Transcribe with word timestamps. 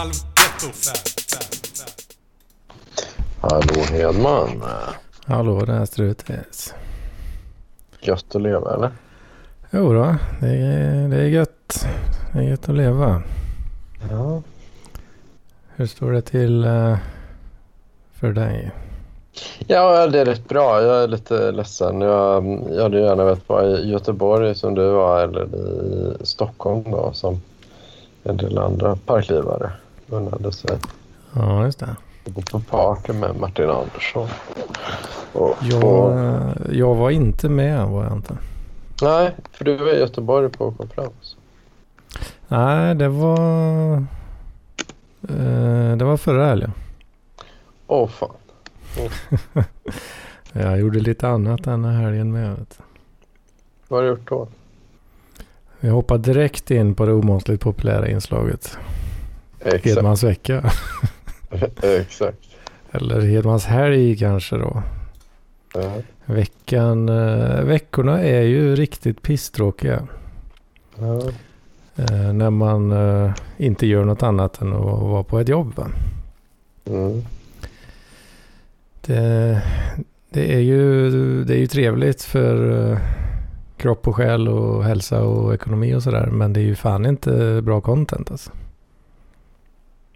halvgetto. 0.00 0.66
Hallå 3.40 3.82
Hedman. 3.90 4.62
Hallå, 5.24 5.60
det 5.64 5.72
är 5.72 5.84
Strutis. 5.84 6.74
Gött 8.00 8.34
att 8.34 8.42
leva 8.42 8.74
eller? 8.74 8.90
Jo 9.70 9.92
då, 9.92 10.16
det 10.40 10.48
är, 10.48 11.08
det 11.08 11.16
är 11.16 11.26
gött. 11.26 11.86
Det 12.32 12.38
är 12.38 12.42
gött 12.42 12.68
att 12.68 12.74
leva. 12.74 13.22
Ja. 14.10 14.42
Hur 15.76 15.86
står 15.86 16.12
det 16.12 16.22
till 16.22 16.64
eh, 16.64 16.96
för 18.12 18.32
dig? 18.32 18.70
Ja, 19.66 20.06
det 20.06 20.20
är 20.20 20.24
rätt 20.24 20.48
bra. 20.48 20.82
Jag 20.82 21.02
är 21.02 21.08
lite 21.08 21.52
ledsen. 21.52 22.00
Jag, 22.00 22.60
jag 22.70 22.82
hade 22.82 23.00
gärna 23.00 23.24
velat 23.24 23.48
vara 23.48 23.66
i 23.66 23.90
Göteborg 23.90 24.54
som 24.54 24.74
du 24.74 24.90
var 24.90 25.20
eller 25.20 25.44
i 26.22 26.26
Stockholm 26.26 26.82
då 26.90 27.12
som 27.12 27.40
en 28.22 28.36
del 28.36 28.58
andra 28.58 28.96
parklivare 29.06 29.72
unnade 30.10 30.52
sig. 30.52 30.78
Ja, 31.32 31.64
just 31.64 31.78
det. 31.78 31.96
Gå 32.24 32.42
på 32.42 32.60
party 32.60 33.12
med 33.12 33.36
Martin 33.40 33.70
Andersson. 33.70 34.28
Och, 35.32 35.56
Jag, 35.62 35.84
och, 35.84 36.56
jag 36.72 36.94
var 36.94 37.10
inte 37.10 37.48
med 37.48 37.86
var 37.86 38.04
jag 38.04 38.12
inte. 38.12 38.38
nej, 39.02 39.34
för 39.52 39.64
du 39.64 39.76
var 39.76 39.92
i 39.94 39.98
Göteborg 40.00 40.48
på 40.48 40.72
konferens. 40.72 41.36
Nej, 42.48 42.94
det 42.94 43.08
var... 43.08 43.92
Eh, 45.28 45.96
det 45.96 46.04
var 46.04 46.16
förra 46.16 46.46
helgen. 46.46 46.72
Åh 47.86 48.08
fan. 48.08 48.30
Jag 50.52 50.80
gjorde 50.80 51.00
lite 51.00 51.28
annat 51.28 51.64
den 51.64 51.84
här 51.84 52.02
helgen 52.02 52.32
med. 52.32 52.50
Vet. 52.50 52.78
du. 52.78 52.84
Vad 53.88 53.98
har 54.00 54.04
du 54.04 54.08
gjort 54.10 54.28
då? 54.28 54.48
Vi 55.80 55.88
hoppade 55.88 56.22
direkt 56.32 56.70
in 56.70 56.94
på 56.94 57.06
det 57.06 57.12
omåttligt 57.12 57.62
populära 57.62 58.08
inslaget. 58.08 58.78
Exakt. 59.60 59.84
Hedmans 59.84 60.22
vecka. 60.22 60.70
Exakt. 61.82 62.38
Eller 62.90 63.20
Hedmans 63.20 63.64
helg 63.64 64.16
kanske 64.16 64.56
då. 64.56 64.82
Ja. 65.74 65.92
Veckan, 66.24 67.08
eh, 67.08 67.62
veckorna 67.62 68.20
är 68.20 68.42
ju 68.42 68.76
riktigt 68.76 69.22
pisstråkiga. 69.22 70.08
Eh, 71.96 72.32
när 72.32 72.50
man 72.50 72.92
eh, 72.92 73.32
inte 73.56 73.86
gör 73.86 74.04
något 74.04 74.22
annat 74.22 74.60
än 74.60 74.72
att 74.72 74.84
vara 74.84 75.22
på 75.22 75.38
ett 75.38 75.48
jobb. 75.48 75.84
Mm. 76.84 77.22
Det, 79.00 79.62
det, 80.30 80.54
är 80.54 80.60
ju, 80.60 81.10
det 81.44 81.54
är 81.54 81.58
ju 81.58 81.66
trevligt 81.66 82.22
för 82.22 82.90
eh, 82.90 82.98
kropp 83.76 84.08
och 84.08 84.16
själ 84.16 84.48
och 84.48 84.84
hälsa 84.84 85.22
och 85.22 85.54
ekonomi 85.54 85.94
och 85.94 86.02
sådär. 86.02 86.26
Men 86.26 86.52
det 86.52 86.60
är 86.60 86.64
ju 86.64 86.74
fan 86.74 87.06
inte 87.06 87.62
bra 87.62 87.80
content 87.80 88.30
alltså. 88.30 88.50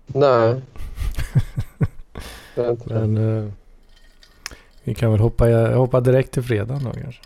Nej. 0.06 0.62
Det 2.54 2.62
det. 2.62 2.78
Men 2.86 3.38
eh, 3.38 3.50
vi 4.84 4.94
kan 4.94 5.10
väl 5.10 5.20
hoppa, 5.20 5.46
hoppa 5.74 6.00
direkt 6.00 6.32
till 6.32 6.42
fredagen 6.42 6.84
då 6.84 6.90
kanske. 6.92 7.22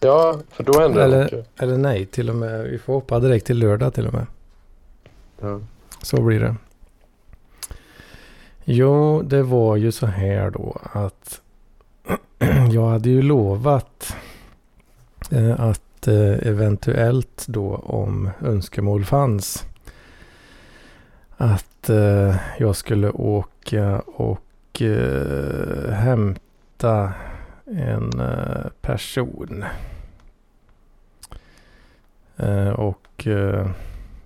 Ja, 0.00 0.38
för 0.50 0.64
då 0.64 0.80
händer 0.80 0.98
det 0.98 1.04
Eller, 1.04 1.24
mycket. 1.24 1.46
eller 1.62 1.78
nej, 1.78 2.06
till 2.06 2.30
och 2.30 2.36
med. 2.36 2.64
Vi 2.64 2.78
får 2.78 2.92
hoppa 2.94 3.20
direkt 3.20 3.46
till 3.46 3.58
lördag 3.58 3.94
till 3.94 4.06
och 4.06 4.12
med. 4.12 4.26
Ja. 5.40 5.60
Så 6.02 6.22
blir 6.22 6.40
det. 6.40 6.56
Jo, 8.64 9.22
det 9.22 9.42
var 9.42 9.76
ju 9.76 9.92
så 9.92 10.06
här 10.06 10.50
då 10.50 10.76
att 10.82 11.40
jag 12.72 12.88
hade 12.88 13.08
ju 13.10 13.22
lovat 13.22 14.16
eh, 15.30 15.60
att 15.60 16.08
eh, 16.08 16.46
eventuellt 16.48 17.44
då 17.48 17.74
om 17.76 18.30
önskemål 18.42 19.04
fanns 19.04 19.64
att 21.36 21.88
eh, 21.90 22.36
jag 22.58 22.76
skulle 22.76 23.10
åka 23.10 24.00
och 24.00 24.82
eh, 24.82 25.90
hämta 25.90 27.12
en 27.66 28.20
eh, 28.20 28.66
person 28.80 29.64
eh, 32.36 32.68
och 32.68 33.26
eh, 33.26 33.70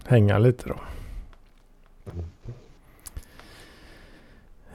hänga 0.05 0.39
lite 0.39 0.69
då. 0.69 0.77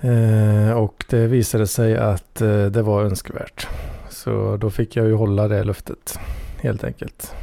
Eh, 0.07 0.71
och 0.71 1.05
det 1.09 1.27
visade 1.27 1.67
sig 1.67 1.97
att 1.97 2.35
det 2.71 2.81
var 2.81 3.03
önskvärt. 3.03 3.67
Så 4.09 4.57
då 4.57 4.69
fick 4.69 4.95
jag 4.95 5.05
ju 5.05 5.13
hålla 5.13 5.47
det 5.47 5.63
löftet 5.63 6.19
helt 6.61 6.83
enkelt. 6.83 7.35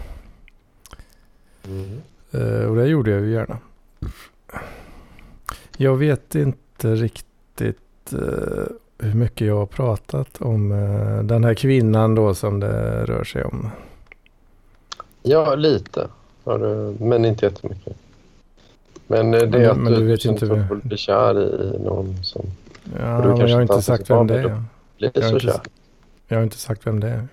Mm. 1.65 2.01
Och 2.69 2.77
det 2.77 2.87
gjorde 2.87 3.11
jag 3.11 3.21
ju 3.21 3.31
gärna. 3.31 3.59
Jag 5.83 5.97
vet 5.97 6.35
inte 6.35 6.95
riktigt 6.95 8.13
eh, 8.13 8.65
hur 8.99 9.15
mycket 9.15 9.47
jag 9.47 9.57
har 9.57 9.67
pratat 9.67 10.41
om 10.43 10.73
eh, 10.73 11.23
den 11.23 11.45
här 11.45 11.55
kvinnan 11.55 12.15
då 12.15 12.35
som 12.35 12.61
det 12.61 13.05
rör 13.05 13.25
sig 13.25 13.45
om. 13.45 13.71
Ja, 15.23 15.55
lite. 15.55 16.09
Har 16.45 16.59
du, 16.59 17.05
men 17.05 17.25
inte 17.25 17.47
jättemycket. 17.47 17.97
Men 19.07 19.35
eh, 19.35 19.41
det 19.41 19.47
Men- 19.47 19.61
är 19.61 19.69
att 19.71 19.77
men 19.77 19.93
du, 19.93 19.99
du 19.99 20.05
vet 20.05 20.25
inte 20.25 20.69
blir 20.83 20.97
kär 20.97 21.41
i 21.41 21.79
någon 21.85 22.25
som 22.25 22.47
Ja, 22.99 23.19
men 23.37 23.37
jag 23.49 23.55
har 23.57 23.63
inte 23.63 23.83
sagt 23.83 24.11
vem 24.11 24.27
det 24.27 24.39
är. 24.39 24.63
Jag 24.97 25.11
har 25.15 25.23
så 25.23 25.35
inte. 25.35 25.61
Jag 26.29 26.37
har 26.37 26.43
inte 26.45 26.59
sagt 26.59 26.87
vem 26.87 27.01
det 27.01 27.09
är. 27.09 27.29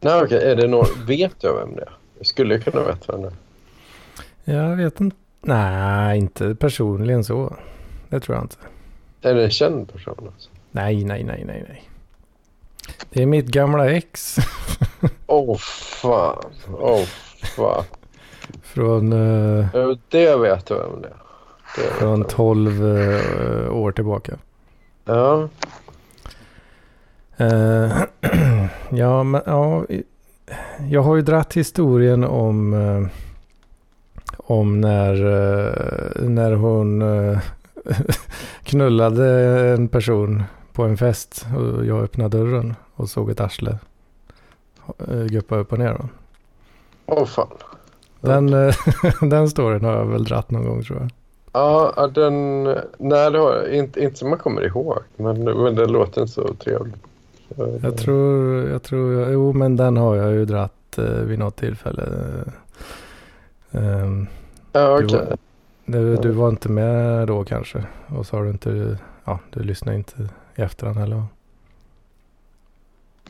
Nej, 0.00 0.22
okej. 0.22 0.50
Är 0.50 0.56
det 0.56 0.66
någon... 0.68 0.86
Vet 1.06 1.34
jag 1.40 1.54
vem 1.56 1.74
det 1.76 1.82
är? 1.82 1.96
Jag 2.18 2.26
skulle 2.26 2.58
kunna 2.58 2.82
veta 2.84 3.12
vem 3.12 3.22
det 3.22 3.32
är. 4.44 4.54
Jag 4.58 4.76
vet 4.76 5.00
inte. 5.00 5.16
Nej, 5.40 6.18
inte 6.18 6.54
personligen 6.54 7.24
så. 7.24 7.56
Det 8.08 8.20
tror 8.20 8.36
jag 8.36 8.44
inte. 8.44 8.56
Är 9.22 9.34
det 9.34 9.44
en 9.44 9.50
känd 9.50 9.92
person? 9.92 10.30
Alltså? 10.34 10.50
Nej, 10.70 11.04
nej, 11.04 11.24
nej, 11.24 11.44
nej, 11.46 11.64
nej. 11.68 11.90
Det 13.10 13.22
är 13.22 13.26
mitt 13.26 13.46
gamla 13.46 13.90
ex. 13.90 14.36
Åh, 15.26 15.56
fan. 16.02 16.44
Åh, 16.78 17.04
fan. 17.56 17.84
från, 18.62 19.12
Jo, 19.74 19.98
Det 20.08 20.36
vet 20.36 20.70
jag 20.70 20.76
vem 20.76 21.02
det 21.02 21.08
är. 21.08 21.16
Det 21.76 21.92
från 21.92 22.18
jag. 22.20 22.28
12 22.28 22.98
eh, 22.98 23.76
år 23.76 23.92
tillbaka. 23.92 24.36
Ja. 25.04 25.48
Eh, 27.36 27.92
ja, 28.90 29.22
men 29.22 29.42
ja. 29.46 29.84
Jag 30.90 31.02
har 31.02 31.16
ju 31.16 31.22
dratt 31.22 31.54
historien 31.54 32.24
om, 32.24 32.74
om 34.36 34.80
när, 34.80 35.14
när 36.20 36.52
hon 36.52 37.02
knullade 38.62 39.26
en 39.74 39.88
person 39.88 40.42
på 40.72 40.82
en 40.84 40.96
fest 40.96 41.46
och 41.56 41.86
jag 41.86 42.02
öppnade 42.02 42.38
dörren 42.38 42.74
och 42.94 43.08
såg 43.08 43.30
ett 43.30 43.40
arsle 43.40 43.78
eh, 45.08 45.24
guppa 45.24 45.56
upp 45.56 45.72
och 45.72 45.78
ner. 45.78 46.08
Åh, 47.06 47.24
fan. 47.26 47.48
Den, 48.20 48.54
eh, 48.54 48.74
den 49.20 49.48
storyn 49.48 49.84
har 49.84 49.92
jag 49.92 50.06
väl 50.06 50.24
dratt 50.24 50.50
någon 50.50 50.64
gång 50.66 50.82
tror 50.82 50.98
jag. 51.00 51.10
Ja, 51.52 52.06
den... 52.14 52.62
Nej, 52.98 53.30
det 53.30 53.38
har 53.38 53.54
jag. 53.54 53.74
Inte, 53.74 54.00
inte 54.00 54.16
som 54.16 54.30
man 54.30 54.38
kommer 54.38 54.62
ihåg. 54.66 54.98
Men, 55.16 55.44
men 55.44 55.74
det 55.74 55.86
låter 55.86 56.20
inte 56.20 56.32
så 56.32 56.54
trevligt. 56.54 56.94
Så, 57.56 57.78
Jag 57.82 57.96
tror, 57.98 58.68
jag 58.68 58.82
tror, 58.82 59.30
jo 59.30 59.52
men 59.52 59.76
den 59.76 59.96
har 59.96 60.16
jag 60.16 60.32
ju 60.32 60.44
dratt 60.44 60.98
eh, 60.98 61.04
vid 61.04 61.38
något 61.38 61.56
tillfälle. 61.56 62.02
Ehm, 63.72 64.26
Ja, 64.72 64.98
okej. 65.04 65.18
var- 65.18 65.36
du, 65.86 66.16
du 66.16 66.30
var 66.30 66.48
inte 66.48 66.68
med 66.68 67.26
då 67.28 67.44
kanske? 67.44 67.84
Och 68.08 68.26
så 68.26 68.36
har 68.36 68.44
du 68.44 68.50
inte, 68.50 68.98
ja 69.24 69.38
du 69.50 69.62
lyssnar 69.62 69.92
inte 69.92 70.28
i 70.56 70.62
efterhand 70.62 70.98
heller? 70.98 71.22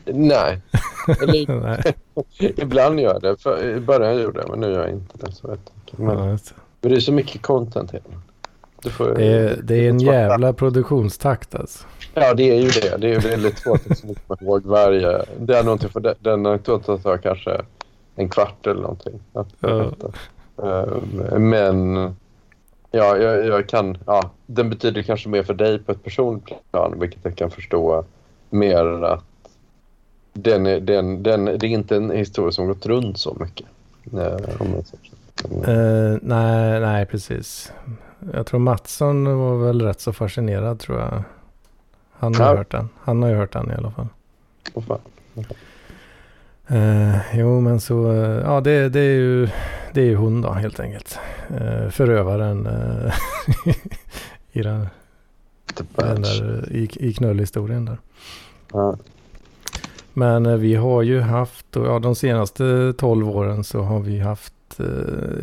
Nej. 0.05 0.61
Nej, 1.47 1.95
ibland 2.39 2.99
gör 2.99 3.13
jag 3.13 3.21
det. 3.21 3.41
För, 3.41 3.63
I 3.63 3.79
början 3.79 4.21
gjorde 4.21 4.39
jag 4.39 4.49
men 4.49 4.59
nu 4.59 4.67
gör 4.67 4.79
jag 4.81 4.89
inte 4.89 5.17
det. 5.17 5.31
Så. 5.31 5.47
Men, 5.91 6.17
ja, 6.17 6.25
men 6.81 6.91
det 6.91 6.95
är 6.95 6.99
så 6.99 7.11
mycket 7.11 7.41
content 7.41 7.91
hela 7.91 8.03
får, 8.91 9.13
det, 9.15 9.25
är, 9.25 9.59
det 9.63 9.75
är 9.75 9.89
en 9.89 9.99
jävla 9.99 10.53
produktionstakt 10.53 11.55
alltså. 11.55 11.85
Ja, 12.13 12.33
det 12.33 12.43
är 12.43 12.61
ju 12.61 12.67
det. 12.69 12.97
Det 12.97 13.07
är 13.07 13.11
ju 13.21 13.29
väldigt 13.29 13.59
svårt 13.59 13.81
att 13.91 14.01
komma 14.01 14.37
ihåg 14.41 14.65
varje... 14.65 15.25
Det 15.39 15.57
är 15.57 15.63
någonting 15.63 15.89
för 15.89 16.15
den, 16.19 16.45
anekdoten 16.45 16.99
tar 16.99 17.17
kanske 17.17 17.61
en 18.15 18.29
kvart 18.29 18.67
eller 18.67 18.81
någonting. 18.81 19.19
Att 19.33 19.47
Ja. 19.59 19.67
berätta. 19.67 20.07
Eh, 20.63 21.39
Men 21.39 21.95
ja, 22.97 23.17
jag, 23.17 23.45
jag 23.45 23.69
kan... 23.69 23.97
Ja, 24.05 24.29
den 24.45 24.69
betyder 24.69 25.01
kanske 25.01 25.29
mer 25.29 25.43
för 25.43 25.53
dig 25.53 25.79
på 25.79 25.91
ett 25.91 26.03
personligt 26.03 26.53
plan, 26.71 26.99
vilket 26.99 27.19
jag 27.23 27.35
kan 27.35 27.51
förstå 27.51 28.05
mer 28.49 29.03
att 29.03 29.23
den 30.33 30.65
är, 30.67 30.79
den, 30.79 31.23
den, 31.23 31.45
det 31.45 31.51
är 31.53 31.65
inte 31.65 31.95
en 31.95 32.11
historia 32.11 32.51
som 32.51 32.67
gått 32.67 32.85
runt 32.85 33.17
så 33.19 33.37
mycket. 33.39 33.67
Eh, 35.67 36.17
nej, 36.21 36.79
nej 36.79 37.05
precis. 37.05 37.71
Jag 38.33 38.45
tror 38.45 38.59
Mattsson 38.59 39.37
var 39.39 39.65
väl 39.65 39.81
rätt 39.81 39.99
så 40.01 40.13
fascinerad 40.13 40.79
tror 40.79 40.99
jag. 40.99 41.23
Han 42.11 42.35
har 42.35 42.45
Ja. 42.45 42.55
hört 42.57 42.71
den. 42.71 42.89
Han 42.99 43.21
har 43.23 43.29
ju 43.29 43.35
hört 43.35 43.53
den 43.53 43.71
i 43.71 43.75
alla 43.75 43.91
fall. 43.91 44.07
Åh, 44.73 44.83
fan. 44.83 44.99
Eh, 46.67 47.37
jo, 47.37 47.61
men 47.61 47.79
så, 47.79 48.11
eh, 48.11 48.41
ja 48.43 48.61
det, 48.61 48.89
det, 48.89 48.99
är 48.99 49.15
ju, 49.15 49.49
det 49.93 50.01
är 50.01 50.05
ju 50.05 50.15
hon 50.15 50.41
då 50.41 50.51
helt 50.51 50.79
enkelt. 50.79 51.19
Eh, 51.59 51.89
förövaren 51.89 52.67
i, 54.51 54.61
den, 54.61 54.87
den 55.95 56.21
där, 56.21 56.71
i, 56.71 56.89
i 56.99 57.13
knullhistorien 57.13 57.85
där. 57.85 57.97
Ja. 58.73 58.97
Men 60.13 60.59
vi 60.59 60.75
har 60.75 61.01
ju 61.01 61.21
haft, 61.21 61.75
och 61.75 61.87
ja, 61.87 61.99
de 61.99 62.15
senaste 62.15 62.93
12 62.97 63.29
åren 63.29 63.63
så 63.63 63.81
har 63.81 63.99
vi 63.99 64.19
haft, 64.19 64.53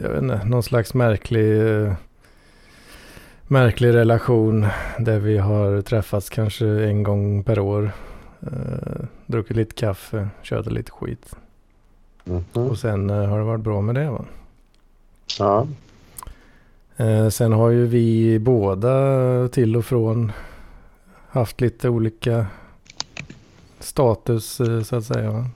jag 0.02 0.10
vet 0.10 0.22
inte, 0.22 0.40
någon 0.44 0.62
slags 0.62 0.94
märklig, 0.94 1.62
märklig 3.42 3.94
relation 3.94 4.66
där 4.98 5.18
vi 5.18 5.38
har 5.38 5.82
träffats 5.82 6.30
kanske 6.30 6.66
en 6.66 7.02
gång 7.02 7.44
per 7.44 7.58
år. 7.58 7.92
Eh, 8.46 9.06
druckit 9.26 9.56
lite 9.56 9.74
kaffe, 9.74 10.28
kört 10.42 10.66
lite 10.66 10.90
skit. 10.90 11.36
Mhm. 12.24 12.44
Och 12.52 12.78
sen 12.78 13.10
eh, 13.10 13.26
har 13.26 13.38
det 13.38 13.44
varit 13.44 13.60
bra 13.60 13.80
med 13.80 13.94
det 13.94 14.10
va. 14.10 14.24
Ja. 15.38 15.66
Eh, 16.96 17.28
sen 17.28 17.52
har 17.52 17.70
ju 17.70 17.86
vi 17.86 18.38
båda 18.38 19.48
till 19.48 19.76
och 19.76 19.84
från 19.84 20.32
haft 21.28 21.60
lite 21.60 21.88
olika 21.88 22.46
status 23.80 24.60
så 24.84 24.96
att 24.96 25.04
säga. 25.04 25.30
Va? 25.30 25.46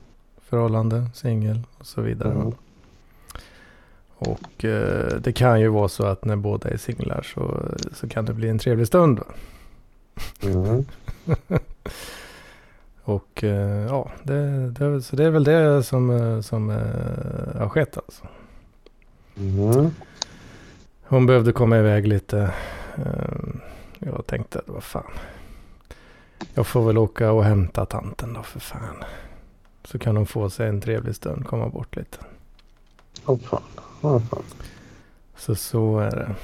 Förhållande, 0.42 1.06
singel 1.14 1.62
och 1.78 1.86
så 1.86 2.00
vidare. 2.00 2.32
Mm. 2.32 2.52
Och 4.18 4.64
det 5.20 5.32
kan 5.34 5.60
ju 5.60 5.68
vara 5.68 5.88
så 5.88 6.06
att 6.06 6.24
när 6.24 6.36
båda 6.36 6.70
är 6.70 6.76
singlar 6.76 7.22
så, 7.34 7.64
så 7.94 8.08
kan 8.08 8.24
det 8.24 8.32
bli 8.32 8.48
en 8.48 8.58
trevlig 8.58 8.86
stund. 8.86 9.18
Va? 9.18 9.24
Mm. 10.42 10.84
Och 13.08 13.44
eh, 13.44 13.86
ja, 13.86 14.10
det, 14.22 14.70
det, 14.70 15.02
så 15.02 15.16
det 15.16 15.24
är 15.24 15.30
väl 15.30 15.44
det 15.44 15.82
som, 15.82 16.10
eh, 16.10 16.40
som 16.40 16.70
eh, 16.70 17.60
har 17.60 17.68
skett 17.68 17.96
alltså. 17.96 18.26
Mm. 19.36 19.90
Hon 21.02 21.26
behövde 21.26 21.52
komma 21.52 21.78
iväg 21.78 22.06
lite. 22.06 22.54
Jag 23.98 24.26
tänkte, 24.26 24.60
vad 24.66 24.82
fan. 24.82 25.12
Jag 26.54 26.66
får 26.66 26.86
väl 26.86 26.98
åka 26.98 27.32
och 27.32 27.44
hämta 27.44 27.86
tanten 27.86 28.32
då 28.32 28.42
för 28.42 28.60
fan. 28.60 29.04
Så 29.84 29.98
kan 29.98 30.16
hon 30.16 30.26
få 30.26 30.50
sig 30.50 30.68
en 30.68 30.80
trevlig 30.80 31.14
stund, 31.16 31.46
komma 31.46 31.68
bort 31.68 31.96
lite. 31.96 32.18
Åh 33.26 33.38
fan. 33.38 33.62
Åh 34.00 34.22
fan. 34.30 34.42
Så 35.36 35.54
så 35.54 35.98
är 35.98 36.10
det. 36.10 36.34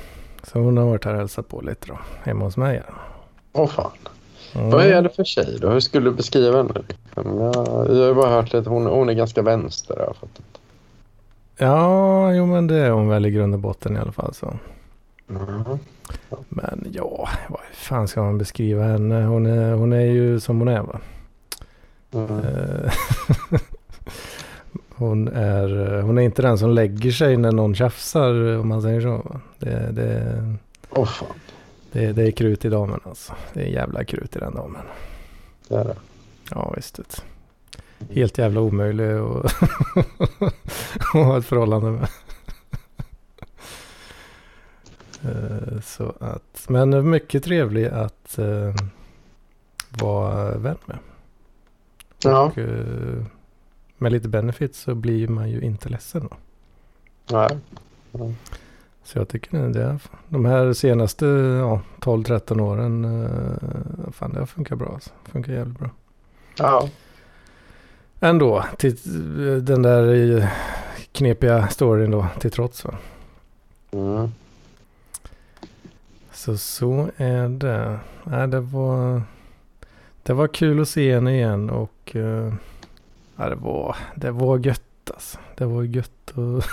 Så 0.43 0.59
hon 0.59 0.77
har 0.77 0.85
varit 0.85 1.05
här 1.05 1.13
och 1.13 1.19
hälsat 1.19 1.49
på 1.49 1.61
lite 1.61 1.87
då, 1.87 1.99
hemma 2.23 2.45
hos 2.45 2.57
mig. 2.57 2.83
Åh 3.53 3.69
fan. 3.69 3.93
Mm. 4.55 4.71
Vad 4.71 4.87
är 4.87 5.03
det 5.03 5.09
för 5.09 5.25
tjej 5.25 5.59
då? 5.61 5.69
Hur 5.71 5.81
skulle 5.81 6.11
du 6.11 6.17
beskriva 6.17 6.57
henne? 6.57 6.73
Liksom? 6.89 7.41
Jag, 7.41 7.57
jag 7.97 8.07
har 8.07 8.15
bara 8.15 8.31
hört 8.31 8.53
lite. 8.53 8.71
Hon, 8.71 8.87
hon 8.87 9.09
är 9.09 9.13
ganska 9.13 9.43
vänster. 9.43 9.97
Jag 9.99 10.17
fattat. 10.17 10.61
Ja, 11.57 12.33
jo 12.33 12.47
men 12.47 12.67
det 12.67 12.77
är 12.77 12.91
hon 12.91 13.09
väl 13.09 13.27
i 13.27 13.31
grund 13.31 13.55
och 13.55 13.61
botten 13.61 13.97
i 13.97 14.01
alla 14.01 14.13
fall 14.13 14.35
så. 14.35 14.55
Mm. 15.31 15.65
Men 16.49 16.87
ja, 16.93 17.29
vad 17.49 17.61
fan 17.73 18.09
ska 18.09 18.23
man 18.23 18.39
beskriva 18.39 18.85
henne? 18.85 19.23
Hon 19.25 19.47
är, 19.47 19.73
hon 19.73 19.93
är 19.93 20.07
ju 20.07 20.41
som 20.41 20.59
hon 20.59 20.69
är 20.69 20.83
va. 20.83 21.01
Mm. 22.13 22.39
Eh, 22.39 22.93
hon, 24.97 25.29
är, 25.29 26.01
hon 26.03 26.19
är 26.19 26.23
inte 26.23 26.43
den 26.43 26.59
som 26.59 26.71
lägger 26.71 27.11
sig 27.11 27.37
när 27.37 27.53
någon 27.53 27.75
tjafsar 27.75 28.59
om 28.59 28.69
man 28.69 28.83
säger 28.83 29.01
så. 29.01 29.11
va. 29.11 29.41
Det, 29.59 29.93
det, 29.93 30.55
Åh 30.91 31.07
fan. 31.07 31.29
Det, 31.95 32.13
det 32.13 32.23
är 32.23 32.31
krut 32.31 32.65
i 32.65 32.69
damen 32.69 33.01
alltså. 33.05 33.35
Det 33.53 33.61
är 33.63 33.67
jävla 33.67 34.05
krut 34.05 34.37
i 34.37 34.39
den 34.39 34.55
damen. 34.55 34.83
Det 35.69 35.75
är 35.75 35.85
det. 35.85 35.97
Ja 36.51 36.73
visst. 36.77 36.99
vet. 36.99 37.25
Helt 38.11 38.39
jävla 38.39 38.61
omöjlig 38.61 39.11
att 39.17 39.53
ha 41.13 41.39
ett 41.39 41.45
förhållande 41.47 41.91
med. 41.91 42.09
Eh, 45.25 45.81
Så 45.81 46.15
att, 46.21 46.65
men 46.69 47.11
mycket 47.11 47.45
trevlig 47.45 47.87
att 47.87 48.39
eh, 48.39 48.75
vara 49.99 50.59
vän 50.59 50.77
med. 50.87 50.99
Ja. 52.25 52.41
Och 52.45 52.59
eh, 52.59 53.25
med 53.99 54.13
lite 54.13 54.29
benefits 54.29 54.79
så 54.81 54.95
blir 54.95 55.29
man 55.29 55.51
ju 55.51 55.61
inte 55.61 55.89
ledsen. 55.89 56.29
Då. 56.31 56.37
Nej. 57.37 57.59
Så 59.05 59.19
jag 59.19 59.29
tycker 59.29 59.59
det, 59.59 59.99
de 60.29 60.45
här 60.45 60.73
senaste 60.73 61.27
ja, 61.27 61.81
12-13 62.01 62.61
åren, 62.61 63.05
eh, 63.05 64.13
fan 64.13 64.33
det 64.33 64.39
har 64.39 64.47
funkat 64.47 64.79
bra. 64.79 64.93
Alltså. 64.95 65.11
Funkar 65.25 65.53
jävligt 65.53 65.79
bra. 65.79 65.91
Ja. 66.59 66.89
Ändå, 68.21 68.65
till 68.79 68.97
den 69.65 69.83
där 69.83 70.37
eh, 70.39 70.49
knepiga 71.13 71.69
storyn 71.69 72.11
då 72.11 72.27
till 72.41 72.51
trots. 72.51 72.85
Va? 72.85 72.95
Mm. 73.91 74.33
Så 76.33 76.57
så 76.57 77.11
är 77.17 77.49
det. 77.49 77.99
Nej, 78.25 78.49
det, 78.49 78.61
var, 78.61 79.23
det 80.23 80.33
var 80.33 80.49
kul 80.49 80.83
att 80.83 80.89
se 80.89 81.15
henne 81.15 81.35
igen 81.35 81.71
och 81.71 82.17
eh, 82.17 82.55
ja, 83.37 83.49
det, 83.49 83.55
var, 83.55 83.97
det 84.15 84.31
var 84.31 84.59
gött 84.59 85.11
alltså. 85.15 85.39
Det 85.57 85.65
var 85.65 85.83
gött 85.83 86.31
att 86.31 86.65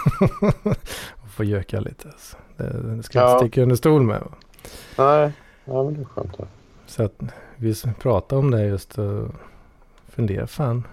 få 1.31 1.43
göka 1.43 1.79
lite. 1.79 2.07
Alltså. 2.07 2.37
Det, 2.57 2.95
det 2.95 3.03
ska 3.03 3.19
jag 3.19 3.27
Ja. 3.29 3.33
inte 3.33 3.45
sticka 3.45 3.61
under 3.63 3.75
stol 3.75 4.01
med. 4.01 4.21
Va? 4.21 4.31
Nej. 4.97 5.31
Ja, 5.65 5.83
men 5.83 5.93
det 5.93 6.01
är 6.01 6.05
skönt. 6.05 6.37
det. 6.37 6.47
Så 6.85 7.03
att 7.03 7.21
vi 7.55 7.75
pratade 7.99 8.39
om 8.39 8.51
det 8.51 8.65
just 8.65 8.97
och 8.97 9.27
funderade 10.09 10.47
fan. 10.47 10.87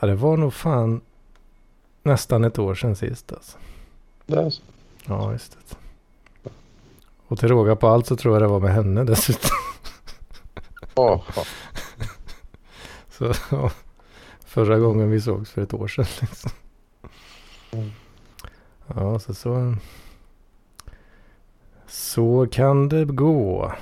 Ja, 0.00 0.06
det 0.06 0.14
var 0.14 0.36
nog 0.36 0.54
fan 0.54 1.00
nästan 2.02 2.44
ett 2.44 2.58
år 2.58 2.74
sedan 2.74 2.96
sist 2.96 3.32
alltså. 3.32 3.58
Det 4.26 4.36
är 4.40 4.50
så. 4.50 4.62
Ja, 5.06 5.28
visst. 5.28 5.58
Och 7.26 7.38
till 7.38 7.48
råga 7.48 7.76
på 7.76 7.88
allt 7.88 8.06
så 8.06 8.16
tror 8.16 8.34
jag 8.34 8.42
det 8.42 8.48
var 8.48 8.60
med 8.60 8.74
henne 8.74 9.04
dessutom. 9.04 9.50
Fan. 10.94 11.20
Så 13.10 13.32
ja, 13.50 13.70
förra 14.44 14.78
gången 14.78 15.10
vi 15.10 15.20
sågs 15.20 15.50
för 15.50 15.62
ett 15.62 15.74
år 15.74 15.88
sedan 15.88 16.06
liksom. 16.20 16.50
Mm. 17.70 17.90
Ja, 18.96 19.18
så 19.18 19.34
så. 19.34 19.74
Så 21.86 22.46
kan 22.50 22.88
det 22.88 23.04
gå 23.04 23.72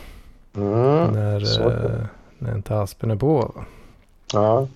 Mm. 0.56 1.12
när, 1.12 1.66
eh, 1.66 2.06
när 2.38 2.54
inte 2.56 2.78
aspen 2.80 3.10
är 3.10 3.16
på. 3.16 3.64
Ja. 4.32 4.68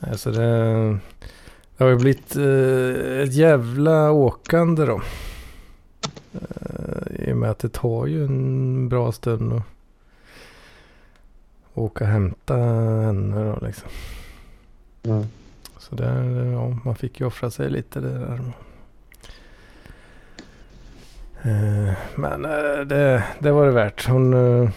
Alltså 0.00 0.30
det, 0.30 0.46
det 1.76 1.84
har 1.84 1.90
ju 1.90 1.96
blivit 1.96 2.36
eh, 2.36 3.22
ett 3.22 3.32
jävla 3.34 4.10
åkande 4.10 4.84
då. 4.84 5.02
Eh, 6.34 7.28
I 7.28 7.32
och 7.32 7.36
med 7.36 7.50
att 7.50 7.58
det 7.58 7.68
tar 7.72 8.06
ju 8.06 8.24
en 8.24 8.88
bra 8.88 9.12
stund 9.12 9.52
att 9.52 9.62
åka 11.74 12.04
och 12.04 12.10
hämta 12.10 12.56
henne 12.56 13.44
då 13.60 13.66
liksom. 13.66 13.88
Mm. 15.02 15.24
Så 15.92 15.96
där, 15.96 16.44
ja, 16.52 16.78
man 16.84 16.94
fick 16.94 17.20
ju 17.20 17.26
offra 17.26 17.50
sig 17.50 17.70
lite 17.70 18.00
där. 18.00 18.40
Eh, 21.42 21.92
Men 22.14 22.44
eh, 22.44 22.80
det, 22.86 23.24
det 23.38 23.52
var 23.52 23.66
det 23.66 23.72
värt. 23.72 24.08
Hon, 24.08 24.34
eh, 24.34 24.70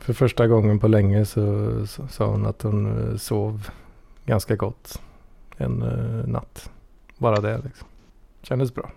för 0.00 0.12
första 0.12 0.46
gången 0.46 0.78
på 0.78 0.88
länge 0.88 1.24
så, 1.24 1.86
så 1.86 2.08
sa 2.08 2.26
hon 2.26 2.46
att 2.46 2.62
hon 2.62 3.10
eh, 3.10 3.16
sov 3.16 3.70
ganska 4.26 4.56
gott 4.56 5.00
en 5.56 5.82
eh, 5.82 6.26
natt. 6.28 6.70
Bara 7.18 7.40
det 7.40 7.60
liksom. 7.64 7.88
Kändes 8.42 8.74
bra. 8.74 8.90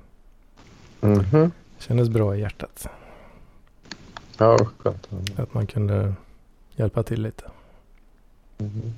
Mhm. 1.02 1.52
Kändes 1.78 2.10
bra 2.10 2.36
i 2.36 2.40
hjärtat. 2.42 2.88
Ja, 4.38 4.58
skönt. 4.78 5.10
Att 5.38 5.54
man 5.54 5.68
kunde 5.68 6.14
hjälpa 6.76 7.04
till 7.04 7.22
lite. 7.22 7.44
Mhm. 8.58 8.94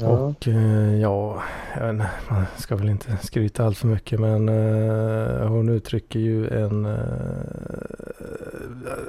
Ja. 0.00 0.08
Och 0.08 0.48
eh, 0.48 1.00
ja, 1.00 1.42
jag 1.78 1.90
inte, 1.90 2.10
man 2.28 2.46
ska 2.58 2.76
väl 2.76 2.88
inte 2.88 3.18
skryta 3.22 3.64
allt 3.64 3.78
för 3.78 3.86
mycket 3.86 4.20
men 4.20 4.48
eh, 4.48 5.48
hon 5.48 5.68
uttrycker 5.68 6.18
ju 6.18 6.48
en... 6.48 6.86
Eh, 6.86 6.96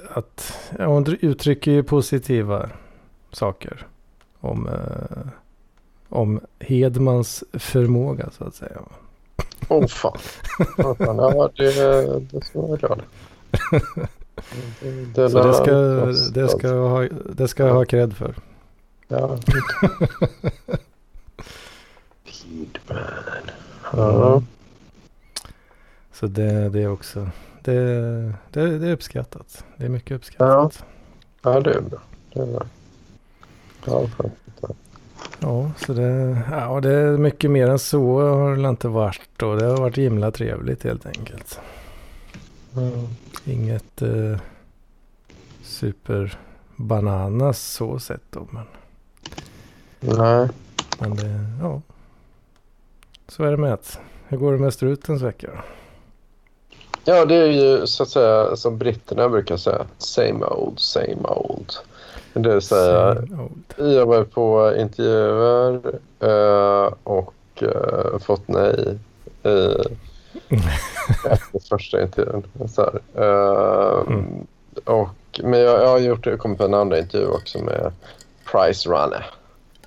att, 0.10 0.58
ja, 0.80 0.86
hon 0.86 1.16
uttrycker 1.22 1.72
ju 1.72 1.84
positiva 1.84 2.70
saker 3.32 3.88
om, 4.40 4.70
om 6.10 6.40
Hedmans 6.60 7.44
förmåga 7.54 8.30
så 8.38 8.44
att 8.44 8.56
säga. 8.56 8.82
Åh 9.68 9.88
fan. 9.88 10.18
Åh, 10.78 10.96
fan. 10.96 11.18
Ja, 11.18 11.50
det, 11.56 11.74
det 12.32 12.46
ska 12.46 12.60
jag 12.60 12.80
glad. 12.80 13.02
Det, 14.82 14.90
det, 15.16 15.22
det 15.44 15.54
ska, 15.54 15.72
det 16.34 16.50
ska, 16.50 16.70
ha, 16.74 17.08
det 17.34 17.48
ska 17.48 17.68
jag 17.68 17.74
ha 17.74 17.86
cred 17.86 18.14
för. 18.14 18.36
Ja. 19.12 19.38
Feedman. 22.26 23.52
Ja. 23.94 24.44
Så 26.14 26.28
det, 26.28 26.70
det 26.70 26.84
är 26.84 26.92
också, 26.92 27.30
det, 27.62 27.74
det, 28.52 28.78
det 28.80 28.88
är 28.88 28.94
uppskattat. 28.94 29.66
Det 29.78 29.86
är 29.86 29.90
mycket 29.90 30.12
uppskattat. 30.12 30.86
Ja, 31.42 31.60
det 31.60 31.74
är 31.74 31.82
bra. 31.82 32.00
Det 32.34 32.40
är 32.40 32.46
bra. 32.46 32.66
Ja, 33.86 34.08
skönt. 34.18 34.34
Ja, 35.40 35.72
så 35.86 35.94
det, 35.94 36.42
ja, 36.52 36.82
det 36.82 36.92
är 36.94 37.18
mycket 37.18 37.52
mer 37.52 37.68
än 37.68 37.80
så 37.80 38.22
har 38.22 38.56
det 38.56 38.70
inte 38.70 38.88
varit. 38.88 39.42
Och 39.42 39.58
det 39.58 39.66
har 39.66 39.78
varit 39.78 39.98
himla 39.98 40.32
trevligt 40.32 40.84
helt 40.84 41.06
enkelt. 41.06 41.60
Mm. 42.78 43.08
Inget 43.46 44.02
eh, 44.02 44.40
super 45.64 46.40
bananas 46.76 47.62
så 47.62 48.00
sett 48.00 48.24
då. 48.30 48.48
Men, 48.52 48.66
Nej. 50.02 50.48
men 51.00 51.16
det, 51.16 51.46
ja. 51.62 51.82
Så 53.28 53.44
är 53.44 53.52
det 53.52 53.58
med 53.58 53.74
att. 53.74 54.00
Hur 54.28 54.38
går 54.38 54.52
det 54.52 54.58
med 54.58 54.74
strutens 54.74 55.22
vecka 55.22 55.48
då? 55.48 55.62
Ja, 57.06 57.26
det 57.26 57.36
är 57.36 57.46
ju 57.48 57.88
så 57.88 58.04
att 58.04 58.10
säga 58.10 58.56
som 58.56 58.78
britterna 58.78 59.30
brukar 59.30 59.58
säga. 59.58 59.86
Same 59.98 60.46
old, 60.46 60.80
same 60.80 61.28
old. 61.28 61.72
Det 62.34 62.54
är 62.54 62.60
så 62.60 62.76
här, 62.76 63.16
Same 63.16 63.44
old. 63.44 63.94
jag 63.96 64.06
var 64.06 64.24
på 64.24 64.76
intervjuer 64.78 65.82
eh, 66.20 66.94
och 67.04 67.34
eh, 67.62 68.20
fått 68.20 68.48
nej 68.48 68.98
eh, 69.44 69.86
efter 71.32 71.60
första 71.70 72.02
intervjun. 72.02 72.44
Så. 72.70 72.82
Eh, 73.16 74.02
Mm. 74.08 74.48
och, 74.86 75.42
men 75.44 75.60
jag, 75.60 75.82
jag 75.82 75.88
har 75.88 76.00
gjort, 76.00 76.38
kommit 76.40 76.58
på 76.58 76.66
en 76.66 76.74
andra 76.74 77.00
intervju 77.00 77.28
också 77.28 77.60
med 77.60 77.92
Price 78.52 78.90
Runner. 78.90 79.26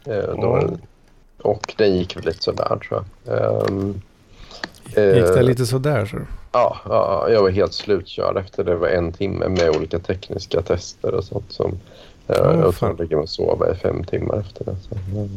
Eh, 0.06 0.40
då, 0.40 0.61
Ja. 0.62 0.76
Och 1.42 1.75
den 1.76 1.96
gick 1.96 2.16
väl 2.16 2.25
lite 2.25 2.42
sådär 2.42 2.78
tror 2.88 3.04
jag. 3.25 3.68
Ehm, 3.68 3.94
Gick 4.87 5.34
det 5.34 5.42
lite 5.42 5.66
sådär 5.66 6.06
så? 6.06 6.16
Ja, 6.52 6.76
ja, 6.88 7.28
jag 7.30 7.42
var 7.42 7.50
helt 7.50 7.73
slutkörd 7.73 8.37
efter 8.37 8.64
det 8.64 8.75
var 8.75 8.88
en 8.88 9.12
timme 9.12 9.49
med 9.49 9.76
olika 9.76 9.99
tekniska 9.99 10.62
tester 10.62 11.14
och 11.14 11.25
sånt 11.25 11.52
som 11.52 11.78
Åh, 12.26 12.37
jag 12.37 12.75
tror 12.75 13.06
jag 13.11 13.23
och 13.23 13.28
sova 13.28 13.70
i 13.70 13.75
fem 13.75 14.04
timmar 14.04 14.38
efter 14.40 14.64
det. 14.64 14.76
Så, 14.88 14.94
mm, 14.94 15.28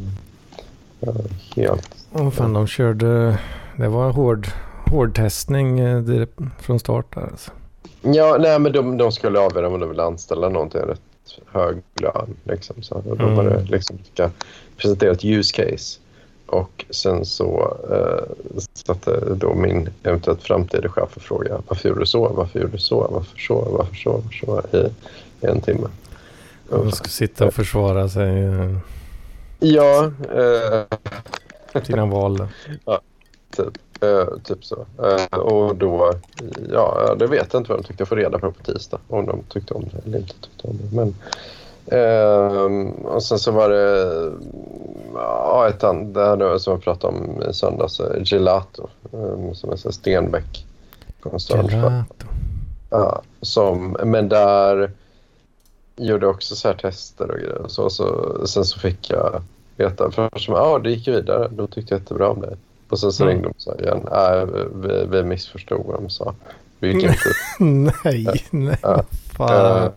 ja, 1.00 1.12
helt. 1.56 1.88
Åh 2.12 2.30
fan, 2.30 2.52
de 2.52 2.66
körde... 2.66 3.38
Det 3.76 3.88
var 3.88 4.06
en 4.06 4.12
hård, 4.12 4.46
hård 4.90 5.14
testning 5.14 5.80
från 6.58 6.80
start 6.80 7.14
där 7.14 7.22
alltså. 7.22 7.50
Ja, 8.02 8.36
nej 8.40 8.58
men 8.58 8.72
de, 8.72 8.96
de 8.96 9.12
skulle 9.12 9.38
avgöra 9.40 9.68
om 9.68 9.80
de 9.80 9.88
ville 9.88 10.02
anställa 10.02 10.48
någon 10.48 10.70
till 10.70 10.80
en 10.80 10.88
rätt 11.36 11.44
hög 11.52 11.82
lön. 11.94 12.36
Liksom, 12.44 12.82
så. 12.82 12.98
Mm. 12.98 13.34
var 13.34 13.44
det 13.44 13.62
liksom 13.70 13.98
ett 15.02 15.24
use 15.24 15.54
case. 15.54 15.98
Och 16.46 16.84
sen 16.90 17.24
så 17.24 17.76
eh, 17.90 18.54
satte 18.74 19.34
då 19.34 19.54
min 19.54 19.88
eventuellt 20.02 20.42
framtida 20.42 20.88
chef 20.88 21.16
och 21.16 21.22
frågade 21.22 21.62
varför 21.68 21.88
gjorde 21.88 22.00
du 22.00 22.06
så, 22.06 22.28
varför 22.28 22.60
gjorde 22.60 22.72
du 22.72 22.78
så, 22.78 23.08
varför 23.10 23.38
så, 23.38 23.68
varför 23.78 23.94
så, 23.94 24.12
varför 24.12 24.62
så 24.72 24.76
i, 24.76 24.90
i 25.46 25.50
en 25.50 25.60
timme. 25.60 25.88
De 26.70 26.92
ska 26.92 27.08
sitta 27.08 27.46
och 27.46 27.54
försvara 27.54 28.08
sig, 28.08 28.44
eh, 28.44 28.76
Ja, 29.60 30.12
eh, 30.34 31.82
sina 31.82 32.06
val. 32.06 32.48
Typ, 33.56 34.02
eh, 34.04 34.38
typ 34.44 34.64
så. 34.64 34.86
Eh, 35.02 35.38
och 35.38 35.76
då, 35.76 36.12
ja, 36.72 37.14
det 37.18 37.26
vet 37.26 37.52
jag 37.52 37.60
inte 37.60 37.72
vad 37.72 37.80
de 37.80 37.84
tyckte. 37.86 38.00
Jag 38.00 38.08
får 38.08 38.16
reda 38.16 38.38
på 38.38 38.46
det 38.46 38.52
på 38.52 38.72
tisdag. 38.72 38.98
Om 39.08 39.26
de 39.26 39.42
tyckte 39.48 39.74
om 39.74 39.84
det 39.92 40.06
eller 40.06 40.18
inte 40.18 40.34
tyckte 40.34 40.68
om 40.68 40.78
det. 40.82 40.96
Men, 40.96 41.14
ehm, 41.98 42.90
och 42.90 43.22
sen 43.22 43.38
så 43.38 43.50
var 43.50 43.68
det 43.68 44.32
ja, 45.14 45.68
ett 45.68 45.84
annat, 45.84 46.14
det 46.14 46.24
här 46.24 46.36
då 46.36 46.58
som 46.58 46.72
jag 46.72 46.82
pratade 46.82 47.16
om 47.16 47.42
i 47.50 47.54
söndags, 47.54 48.00
eh, 48.00 48.22
Gelato, 48.24 48.88
eh, 49.12 49.52
som 49.52 49.70
är 49.70 49.90
Stenbeck. 49.90 50.66
Gelato. 51.48 52.14
Ja, 52.90 53.22
som, 53.40 53.96
men 54.04 54.28
där 54.28 54.90
gjorde 55.96 56.26
jag 56.26 56.34
också 56.34 56.56
så 56.56 56.68
här 56.68 56.74
tester 56.74 57.30
och 57.30 57.38
grejer. 57.38 57.64
Så, 57.66 57.90
så, 57.90 58.36
sen 58.46 58.64
så 58.64 58.78
fick 58.78 59.10
jag 59.10 59.42
veta 59.76 60.10
först 60.10 60.44
som 60.44 60.54
ja 60.54 60.78
det 60.78 60.90
gick 60.90 61.08
vidare. 61.08 61.48
Då 61.48 61.66
tyckte 61.66 61.94
jag 61.94 62.00
jättebra 62.00 62.28
om 62.28 62.40
dig. 62.40 62.56
Och 62.88 62.98
sen 62.98 63.12
så 63.12 63.22
Mm. 63.24 63.34
ringde 63.34 63.48
de 63.48 63.54
och 63.54 63.60
sa 63.60 63.74
igen. 63.74 64.08
Nej, 64.12 64.46
vi, 64.74 65.06
vi 65.10 65.22
missförstod 65.24 65.86
vad 65.86 65.94
de 66.02 66.10
sa. 66.10 66.34
Vi 66.78 66.88
gick 66.92 67.02
inte 67.02 67.18
nej, 68.04 68.44
nej. 68.50 68.76
Ja. 68.82 69.02
Fan. 69.36 69.82
Eh, 69.82 69.90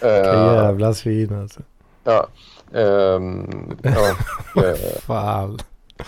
Vilka 0.00 0.34
eh, 0.34 0.54
jävla 0.54 0.94
svin 0.94 1.40
alltså. 1.42 1.60
Ja. 2.04 2.26
ehm, 2.74 3.76
ja, 3.82 3.90
eh, 4.62 4.74
Fan. 5.00 5.58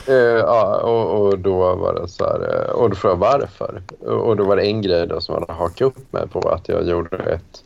Eh, 0.09 0.15
ja, 0.15 0.77
och, 0.81 1.21
och 1.27 1.39
då 1.39 1.75
var 1.75 1.95
det 1.95 2.09
så 2.09 2.25
här, 2.25 2.55
eh, 2.65 2.71
och 2.73 2.91
då 2.91 2.97
frågade 2.97 3.25
jag 3.25 3.39
varför. 3.41 3.83
Och, 4.07 4.37
då 4.37 4.45
var 4.45 4.57
det 4.57 4.63
en 4.67 4.83
grej 4.83 5.07
då 5.07 5.21
som 5.21 5.35
hade 5.35 5.53
hakat 5.53 5.81
upp 5.81 6.13
mig 6.13 6.29
på 6.29 6.49
att 6.49 6.69
jag 6.69 6.89
gjorde 6.89 7.17
ett, 7.17 7.65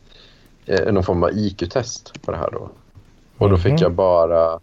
eh, 0.65 0.93
någon 0.93 1.03
form 1.03 1.23
av 1.23 1.29
IQ-test 1.33 2.21
på 2.25 2.31
det 2.31 2.37
här 2.37 2.49
då. 2.51 2.69
Och 3.37 3.49
då 3.49 3.57
fick 3.57 3.71
Mhm. 3.71 3.81
jag 3.81 3.91
bara 3.91 4.59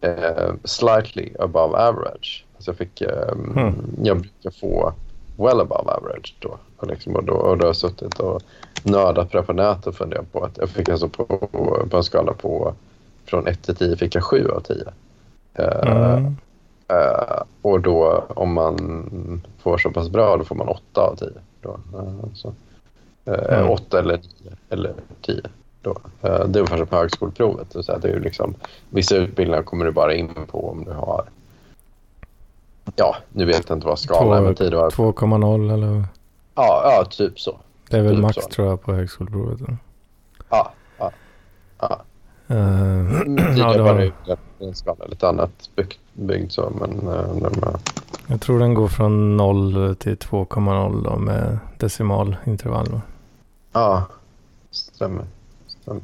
eh, 0.00 0.52
slightly 0.64 1.28
above 1.38 1.78
average. 1.78 2.44
Alltså 2.60 2.70
jag 2.70 2.78
fick, 2.78 3.00
eh, 3.00 3.34
Hmm. 3.54 3.74
jag 4.02 4.20
brukar 4.20 4.50
få 4.50 4.92
well 5.36 5.60
above 5.60 5.90
average 5.90 6.34
då. 6.38 6.56
Och, 6.76 6.86
liksom, 6.88 7.16
och, 7.16 7.24
då, 7.24 7.32
och 7.32 7.58
då 7.58 7.62
har 7.64 7.68
jag 7.68 7.76
suttit 7.76 8.20
och 8.20 8.42
nördat 8.82 9.30
på 9.30 9.36
det 9.36 9.42
på 9.42 9.52
nätet 9.52 9.86
och 9.86 9.94
funderat 9.94 10.32
på 10.32 10.44
att 10.44 10.58
jag 10.58 10.68
fick 10.68 10.88
alltså 10.88 11.08
på, 11.08 11.24
på 11.90 11.96
en 11.96 12.04
skala 12.04 12.32
på 12.32 12.74
från 13.24 13.46
1 13.46 13.62
till 13.62 13.76
10 13.76 13.96
fick 13.96 14.14
jag 14.14 14.24
7 14.24 14.48
av 14.50 14.60
10. 14.60 14.76
Eh, 15.54 16.16
Mm. 16.16 16.36
Eh, 16.88 17.42
och 17.62 17.80
då 17.80 18.24
om 18.28 18.52
man 18.52 19.42
får 19.62 19.78
så 19.78 19.90
pass 19.90 20.08
bra 20.08 20.36
då 20.36 20.44
får 20.44 20.54
man 20.54 20.68
8 20.68 21.00
av 21.00 21.16
10. 21.16 21.28
Då. 21.60 21.70
Eh, 21.70 22.32
så. 22.34 22.52
Mm. 23.24 23.70
8 23.70 23.98
eller 23.98 24.16
9 24.16 24.52
eller 24.70 24.94
10. 25.22 25.40
Då. 25.82 25.96
Det 26.20 26.28
är 26.28 26.56
ungefär 26.56 26.76
som 26.76 26.86
på 26.86 26.96
högskoleprovet. 26.96 27.66
Så 27.72 27.98
det 27.98 28.08
är 28.08 28.20
liksom, 28.20 28.54
vissa 28.88 29.16
utbildningar 29.16 29.62
kommer 29.62 29.84
du 29.84 29.90
bara 29.92 30.14
in 30.14 30.28
på 30.50 30.70
om 30.70 30.84
du 30.84 30.90
har 30.90 31.24
Ja, 32.96 33.16
nu 33.32 33.44
vet 33.44 33.68
jag 33.68 33.76
inte 33.76 33.86
vad 33.86 33.98
skalan 33.98 34.38
är, 34.38 34.42
men 34.42 34.54
tid 34.54 34.74
var... 34.74 34.90
2,0 34.90 35.74
eller? 35.74 36.04
Ja, 36.54 36.82
ja, 36.84 37.04
typ 37.10 37.40
så. 37.40 37.58
Det 37.90 37.96
är 37.96 38.02
väl 38.02 38.14
Typ 38.14 38.22
max 38.22 38.34
så. 38.34 38.50
tror 38.50 38.68
jag 38.68 38.82
på 38.82 38.92
högskoleprovet. 38.92 39.60
Ja, 40.50 40.72
ja. 40.98 41.10
ja. 41.80 42.02
Eh, 42.46 43.20
Tidigare 43.24 43.54
ja, 43.56 43.72
det 43.72 43.82
var 43.82 43.94
det 43.94 44.66
en 44.66 44.74
skala 44.74 45.04
lite 45.06 45.28
annat 45.28 45.70
byggt, 45.76 45.98
byggt 46.12 46.52
så, 46.52 46.72
men 46.80 47.08
eh, 47.08 47.36
de, 47.36 47.78
jag 48.26 48.40
tror 48.40 48.58
den 48.58 48.74
går 48.74 48.88
från 48.88 49.36
0 49.36 49.96
till 49.96 50.16
2,0 50.16 51.04
då 51.04 51.16
med 51.16 51.58
decimalintervall. 51.78 52.88
va? 52.92 53.00
Ja, 53.72 54.06
stämmer. 54.70 55.24
stämmer. 55.66 56.02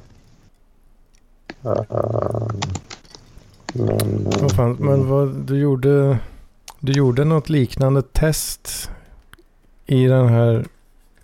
Uh, 1.67 2.49
men, 4.57 4.77
men 4.79 5.09
vad, 5.09 5.29
du 5.29 5.59
gjorde, 5.59 6.19
du 6.87 6.93
gjorde 6.93 7.25
något 7.25 7.49
liknande 7.49 8.03
test 8.03 8.91
i 9.87 10.07
den 10.07 10.29
här 10.29 10.65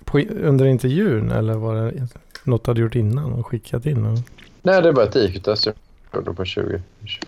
på, 0.04 0.18
under 0.42 0.64
intervjun 0.66 1.30
eller 1.30 1.54
var 1.54 1.74
det 1.74 2.08
något 2.44 2.64
du 2.64 2.70
hade 2.70 2.80
gjort 2.80 2.94
innan 2.94 3.32
och 3.32 3.46
skickat 3.46 3.86
in? 3.86 4.06
Och, 4.06 4.18
Nej, 4.62 4.82
det 4.82 4.88
är 4.88 4.92
bara 4.92 5.06
ett 5.06 5.16
IQ-test 5.16 5.66
jag 5.66 5.74
gjorde 6.14 6.34
på 6.34 6.44
20-25 6.44 6.80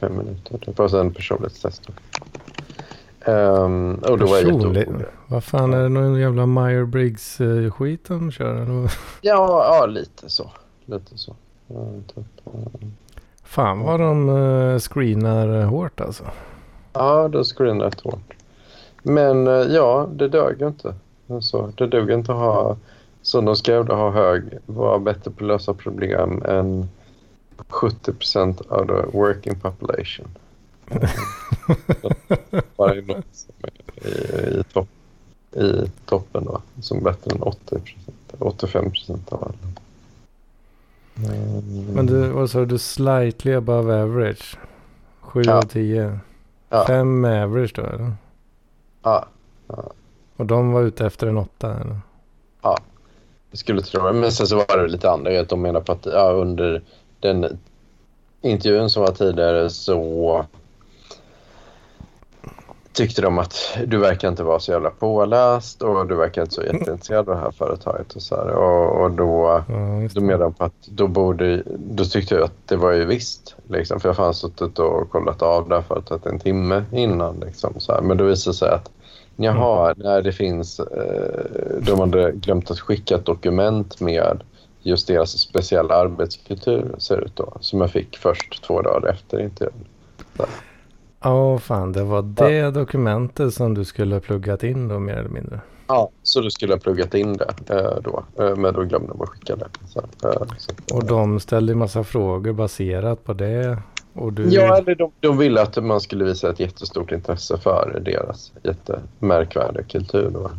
minuter. 0.08 0.58
Det 0.66 0.78
var 0.78 1.00
en 1.00 1.12
personlighetstest. 1.14 1.88
Um, 3.26 3.94
och 3.94 4.18
då 4.18 4.26
var 4.26 4.36
jag 4.36 4.44
Personlig- 4.46 5.04
vad 5.26 5.44
fan 5.44 5.74
är 5.74 5.82
det 5.82 5.88
någon 5.88 6.20
jävla 6.20 6.46
Meyer-Briggs 6.46 7.40
eh, 7.40 7.70
skit 7.72 8.04
de 8.08 8.30
kör? 8.32 8.66
Ja, 9.20 9.76
ja, 9.80 9.86
lite 9.86 10.28
så. 10.30 10.50
Lite 10.86 11.18
så. 11.18 11.36
Ja, 11.66 11.86
typ, 12.14 12.24
Fan 13.44 13.80
vad 13.80 14.00
de 14.00 14.28
eh, 14.28 14.78
screenar 14.78 15.62
hårt 15.64 16.00
alltså. 16.00 16.24
Ja, 16.94 17.28
då 17.28 17.44
skulle 17.44 17.68
den 17.68 17.82
rätt 17.82 18.00
hårt. 18.00 18.34
Men 19.02 19.46
eh, 19.46 19.52
ja, 19.52 20.08
det 20.12 20.28
dög 20.28 20.60
ju 20.60 20.66
inte. 20.66 20.94
Alltså, 21.28 21.72
det 21.76 21.86
dög 21.86 22.10
inte 22.10 22.32
att 22.32 22.38
ha, 22.38 22.76
som 23.22 23.44
de 23.44 23.56
skrev, 23.56 23.84
det, 23.84 23.94
ha 23.94 24.10
hög, 24.10 24.42
vara 24.66 24.98
bättre 24.98 25.30
på 25.30 25.44
att 25.44 25.48
lösa 25.48 25.74
problem 25.74 26.42
än 26.44 26.88
70 27.68 28.12
procent 28.12 28.60
av 28.60 28.86
the 28.86 29.18
working 29.18 29.60
population. 29.60 30.28
Bara 32.76 32.96
i 32.96 33.02
något 33.02 33.24
som 33.32 33.54
är 33.62 34.08
i, 34.08 34.60
i, 34.60 34.62
topp, 34.72 34.88
i 35.56 35.90
toppen 36.06 36.44
då, 36.44 36.60
som 36.80 36.98
är 36.98 37.02
bättre 37.02 37.30
än 37.34 37.42
80 37.42 37.60
procent, 37.68 38.34
85 38.38 38.90
procent 38.90 39.32
av 39.32 39.42
alla. 39.42 39.54
Mm. 41.28 41.84
Men 41.94 42.06
du, 42.06 42.28
vad 42.28 42.50
sa 42.50 42.64
du? 42.64 42.78
Slightly 42.78 43.52
above 43.52 44.02
average. 44.02 44.58
7 45.20 45.42
Ja. 45.42 45.52
av 45.52 45.62
10. 45.62 46.18
Ja. 46.74 46.84
5 46.86 47.24
average 47.24 47.72
då 47.74 47.82
eller? 47.82 48.12
Ja, 49.02 49.26
Och 50.36 50.46
de 50.46 50.72
var 50.72 50.82
ute 50.82 51.06
efter 51.06 51.26
en 51.26 51.38
8 51.38 51.74
eller? 51.80 51.98
Jag 53.50 53.58
skulle 53.58 53.82
tro 53.82 54.06
det. 54.06 54.12
Men 54.12 54.32
sen 54.32 54.46
så 54.46 54.56
var 54.56 54.76
det 54.78 54.88
lite 54.88 55.10
andra 55.10 55.40
att 55.40 55.48
De 55.48 55.62
menar 55.62 55.80
på 55.80 55.92
att 55.92 56.06
ja, 56.06 56.30
under 56.30 56.82
den 57.20 57.58
intervjun 58.42 58.90
som 58.90 59.02
var 59.02 59.12
tidigare 59.12 59.70
så 59.70 60.46
tyckte 62.94 63.22
de 63.22 63.38
att 63.38 63.78
du 63.86 63.98
verkar 63.98 64.28
inte 64.28 64.42
vara 64.42 64.60
så 64.60 64.72
jävla 64.72 64.90
påläst 64.90 65.82
och 65.82 66.06
du 66.06 66.14
verkar 66.14 66.42
inte 66.42 66.54
så 66.54 66.62
jätteintresserad 66.62 67.28
av 67.28 67.34
det 67.34 67.40
här 67.40 67.50
företaget. 67.50 68.12
Och, 68.12 68.22
så 68.22 68.36
här. 68.36 68.48
och, 68.50 69.02
och 69.02 69.10
då, 69.10 69.64
Ja, 69.68 70.08
då 70.14 70.20
menade 70.20 70.44
de 70.44 70.52
på 70.52 70.64
att 70.64 70.86
då, 70.86 71.06
borde, 71.06 71.62
då 71.76 72.04
tyckte 72.04 72.34
jag 72.34 72.44
att 72.44 72.68
det 72.68 72.76
var 72.76 72.92
ju 72.92 73.04
visst. 73.04 73.56
Liksom, 73.68 74.00
för 74.00 74.08
jag 74.08 74.16
fanns 74.16 74.38
suttit 74.38 74.78
och 74.78 75.10
kollat 75.10 75.42
av 75.42 75.68
det 75.68 75.74
här 75.74 75.82
företaget 75.82 76.26
en 76.26 76.38
timme 76.38 76.84
innan. 76.92 77.40
Liksom, 77.40 77.74
så 77.78 77.92
här. 77.92 78.00
Men 78.00 78.16
då 78.16 78.24
visade 78.24 78.54
det 78.54 78.58
sig 78.58 78.70
att 78.70 78.90
jaha, 79.36 79.90
mm. 79.90 80.06
nej, 80.06 80.22
det 80.22 80.32
finns... 80.32 80.80
Eh, 80.80 81.80
de 81.80 82.00
hade 82.00 82.32
glömt 82.32 82.70
att 82.70 82.80
skicka 82.80 83.14
ett 83.14 83.26
dokument 83.26 84.00
med 84.00 84.42
just 84.82 85.06
deras 85.06 85.38
speciella 85.38 85.94
arbetskultur 85.94 86.94
ser 86.98 87.24
ut 87.24 87.36
då. 87.36 87.52
Som 87.60 87.80
jag 87.80 87.90
fick 87.90 88.16
först 88.16 88.64
två 88.64 88.82
dagar 88.82 89.08
efter 89.08 89.40
intervjun. 89.40 89.84
Ja, 91.24 91.54
oh, 91.54 91.58
fan. 91.58 91.92
Det 91.92 92.02
var 92.02 92.22
det 92.22 92.52
ja. 92.52 92.70
dokumentet 92.70 93.54
som 93.54 93.74
du 93.74 93.84
skulle 93.84 94.14
ha 94.14 94.20
pluggat 94.20 94.62
in 94.62 94.88
då 94.88 94.98
mer 94.98 95.16
eller 95.16 95.28
mindre. 95.28 95.60
Ja, 95.86 96.10
så 96.22 96.40
du 96.40 96.50
skulle 96.50 96.72
ha 96.72 96.78
pluggat 96.78 97.14
in 97.14 97.36
det 97.36 97.54
eh, 97.68 98.02
då. 98.02 98.24
Eh, 98.38 98.56
men 98.56 98.74
då 98.74 98.82
glömde 98.82 99.08
de 99.08 99.22
att 99.22 99.28
skicka 99.28 99.56
det. 99.56 99.66
Så, 99.88 99.98
eh, 99.98 100.42
så, 100.58 100.96
och 100.96 101.04
de 101.04 101.40
ställde 101.40 101.72
en 101.72 101.78
massa 101.78 102.04
frågor 102.04 102.52
baserat 102.52 103.24
på 103.24 103.32
det. 103.32 103.78
Och 104.12 104.32
du... 104.32 104.48
Ja, 104.48 104.78
eller 104.78 104.94
de, 104.94 105.10
de 105.20 105.38
ville 105.38 105.62
att 105.62 105.84
man 105.84 106.00
skulle 106.00 106.24
visa 106.24 106.50
ett 106.50 106.60
jättestort 106.60 107.12
intresse 107.12 107.58
för 107.58 108.00
deras 108.04 108.52
jättemärkvärdiga 108.62 109.84
kultur. 109.84 110.30
Då. 110.30 110.50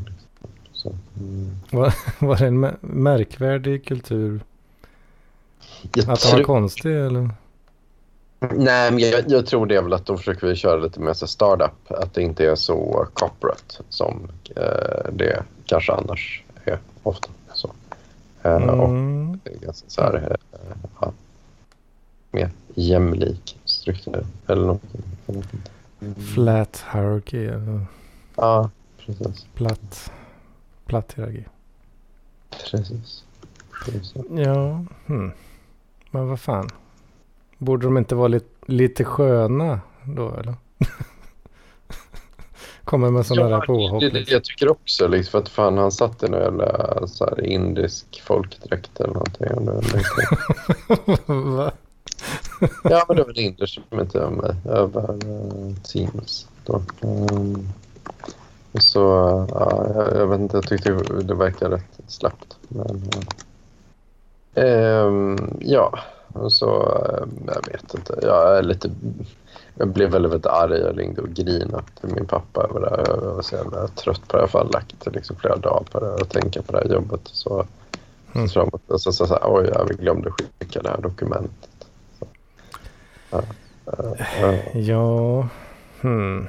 Mm. 1.17 1.51
var, 1.72 1.93
var 2.27 2.38
det 2.38 2.45
en 2.48 2.60
märkvärdig 2.81 3.86
kultur? 3.86 4.39
Jag 5.95 6.10
att 6.10 6.22
den 6.22 6.38
var 6.38 6.43
konstig 6.43 6.95
eller? 6.95 7.29
Nej, 8.39 8.92
men 8.92 9.00
jag, 9.00 9.24
jag, 9.27 9.46
tror 9.46 9.65
det 9.65 9.75
är 9.75 9.82
väl 9.82 9.94
att 9.94 10.06
de 10.06 10.18
försöker 10.18 10.56
köra 10.56 10.75
lite 10.75 11.00
mer 11.00 11.13
så 11.13 11.27
startup. 11.27 11.92
Att 11.92 12.13
det 12.13 12.22
inte 12.22 12.46
är 12.46 12.56
så 12.56 13.08
corporate 13.13 13.75
som 13.89 14.27
eh, 14.56 15.12
det 15.13 15.44
kanske 15.65 15.94
annars 15.94 16.44
är 16.65 16.80
ofta. 17.04 17.30
Så. 17.54 17.72
Eh, 18.44 18.56
mm. 18.56 18.80
Och 18.80 18.89
det 19.44 19.54
är 19.54 19.60
ganska 19.60 19.89
så 19.89 20.01
här, 20.01 20.38
eh, 20.51 20.60
ja, 21.01 21.12
mer 22.32 22.50
jämlik 22.74 23.60
struktur 23.65 24.25
eller 24.48 24.62
någonting. 24.62 25.04
Flat 26.34 26.84
hierarchy. 26.94 27.46
Eller? 27.46 27.86
Ja, 28.36 28.70
precis. 29.06 29.46
Platt, 29.54 30.12
platt 30.86 31.13
hierarki. 31.15 31.46
Precis. 32.50 33.24
precis. 33.86 34.13
Ja, 34.36 34.86
hmm. 35.06 35.32
men 36.12 36.27
vad 36.27 36.39
fan. 36.39 36.70
Borde 37.57 37.85
de 37.85 37.97
inte 37.97 38.15
vara 38.15 38.27
lite, 38.27 38.50
lite 38.65 39.03
sköna 39.03 39.79
då 40.03 40.33
eller? 40.33 40.55
Kommer 42.83 43.12
med 43.12 43.25
sådana 43.25 43.50
ja, 43.50 43.57
där 43.57 43.65
påhopp. 43.65 44.00
Det, 44.00 44.09
det, 44.09 44.31
jag 44.31 44.43
tycker 44.43 44.69
också 44.69 45.07
liksom, 45.07 45.31
för 45.31 45.39
att 45.39 45.50
fan 45.50 45.77
han 45.77 45.91
satt 45.91 46.24
i 46.24 46.27
någon 46.29 46.41
jävla 46.41 47.07
så 47.07 47.25
här, 47.25 47.45
indisk 47.45 48.21
folkdräkt 48.25 49.00
eller 49.00 49.13
någonting. 49.13 49.47
Va? 51.55 51.71
ja 52.83 53.05
men 53.07 53.17
det 53.17 53.24
var 53.24 53.29
en 53.29 53.39
indier 53.39 53.65
som 53.65 53.83
inte 54.00 54.19
var 54.19 54.29
med 54.29 54.55
över 54.65 55.12
uh, 55.12 55.75
Teams. 55.75 56.47
Då. 56.65 56.81
Um, 57.01 57.69
så 58.79 59.00
ja, 59.51 59.88
jag, 59.95 60.17
jag, 60.17 60.27
vet 60.27 60.39
inte, 60.39 60.57
jag 60.57 60.67
tyckte 60.67 60.91
det 61.21 61.35
verkade 61.35 61.75
rätt 61.75 62.00
slappt. 62.07 62.57
Men, 62.67 63.12
uh, 64.57 65.05
um, 65.05 65.57
ja, 65.59 66.00
så, 66.50 66.82
eh, 67.06 67.27
jag 67.46 67.72
vet 67.72 67.94
inte. 67.94 68.20
Jag 68.22 68.58
är 68.58 68.63
lite... 68.63 68.89
Jag 69.77 69.88
blev 69.88 70.12
väldigt, 70.12 70.32
väldigt 70.32 70.51
arg. 70.51 70.80
Jag 70.80 71.00
ringde 71.00 71.22
och 71.22 71.30
grinade 71.30 71.84
till 72.01 72.10
min 72.15 72.25
pappa 72.25 72.63
över 72.63 72.80
det 72.80 72.89
här. 72.89 73.04
Jag 73.08 73.36
var 73.36 73.42
så 73.42 73.56
jävla 73.56 73.88
trött 73.88 74.27
på 74.27 74.38
det. 74.38 74.48
Jag 74.54 74.60
har 74.60 74.70
lagt 74.74 75.08
liksom 75.13 75.36
flera 75.36 75.56
dagar 75.56 75.84
på 75.92 76.00
det 76.00 76.13
och 76.13 76.30
tänka 76.30 76.62
på 76.62 76.72
det 76.72 76.77
här 76.77 76.94
jobbet. 76.94 77.22
Så, 77.24 77.65
mm. 78.34 78.48
så, 78.48 78.70
så, 78.88 79.00
så, 79.00 79.12
så, 79.12 79.27
så 79.27 79.39
oj, 79.44 79.70
ja, 79.74 79.84
vi 79.89 79.96
glömde 79.96 80.32
skicka 80.32 80.81
det 80.81 80.90
här 80.90 81.01
dokumentet. 81.01 81.70
Så, 82.20 82.27
ja, 84.42 84.53
ja. 84.74 85.48
Hmm. 86.01 86.48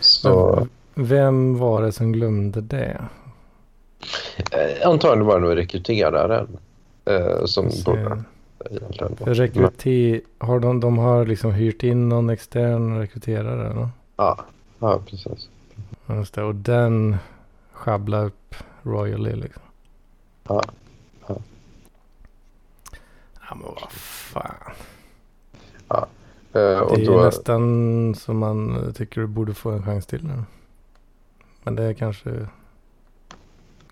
Så... 0.00 0.66
Vem 0.94 1.58
var 1.58 1.82
det 1.82 1.92
som 1.92 2.12
glömde 2.12 2.60
det? 2.60 3.00
Antagligen 4.84 5.26
var 5.26 5.40
det 5.40 5.46
nog 5.46 5.56
rekryteraren 5.56 6.48
uh, 7.10 7.44
som 7.44 7.70
borde 7.84 8.22
egentligen. 8.70 9.16
För 9.16 9.34
rekryter, 9.34 10.20
har 10.38 10.60
de, 10.60 10.80
de 10.80 10.98
har 10.98 11.26
liksom 11.26 11.52
hyrt 11.52 11.82
in 11.82 12.08
någon 12.08 12.30
extern 12.30 12.98
rekryterare? 12.98 13.74
No? 13.74 13.88
Ja, 14.16 14.44
ja 14.78 15.00
precis. 15.06 15.48
Just 16.08 16.34
det, 16.34 16.42
och 16.42 16.54
den 16.54 17.16
sjabblar 17.72 18.24
upp 18.24 18.54
royally 18.82 19.36
liksom. 19.36 19.62
Ja. 20.48 20.62
Ja, 21.26 21.36
ja 23.48 23.54
men 23.54 23.62
vad 23.62 23.92
fan. 23.92 24.54
Ja. 25.88 26.06
Uh, 26.56 26.78
och 26.78 26.96
det 26.96 27.02
är 27.02 27.06
då... 27.06 27.24
nästan 27.24 28.14
som 28.14 28.38
man 28.38 28.92
tycker 28.96 29.20
du 29.20 29.26
borde 29.26 29.54
få 29.54 29.70
en 29.70 29.82
chans 29.82 30.06
till 30.06 30.24
nu. 30.24 30.44
Men 31.62 31.76
det 31.76 31.82
är 31.82 31.92
kanske 31.92 32.46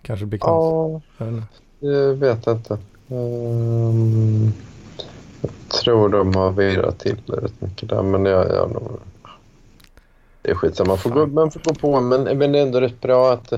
kanske 0.03 0.27
blir 0.27 0.39
konstigt. 0.39 1.63
Ja, 1.81 1.89
jag 1.89 2.15
vet 2.15 2.47
inte. 2.47 2.79
Um, 3.13 4.53
jag 5.41 5.81
tror 5.81 6.09
de 6.09 6.35
har 6.35 6.51
virrat 6.51 6.99
till 6.99 7.17
det 7.27 7.37
rätt 7.37 7.61
mycket 7.61 7.89
där, 7.89 8.03
men 8.03 8.25
jag, 8.25 8.49
jag 8.49 8.71
nog... 8.71 8.91
Det 10.43 10.51
är 10.51 10.55
skitsamma, 10.55 10.89
man 10.89 10.99
får, 10.99 11.11
gå, 11.11 11.27
man 11.27 11.51
får 11.51 11.61
gå 11.61 11.75
på. 11.75 12.01
Men, 12.01 12.23
men 12.39 12.53
det 12.53 12.59
är 12.59 12.63
ändå 12.63 12.81
rätt 12.81 13.01
bra 13.01 13.33
att... 13.33 13.53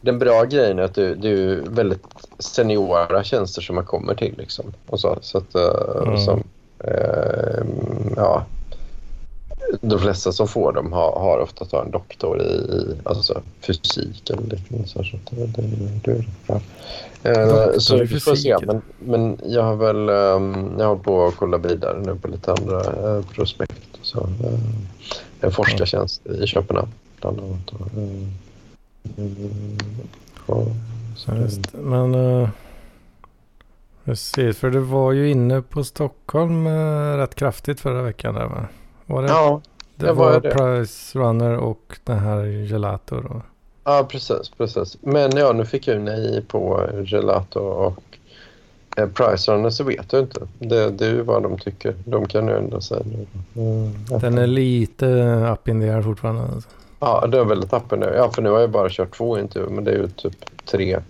Den 0.00 0.18
bra 0.18 0.44
grejen 0.44 0.78
är 0.78 0.82
att 0.82 0.94
det, 0.94 1.14
det 1.14 1.28
är 1.28 1.62
väldigt 1.68 2.06
seniora 2.38 3.24
tjänster 3.24 3.62
som 3.62 3.74
man 3.74 3.84
kommer 3.84 4.14
till. 4.14 4.34
Liksom, 4.38 4.72
och 4.86 5.00
så, 5.00 5.18
så 5.20 5.38
att, 5.38 5.54
eh, 5.54 6.02
mm. 6.02 6.18
som, 6.18 6.42
eh, 6.78 7.64
ja, 8.16 8.44
de 9.80 9.98
flesta 9.98 10.32
som 10.32 10.48
får 10.48 10.72
dem 10.72 10.92
har, 10.92 11.12
har 11.12 11.38
ofta 11.38 11.82
en 11.82 11.90
doktor 11.90 12.42
i, 12.42 12.54
i 12.54 12.96
alltså, 13.04 13.42
fysik 13.60 14.30
eller 14.30 14.42
liknande. 14.42 14.88
Så, 14.88 15.02
det, 15.30 15.46
det, 15.46 15.62
det 16.04 16.10
är 16.10 16.24
bra. 16.46 16.60
Eh, 17.22 17.78
så 17.78 17.96
vi 17.96 18.20
får 18.20 18.34
se. 18.34 18.56
Men, 18.66 18.82
men 18.98 19.38
jag 19.44 19.62
har 19.62 19.76
väl 19.76 20.08
um, 20.08 20.74
jag 20.78 20.86
har 20.86 20.96
på 20.96 21.26
att 21.26 21.36
kolla 21.36 21.58
vidare 21.58 22.00
nu 22.00 22.14
på 22.14 22.28
lite 22.28 22.52
andra 22.52 23.16
uh, 23.16 23.24
prospekt. 23.24 23.98
Så, 24.02 24.20
uh, 24.20 24.28
en 25.40 25.52
forskartjänst 25.52 26.26
i 26.26 26.46
Köpenhamn 26.46 26.92
bland 27.20 27.40
annat. 27.40 27.72
Och, 30.46 30.66
Just, 31.40 31.72
men 31.72 32.14
uh, 32.14 32.48
precis, 34.04 34.56
för 34.56 34.70
du 34.70 34.78
var 34.78 35.12
ju 35.12 35.30
inne 35.30 35.62
på 35.62 35.84
Stockholm 35.84 36.66
uh, 36.66 37.16
rätt 37.16 37.34
kraftigt 37.34 37.80
förra 37.80 38.02
veckan. 38.02 38.34
Där, 38.34 38.46
va? 38.46 38.66
Var 39.06 39.22
det, 39.22 39.28
ja, 39.28 39.60
det, 39.96 40.06
det 40.06 40.12
var, 40.12 40.32
var 40.32 40.40
det. 40.40 40.50
Price 40.50 41.18
Runner 41.18 41.56
och 41.56 41.98
den 42.04 42.18
här 42.18 42.44
Gelato. 42.44 43.20
Då. 43.20 43.42
Ja, 43.84 44.06
precis. 44.10 44.50
precis. 44.58 44.96
Men 45.00 45.36
ja, 45.36 45.52
nu 45.52 45.64
fick 45.64 45.88
jag 45.88 46.00
nej 46.00 46.44
på 46.48 46.88
Gelato 47.06 47.60
och 47.60 48.02
eh, 48.96 49.08
Price 49.08 49.52
Runner 49.52 49.70
så 49.70 49.84
vet 49.84 50.12
jag 50.12 50.22
inte. 50.22 50.40
Det, 50.58 50.90
det 50.90 51.06
är 51.06 51.10
ju 51.10 51.22
vad 51.22 51.42
de 51.42 51.58
tycker. 51.58 51.94
De 52.04 52.26
kan 52.26 52.48
ju 52.48 52.56
ändra 52.56 52.80
sig 52.80 53.02
nu. 53.04 53.26
Mm, 53.62 54.20
den 54.20 54.38
är 54.38 54.46
lite 54.46 55.06
up 55.52 55.68
in 55.68 55.80
the 55.80 55.90
air 55.90 56.02
fortfarande. 56.02 56.42
Alltså. 56.42 56.68
Ja, 57.00 57.26
det 57.26 57.38
är 57.38 57.44
väldigt 57.44 57.72
up 57.72 57.92
in 57.92 58.00
the 58.00 58.06
air. 58.06 58.14
Ja, 58.14 58.30
för 58.30 58.42
nu 58.42 58.50
har 58.50 58.60
jag 58.60 58.70
bara 58.70 58.88
kört 58.90 59.16
två 59.16 59.38
intervjuer, 59.38 59.70
men 59.70 59.84
det 59.84 59.90
är 59.90 59.96
ju 59.96 60.08
typ 60.08 60.36
tre, 60.64 61.00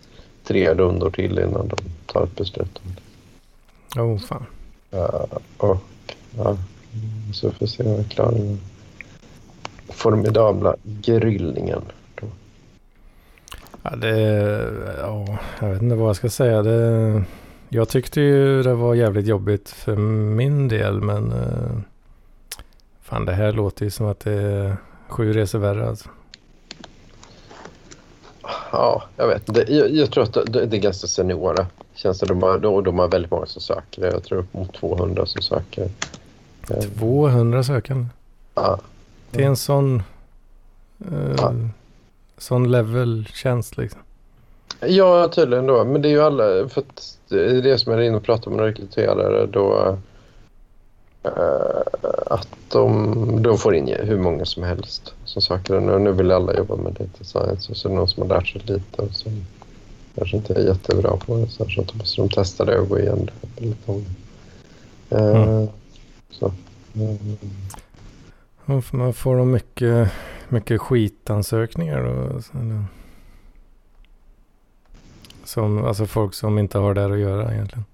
tre 0.44 0.74
rundor 0.74 1.10
till 1.10 1.38
innan 1.38 1.68
de 1.68 1.76
tar 2.06 2.22
ett 2.22 2.36
beslut. 2.36 2.80
Oh, 3.96 4.18
fan. 4.18 4.46
Ja, 4.90 5.26
och 5.56 5.76
ja, 6.36 6.56
så 7.32 7.50
får 7.50 7.66
se 7.66 7.82
om 7.82 7.90
jag 7.90 8.08
klarar 8.08 8.32
den 8.32 8.60
formidabla 9.88 10.76
gryllningen. 10.82 11.82
Ja, 13.82 13.96
det, 13.96 14.18
ja, 15.00 15.38
jag 15.60 15.68
vet 15.68 15.82
inte 15.82 15.94
vad 15.94 16.08
jag 16.08 16.16
ska 16.16 16.30
säga. 16.30 16.62
Det, 16.62 17.24
jag 17.68 17.88
tyckte 17.88 18.20
ju 18.20 18.62
det 18.62 18.74
var 18.74 18.94
jävligt 18.94 19.26
jobbigt 19.26 19.70
för 19.70 19.96
min 19.96 20.68
del, 20.68 21.00
men 21.00 21.32
uh, 21.32 21.80
fan 23.02 23.24
det 23.24 23.32
här 23.32 23.52
låter 23.52 23.84
ju 23.84 23.90
som 23.90 24.06
att 24.06 24.20
det 24.20 24.32
är 24.32 24.76
sju 25.08 25.32
resor 25.32 25.58
värre 25.58 25.88
alltså. 25.88 26.08
Ja, 28.72 29.02
jag 29.16 29.28
vet. 29.28 29.54
Det, 29.54 29.68
jag, 29.68 29.90
jag, 29.90 30.10
tror 30.10 30.24
att 30.24 30.32
det, 30.32 30.66
det 30.66 30.76
är 30.76 30.80
ganska 30.80 31.06
seniora. 31.06 31.66
Känns 31.94 32.20
det. 32.20 32.26
De 32.26 32.42
har, 32.42 32.82
de 32.82 32.98
har 32.98 33.08
väldigt 33.08 33.30
många 33.30 33.46
som 33.46 33.62
söker. 33.62 34.04
Jag 34.04 34.24
tror 34.24 34.38
upp 34.38 34.54
mot 34.54 34.74
200 34.74 35.26
som 35.26 35.42
söker. 35.42 35.90
200 36.98 37.62
sökande? 37.64 38.06
Ja. 38.54 38.78
Det 39.30 39.42
är 39.42 39.46
en 39.46 39.56
sån... 39.56 40.02
Uh, 41.12 41.34
ja 41.38 41.52
sån 42.38 42.70
level-tjänst 42.70 43.76
liksom. 43.76 44.00
Ja, 44.80 45.28
tydligen 45.28 45.66
då. 45.66 45.84
Men 45.84 46.02
det 46.02 46.08
är 46.08 46.10
ju 46.10 46.22
alla, 46.22 46.68
för 46.68 46.80
att 46.80 47.18
det 47.28 47.44
är 47.44 47.62
det 47.62 47.78
som 47.78 47.92
jag 47.92 48.02
är 48.02 48.06
inne 48.06 48.16
och 48.16 48.22
pratar 48.22 48.50
med 48.50 48.60
rekryterare 48.60 49.46
då. 49.46 49.96
eh, 51.22 51.30
att 52.26 52.48
de, 52.68 53.42
de 53.42 53.58
får 53.58 53.74
in 53.74 53.88
hur 54.02 54.18
många 54.18 54.44
som 54.44 54.62
helst 54.62 55.14
som 55.24 55.42
söker 55.42 55.74
den. 55.74 55.88
Och 55.90 56.00
nu 56.00 56.12
vill 56.12 56.30
alla 56.32 56.54
jobba 56.54 56.76
med 56.76 56.92
data 56.92 57.24
science 57.24 57.72
och 57.72 57.76
så 57.76 57.88
är 57.88 57.90
det 57.92 57.96
någon 57.96 58.08
som 58.08 58.22
har 58.22 58.28
lärt 58.28 58.48
sig 58.48 58.62
lite 58.64 59.02
och 59.02 59.10
som 59.12 59.32
kanske 60.14 60.36
inte 60.36 60.54
är 60.54 60.66
jättebra 60.66 61.16
på 61.26 61.36
det. 61.36 61.48
Så, 61.48 61.62
att 61.62 61.88
då 61.88 61.98
måste 61.98 62.20
de 62.20 62.28
testa 62.28 62.64
det 62.64 62.78
och 62.78 62.88
gå 62.88 62.98
igen 62.98 63.30
det 63.56 63.66
det. 63.66 64.04
Eh, 65.16 65.42
Mm. 65.42 65.68
Så. 66.38 66.52
mm. 66.94 67.38
Man 68.92 69.12
får 69.12 69.36
de 69.36 69.50
mycket, 69.50 70.10
mycket 70.48 70.80
skitansökningar 70.80 72.02
då? 72.04 72.42
så- 72.42 72.58
eller? 72.58 72.84
Som, 75.44 75.84
alltså 75.84 76.06
folk 76.06 76.34
som 76.34 76.58
inte 76.58 76.78
har 76.78 76.94
där 76.94 77.10
att 77.10 77.18
göra 77.18 77.52
egentligen. 77.54 77.84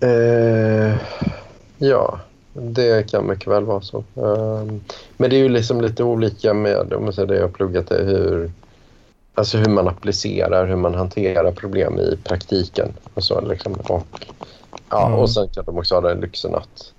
Eh, 0.00 0.96
ja, 1.78 2.20
det 2.52 3.10
kan 3.10 3.26
mycket 3.26 3.46
väl 3.48 3.64
vara 3.64 3.80
så. 3.80 3.98
Eh, 3.98 4.64
men 5.16 5.30
det 5.30 5.36
är 5.36 5.40
ju 5.42 5.48
liksom 5.48 5.80
lite 5.80 6.04
olika 6.04 6.54
med 6.54 6.92
om 6.92 7.04
man 7.04 7.12
säger 7.12 7.28
det 7.28 7.34
jag 7.36 7.42
har 7.42 7.48
pluggat 7.48 7.90
är 7.90 8.04
hur, 8.04 8.52
alltså 9.34 9.58
hur 9.58 9.70
man 9.70 9.88
applicerar, 9.88 10.66
hur 10.66 10.76
man 10.76 10.94
hanterar 10.94 11.52
problem 11.52 11.98
i 11.98 12.16
praktiken. 12.24 12.88
Och, 13.14 13.24
så, 13.24 13.40
liksom. 13.40 13.72
och, 13.74 14.06
ja, 14.90 15.06
Mm. 15.06 15.18
och 15.18 15.30
sen 15.30 15.48
kan 15.48 15.64
de 15.64 15.78
också 15.78 15.94
ha 15.94 16.00
den 16.00 16.20
lyxen 16.20 16.54
att 16.54 16.92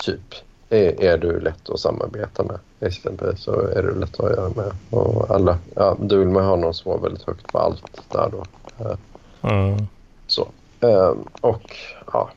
typ 0.00 0.34
är, 0.68 1.02
är 1.02 1.18
du 1.18 1.40
lätt 1.40 1.70
att 1.70 1.80
samarbeta 1.80 2.42
med 2.42 2.58
exempelvis 2.80 3.40
så 3.40 3.60
är 3.60 3.82
du 3.82 3.94
lätt 4.00 4.20
att 4.20 4.30
göra 4.30 4.48
med. 4.56 4.72
Och 4.90 5.30
alla, 5.30 5.58
ja, 5.74 5.96
ha 6.34 6.56
någon 6.56 6.74
som 6.74 6.90
var 6.92 6.98
väldigt 6.98 7.22
högt 7.22 7.52
på 7.52 7.58
allt 7.58 8.02
där 8.12 8.28
då. 8.32 8.44
Eh, 8.84 8.96
Mm. 9.42 9.86
så. 10.26 10.48
Eh, 10.80 11.14
och 11.40 11.76
ja, 12.12 12.30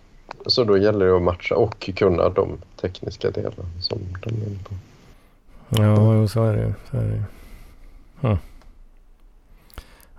så 0.45 0.63
då 0.63 0.77
gäller 0.77 1.05
det 1.05 1.15
att 1.15 1.21
matcha 1.21 1.55
och 1.55 1.89
kunna 1.95 2.29
de 2.29 2.57
tekniska 2.81 3.31
delarna 3.31 3.69
som 3.81 3.99
de 4.23 4.29
är 4.29 4.47
inne 4.47 4.59
på. 4.63 4.75
Ja, 5.69 6.13
jo, 6.15 6.27
så 6.27 6.43
är 6.43 6.55
det. 6.55 6.73
Så 6.91 6.97
är 6.97 7.01
det. 7.01 7.23
Hm. 8.27 8.37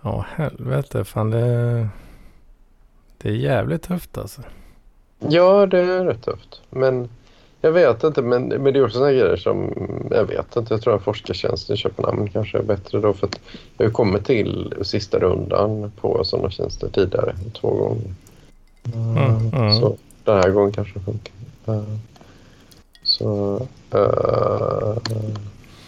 Ja, 0.03 0.25
helvete. 0.29 1.05
Fan 1.05 1.31
det... 1.31 1.89
Det 3.19 3.29
är 3.29 3.33
jävligt 3.33 3.83
tufft 3.83 4.19
alltså. 4.19 4.43
Ja, 5.19 5.67
det 5.67 5.79
är 5.81 6.05
rätt 6.05 6.23
tufft. 6.23 6.63
Men 6.71 7.09
jag 7.65 7.73
vet 7.73 8.05
inte, 8.05 8.23
men, 8.23 8.49
men 8.49 8.65
det 8.65 8.79
är 8.79 8.85
också 8.85 8.99
sådana 8.99 9.13
grejer 9.13 9.37
som 9.37 9.73
jag 10.11 10.25
vet 10.25 10.57
inte. 10.57 10.75
Jag 10.75 10.83
tror 10.83 10.97
att 10.97 11.03
forskartjänsten 11.03 11.75
i 11.75 11.77
Köpenhamn 11.77 12.29
kanske 12.29 12.59
är 12.59 12.63
bättre 12.63 13.01
då 13.01 13.13
för 13.13 13.27
att 13.27 13.41
jag 13.77 13.87
har 13.87 13.93
kommit 13.93 14.25
till 14.25 14.75
sista 14.83 15.19
rundan 15.19 15.93
på 16.01 16.25
sådana 16.25 16.51
tjänster 16.51 16.89
tidigare 16.89 17.35
två 17.61 17.71
gånger. 17.71 18.15
Mm, 18.95 19.51
mm. 19.53 19.81
Så 19.81 19.97
den 20.25 20.37
här 20.37 20.51
gången 20.51 20.73
kanske 20.73 20.99
det 20.99 21.05
funkar. 21.05 21.35
Så... 23.03 23.57
Uh, 23.95 24.99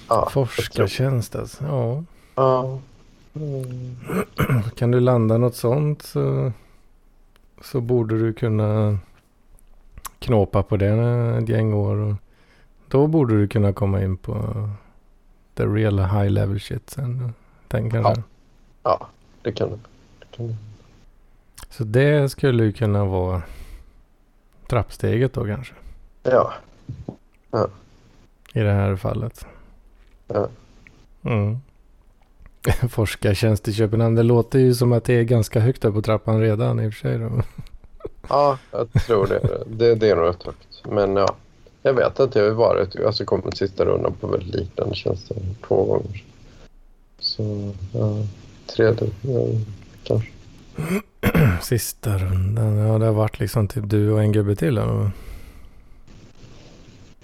ja, 0.08 0.28
Forskartjänst 0.30 1.36
alltså. 1.36 1.64
Ja. 1.64 2.04
Ja. 2.34 2.78
Mm. 3.34 3.96
Kan 4.76 4.90
du 4.90 5.00
landa 5.00 5.38
något 5.38 5.56
sånt 5.56 6.02
så, 6.02 6.52
så 7.62 7.80
borde 7.80 8.18
du 8.18 8.32
kunna 8.32 8.98
knåpa 10.18 10.62
på 10.62 10.76
det 10.76 10.88
ett 11.42 11.48
gäng 11.48 11.74
år. 11.74 11.96
Och 11.96 12.14
då 12.88 13.06
borde 13.06 13.40
du 13.40 13.48
kunna 13.48 13.72
komma 13.72 14.02
in 14.02 14.16
på 14.16 14.68
the 15.54 15.66
real 15.66 15.98
high 15.98 16.30
level 16.30 16.60
shit 16.60 16.90
sen. 16.90 17.32
Den 17.68 17.90
kanske. 17.90 18.22
Ja, 18.82 19.08
det 19.42 19.52
kan 19.52 19.70
det. 19.70 19.78
det, 20.18 20.36
kan 20.36 20.48
det. 20.48 20.56
Så 21.70 21.84
det 21.84 22.28
skulle 22.28 22.64
ju 22.64 22.72
kunna 22.72 23.04
vara 23.04 23.42
trappsteget 24.68 25.32
då 25.32 25.44
kanske. 25.44 25.74
Ja. 26.22 26.52
I 28.52 28.60
det 28.60 28.72
här 28.72 28.96
fallet. 28.96 29.46
Ja. 30.26 30.48
Mm. 31.22 31.58
Forskartjänst 32.90 33.68
i 33.68 33.72
Köpenhamn. 33.72 34.14
Det 34.14 34.22
låter 34.22 34.58
ju 34.58 34.74
som 34.74 34.92
att 34.92 35.04
det 35.04 35.14
är 35.14 35.22
ganska 35.22 35.60
högt 35.60 35.84
upp 35.84 35.94
på 35.94 36.02
trappan 36.02 36.40
redan 36.40 36.80
i 36.80 36.88
och 36.88 36.94
för 36.94 37.00
sig. 37.00 37.18
Då. 37.18 37.42
Ja, 38.28 38.58
jag 38.70 38.92
tror 39.06 39.26
det. 39.26 39.64
Det, 39.66 39.94
det 39.94 40.10
är 40.10 40.16
nog 40.16 40.28
rätt 40.28 40.42
högt. 40.42 40.82
Men 40.84 41.16
ja, 41.16 41.36
jag 41.82 41.92
vet 41.92 42.20
inte. 42.20 42.38
Jag 42.38 42.46
har 42.46 42.54
varit, 42.54 42.96
alltså 43.06 43.24
kommit 43.24 43.56
sista 43.56 43.84
rundan 43.84 44.12
på 44.20 44.26
väldigt 44.26 44.54
liknande 44.54 44.94
tjänster 44.94 45.36
två 45.68 45.84
gånger. 45.84 46.24
Så 47.18 47.72
ja, 47.92 48.16
tredje 48.66 49.08
ja, 49.22 49.46
kanske. 50.04 50.28
Sista 51.62 52.18
rundan. 52.18 52.76
Ja, 52.76 52.98
det 52.98 53.06
har 53.06 53.12
varit 53.12 53.40
liksom 53.40 53.68
typ 53.68 53.88
du 53.88 54.12
och 54.12 54.20
en 54.20 54.32
gubbe 54.32 54.56
till. 54.56 54.78
Eller? 54.78 55.10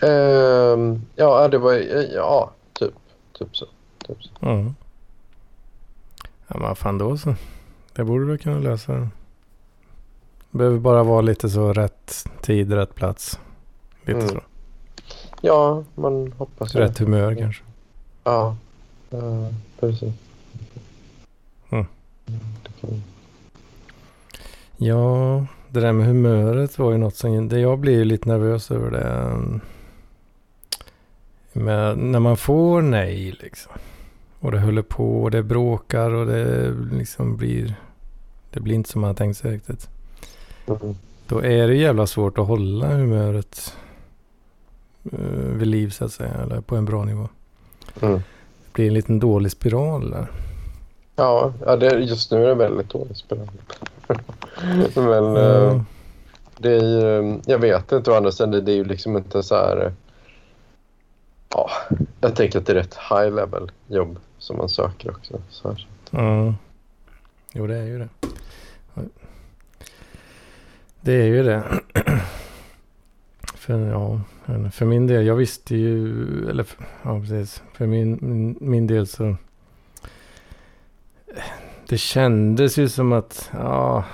Ehm, 0.00 1.02
ja, 1.16 1.48
det 1.48 1.58
var 1.58 1.72
ja, 2.14 2.50
typ, 2.72 2.94
typ 3.38 3.56
så. 3.56 3.66
Typ 4.06 4.22
så. 4.22 4.30
Ja. 4.40 4.64
Ja, 6.48 6.58
men 6.58 6.76
fan 6.76 6.98
då 6.98 7.18
så. 7.18 7.34
Det 7.92 8.04
borde 8.04 8.26
du 8.26 8.38
kunna 8.38 8.58
lösa. 8.58 9.08
Behöver 10.54 10.78
bara 10.78 11.02
vara 11.02 11.20
lite 11.20 11.50
så 11.50 11.72
rätt 11.72 12.24
tid, 12.40 12.72
rätt 12.72 12.94
plats. 12.94 13.40
Lite 14.00 14.18
Mm. 14.20 14.28
så. 14.28 14.40
Ja, 15.40 15.84
man 15.94 16.32
hoppas 16.38 16.74
Rätt 16.74 16.98
humör 16.98 17.34
kanske. 17.34 17.64
Ja, 18.24 18.56
ja 19.10 19.50
precis. 19.80 20.14
Mm. 21.70 21.86
Det 22.80 23.00
Ja, 24.76 25.46
det 25.68 25.80
där 25.80 25.92
med 25.92 26.06
humöret 26.06 26.78
var 26.78 26.92
ju 26.92 26.98
något 26.98 27.16
som... 27.16 27.48
Det 27.48 27.60
jag 27.60 27.78
blir 27.78 27.98
ju 27.98 28.04
lite 28.04 28.28
nervös 28.28 28.70
över 28.70 28.90
det. 28.90 29.38
Med, 31.52 31.98
när 31.98 32.20
man 32.20 32.36
får 32.36 32.82
nej 32.82 33.36
liksom. 33.40 33.72
Och 34.40 34.52
det 34.52 34.60
håller 34.60 34.82
på 34.82 35.22
och 35.22 35.30
det 35.30 35.42
bråkar 35.42 36.10
och 36.10 36.26
det 36.26 36.70
liksom 36.92 37.36
blir... 37.36 37.74
Det 38.50 38.60
blir 38.60 38.74
inte 38.74 38.90
som 38.90 39.00
man 39.00 39.08
har 39.08 39.14
tänkt 39.14 39.36
sig 39.36 39.52
riktigt. 39.52 39.88
Mm. 40.66 40.94
Då 41.26 41.38
är 41.44 41.68
det 41.68 41.74
jävla 41.74 42.06
svårt 42.06 42.38
att 42.38 42.46
hålla 42.46 42.86
humöret 42.86 43.76
uh, 45.12 45.56
vid 45.56 45.68
liv 45.68 45.90
så 45.90 46.04
att 46.04 46.12
säga. 46.12 46.34
Eller 46.34 46.60
på 46.60 46.76
en 46.76 46.84
bra 46.84 47.04
nivå. 47.04 47.28
Mm. 48.00 48.14
Det 48.14 48.72
blir 48.72 48.86
en 48.88 48.94
liten 48.94 49.18
dålig 49.18 49.52
spiral 49.52 50.10
där. 50.10 50.26
Ja, 51.16 51.52
ja 51.66 51.76
det, 51.76 51.98
just 51.98 52.30
nu 52.30 52.44
är 52.44 52.48
det 52.48 52.54
väldigt 52.54 52.90
dåligt 52.90 53.16
spelat. 53.16 53.48
Men 54.94 55.36
eh, 55.36 55.42
Ja. 55.42 55.84
det 56.58 56.70
är 56.72 56.80
ju, 56.84 57.40
jag 57.46 57.58
vet 57.58 57.92
inte 57.92 58.10
å 58.10 58.14
andra 58.14 58.32
sidan, 58.32 58.50
det, 58.50 58.60
det 58.60 58.72
är 58.72 58.76
ju 58.76 58.84
liksom 58.84 59.16
inte 59.16 59.42
så 59.42 59.54
här... 59.54 59.86
eh, 59.86 59.92
Ja, 61.54 61.70
jag 62.20 62.36
tänker 62.36 62.58
att 62.58 62.66
det 62.66 62.72
är 62.72 62.76
rätt 62.76 62.94
high 63.10 63.34
level 63.34 63.70
jobb 63.86 64.18
som 64.38 64.56
man 64.56 64.68
söker 64.68 65.10
också. 65.10 65.40
Så 65.50 65.68
här. 65.68 65.86
Ja. 66.10 66.54
Jo, 67.52 67.66
det 67.66 67.76
är 67.76 67.84
ju 67.84 67.98
det. 67.98 68.08
Det 71.04 71.12
är 71.12 71.26
ju 71.26 71.42
det. 71.42 71.62
För, 73.54 73.78
ja, 73.90 74.20
för 74.72 74.84
min 74.86 75.06
del, 75.06 75.26
jag 75.26 75.34
visste 75.36 75.76
ju, 75.76 76.10
eller 76.50 76.62
för- 76.64 76.84
ja 77.02 77.20
precis, 77.20 77.62
för 77.72 77.86
min, 77.86 78.18
min, 78.20 78.56
min 78.60 78.86
del 78.86 79.06
så. 79.06 79.36
Det 81.88 81.98
kändes 81.98 82.78
ju 82.78 82.88
som 82.88 83.12
att, 83.12 83.50
ja, 83.52 84.04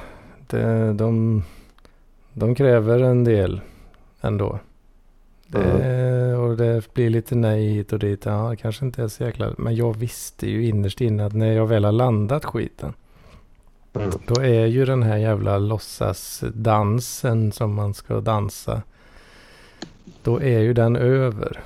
det, 0.47 0.93
de, 0.93 1.43
de 2.33 2.55
kräver 2.55 2.99
en 2.99 3.25
del 3.25 3.61
ändå. 4.21 4.59
Det, 5.47 6.35
och 6.37 6.57
det 6.57 6.95
blir 6.95 7.11
lite 7.11 7.35
nej 7.35 7.69
hit 7.69 7.93
och 7.93 7.99
dit. 7.99 8.25
Ja, 8.25 8.51
det 8.51 8.57
kanske 8.57 8.85
inte 8.85 9.03
är 9.03 9.09
så 9.09 9.25
jäkla... 9.25 9.55
Men 9.59 9.77
jag 9.77 9.97
visste 9.97 10.51
ju 10.51 10.67
innerst 10.67 11.01
inne 11.01 11.27
att 11.27 11.33
när 11.33 11.53
jag 11.53 11.67
väl 11.67 11.85
har 11.85 11.93
landat 11.93 12.45
skiten. 12.45 12.93
Mm. 13.99 14.19
Då 14.27 14.41
är 14.41 14.67
ju 14.67 14.85
den 14.85 15.03
här 15.03 15.17
jävla 15.17 15.59
låtsasdansen 15.59 17.53
som 17.53 17.75
man 17.75 17.95
ska 17.95 18.21
dansa. 18.21 18.83
Då 20.23 20.41
är 20.43 20.59
ju 20.61 20.75
den 20.75 20.97
över. 20.97 21.61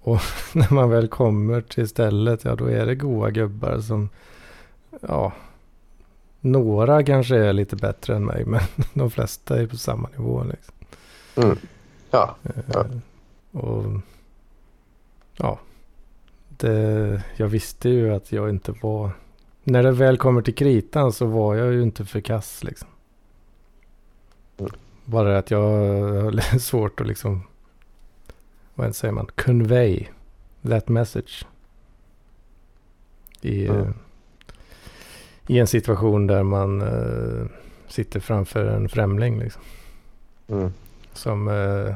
Och 0.00 0.20
när 0.54 0.74
man 0.74 0.90
väl 0.90 1.08
kommer 1.08 1.60
till 1.60 1.88
stället, 1.88 2.44
ja 2.44 2.56
då 2.56 2.66
är 2.66 2.86
det 2.86 2.94
goa 2.94 3.30
gubbar 3.30 3.80
som... 3.80 4.08
Ja, 5.00 5.32
några 6.40 7.04
kanske 7.04 7.36
är 7.36 7.52
lite 7.52 7.76
bättre 7.76 8.16
än 8.16 8.24
mig, 8.24 8.44
men 8.46 8.60
de 8.94 9.10
flesta 9.10 9.60
är 9.60 9.66
på 9.66 9.76
samma 9.76 10.08
nivå. 10.08 10.44
Liksom. 10.44 10.74
Mm. 11.36 11.58
Ja, 12.10 12.36
Ja. 12.72 12.80
Eh, 12.80 13.60
Och 13.60 13.84
ja, 15.36 15.58
det, 16.48 17.22
jag 17.36 17.48
visste 17.48 17.88
ju 17.88 18.14
att 18.14 18.32
jag 18.32 18.50
inte 18.50 18.74
var... 18.82 19.10
När 19.68 19.82
det 19.82 19.92
väl 19.92 20.16
kommer 20.16 20.42
till 20.42 20.54
kritan 20.54 21.12
så 21.12 21.26
var 21.26 21.54
jag 21.54 21.72
ju 21.72 21.82
inte 21.82 22.04
för 22.04 22.20
kass 22.20 22.64
liksom. 22.64 22.88
Mm. 24.58 24.72
Bara 25.04 25.38
att 25.38 25.50
jag 25.50 25.60
har 25.60 26.58
svårt 26.58 27.00
att 27.00 27.06
liksom, 27.06 27.42
vad 28.74 28.96
säger 28.96 29.12
man, 29.12 29.26
convey 29.26 30.06
that 30.68 30.88
message. 30.88 31.46
I, 33.40 33.66
Mm. 33.66 33.80
eh, 33.80 33.90
I 35.46 35.58
en 35.58 35.66
situation 35.66 36.26
där 36.26 36.42
man 36.42 36.80
eh, 36.82 37.46
sitter 37.88 38.20
framför 38.20 38.64
en 38.64 38.88
främling 38.88 39.38
liksom 39.38 39.62
mm. 40.48 40.72
som 41.12 41.48
eh, 41.48 41.94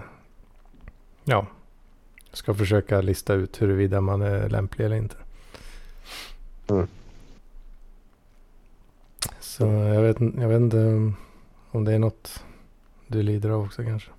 ja, 1.24 1.46
ska 2.32 2.54
försöka 2.54 3.00
lista 3.00 3.34
ut 3.34 3.62
huruvida 3.62 4.00
man 4.00 4.22
är 4.22 4.48
lämplig 4.48 4.84
eller 4.84 4.96
inte. 4.96 5.16
Mm. 6.68 6.86
Så 9.60 9.66
jag 9.66 10.02
vet, 10.02 10.16
jag 10.40 10.48
vet 10.48 10.60
inte 10.60 11.12
om 11.70 11.84
det 11.84 11.92
är 11.92 11.98
något 11.98 12.42
du 13.06 13.22
lider 13.22 13.50
av 13.50 13.64
också 13.64 13.82
kanske. 13.82 14.10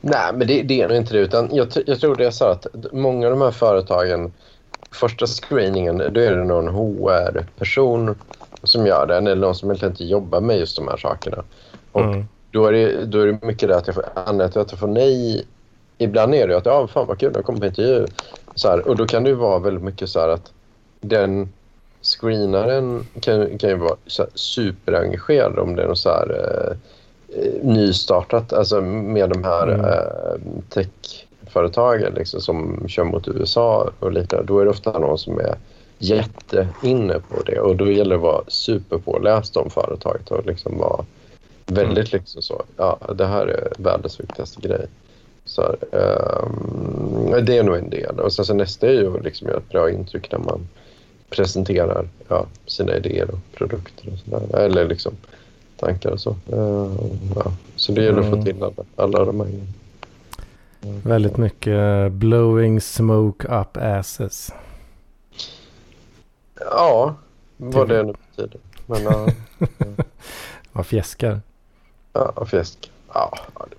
Nej, 0.00 0.32
men 0.34 0.46
det, 0.46 0.62
det 0.62 0.82
är 0.82 0.88
nog 0.88 0.96
inte 0.96 1.14
det. 1.14 1.18
Utan 1.20 1.48
jag, 1.52 1.68
jag 1.86 2.00
tror 2.00 2.16
det 2.16 2.26
är 2.26 2.30
så 2.30 2.44
att 2.44 2.66
många 2.92 3.26
av 3.26 3.32
de 3.32 3.40
här 3.42 3.50
företagen, 3.50 4.32
första 4.90 5.26
screeningen, 5.26 5.98
då 5.98 6.20
är 6.20 6.36
det 6.36 6.44
någon 6.44 6.68
HR-person 6.68 8.14
som 8.62 8.86
gör 8.86 9.06
den 9.06 9.26
eller 9.26 9.40
någon 9.46 9.54
som 9.54 9.68
egentligen 9.68 9.92
inte 9.92 10.04
jobbar 10.04 10.40
med 10.40 10.58
just 10.58 10.76
de 10.76 10.88
här 10.88 10.96
sakerna. 10.96 11.44
Och 11.92 12.00
Mm. 12.00 12.24
då, 12.50 12.66
är 12.66 12.72
det, 12.72 13.04
då 13.04 13.20
är 13.20 13.26
det 13.26 13.46
mycket 13.46 13.68
det 13.68 13.76
att 13.76 13.86
jag 13.86 13.94
får, 13.94 14.04
anledningen 14.14 14.50
till 14.52 14.60
att 14.60 14.70
jag 14.70 14.80
får 14.80 14.86
nej. 14.88 15.46
Ibland 15.98 16.34
är 16.34 16.48
det 16.48 16.56
att 16.56 16.66
ja, 16.66 16.86
fan 16.86 17.06
vad 17.06 17.18
kul, 17.18 17.32
jag 17.34 17.44
kommer 17.44 17.60
på 17.60 17.66
intervju. 17.66 18.06
Så 18.54 18.68
här, 18.68 18.88
och 18.88 18.96
då 18.96 19.06
kan 19.06 19.24
det 19.24 19.34
vara 19.34 19.58
väldigt 19.58 19.84
mycket 19.84 20.08
så 20.08 20.20
här 20.20 20.28
att 20.28 20.52
den 21.00 21.48
screenaren 22.02 23.06
kan, 23.20 23.58
kan 23.58 23.70
ju 23.70 23.76
vara 23.76 23.96
superengagerad 24.34 25.58
om 25.58 25.76
det 25.76 25.82
är 25.82 25.86
något 25.88 25.98
så 25.98 26.08
här 26.08 26.30
eh, 26.30 26.76
eh, 27.42 27.52
nystartat, 27.62 28.52
alltså 28.52 28.80
med 28.80 29.30
de 29.30 29.44
här 29.44 29.68
Mm. 29.68 29.84
eh, 29.84 30.62
techföretagen 30.68 32.14
liksom, 32.14 32.40
som 32.40 32.88
kör 32.88 33.04
mot 33.04 33.28
USA 33.28 33.90
och 34.00 34.12
liknande. 34.12 34.46
Då 34.46 34.60
är 34.60 34.64
det 34.64 34.70
ofta 34.70 34.98
någon 34.98 35.18
som 35.18 35.38
är 35.40 35.54
jätteinne 35.98 37.20
på 37.28 37.42
det 37.46 37.60
och 37.60 37.76
då 37.76 37.90
gäller 37.90 38.10
det 38.10 38.16
att 38.16 38.22
vara 38.22 38.42
superpåläst 38.48 39.56
om 39.56 39.70
företaget 39.70 40.30
och 40.30 40.46
liksom 40.46 40.78
vara 40.78 41.04
väldigt 41.66 42.12
liksom 42.12 42.42
så. 42.42 42.62
Ja, 42.76 42.98
det 43.14 43.26
här 43.26 43.46
är 43.46 43.72
världens 43.78 44.20
viktigaste 44.20 44.60
grej. 44.68 44.86
Så, 45.44 45.62
här, 45.62 45.76
ehm, 45.92 47.44
det 47.44 47.58
är 47.58 47.62
nog 47.62 47.76
en 47.76 47.90
del. 47.90 48.20
Och 48.20 48.32
sen 48.32 48.44
så 48.44 48.54
nästa 48.54 48.86
är 48.86 48.92
ju 48.92 49.20
liksom 49.20 49.48
göra 49.48 49.58
ett 49.58 49.68
bra 49.68 49.90
intryck 49.90 50.32
när 50.32 50.38
man 50.38 50.68
presenterar 51.30 52.08
ja, 52.28 52.46
sina 52.66 52.96
idéer 52.96 53.30
och 53.30 53.38
produkter 53.52 54.12
och 54.12 54.18
sådär. 54.18 54.58
Eller 54.58 54.88
liksom 54.88 55.12
tankar 55.76 56.10
och 56.10 56.20
så. 56.20 56.30
Ehm, 56.30 56.98
ja. 57.34 57.52
Så 57.76 57.92
det 57.92 58.04
gäller 58.04 58.18
att 58.20 58.26
få 58.26 58.32
Mm. 58.32 58.44
till 58.44 58.62
alla, 58.62 58.72
alla 58.96 59.24
de 59.24 59.40
här 59.40 59.46
grejerna. 59.46 59.66
Väldigt 61.04 61.36
mycket 61.36 62.12
blowing 62.12 62.80
smoke 62.80 63.48
up 63.60 63.76
asses. 63.76 64.52
Ja, 66.60 67.14
vad 67.56 67.88
det 67.88 68.02
nu 68.02 68.12
betyder. 68.36 68.60
Men 68.86 69.02
ja, 69.02 69.28
Man 70.72 70.84
fjäskar. 70.84 71.40
ja 72.12 72.46
fjäsk. 72.46 72.90
Ja, 73.14 73.38
ja, 73.58 73.66
det. 73.70 73.76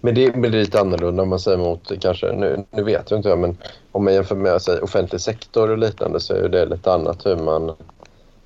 Men 0.00 0.14
det, 0.14 0.36
men 0.36 0.50
det 0.50 0.58
är 0.58 0.60
lite 0.60 0.80
annorlunda 0.80 1.22
om 1.22 1.28
man 1.28 1.40
säger 1.40 1.58
mot 1.58 1.92
kanske, 2.00 2.32
nu, 2.32 2.64
nu 2.70 2.82
vet 2.82 3.10
jag 3.10 3.18
inte 3.18 3.28
jag, 3.28 3.38
men 3.38 3.56
om 3.92 4.04
man 4.04 4.14
jämför 4.14 4.36
med 4.36 4.62
säg, 4.62 4.78
offentlig 4.78 5.20
sektor 5.20 5.70
och 5.70 5.78
liknande 5.78 6.20
så 6.20 6.34
är 6.34 6.48
det 6.48 6.66
lite 6.66 6.92
annat 6.92 7.26
hur 7.26 7.36
man, 7.36 7.72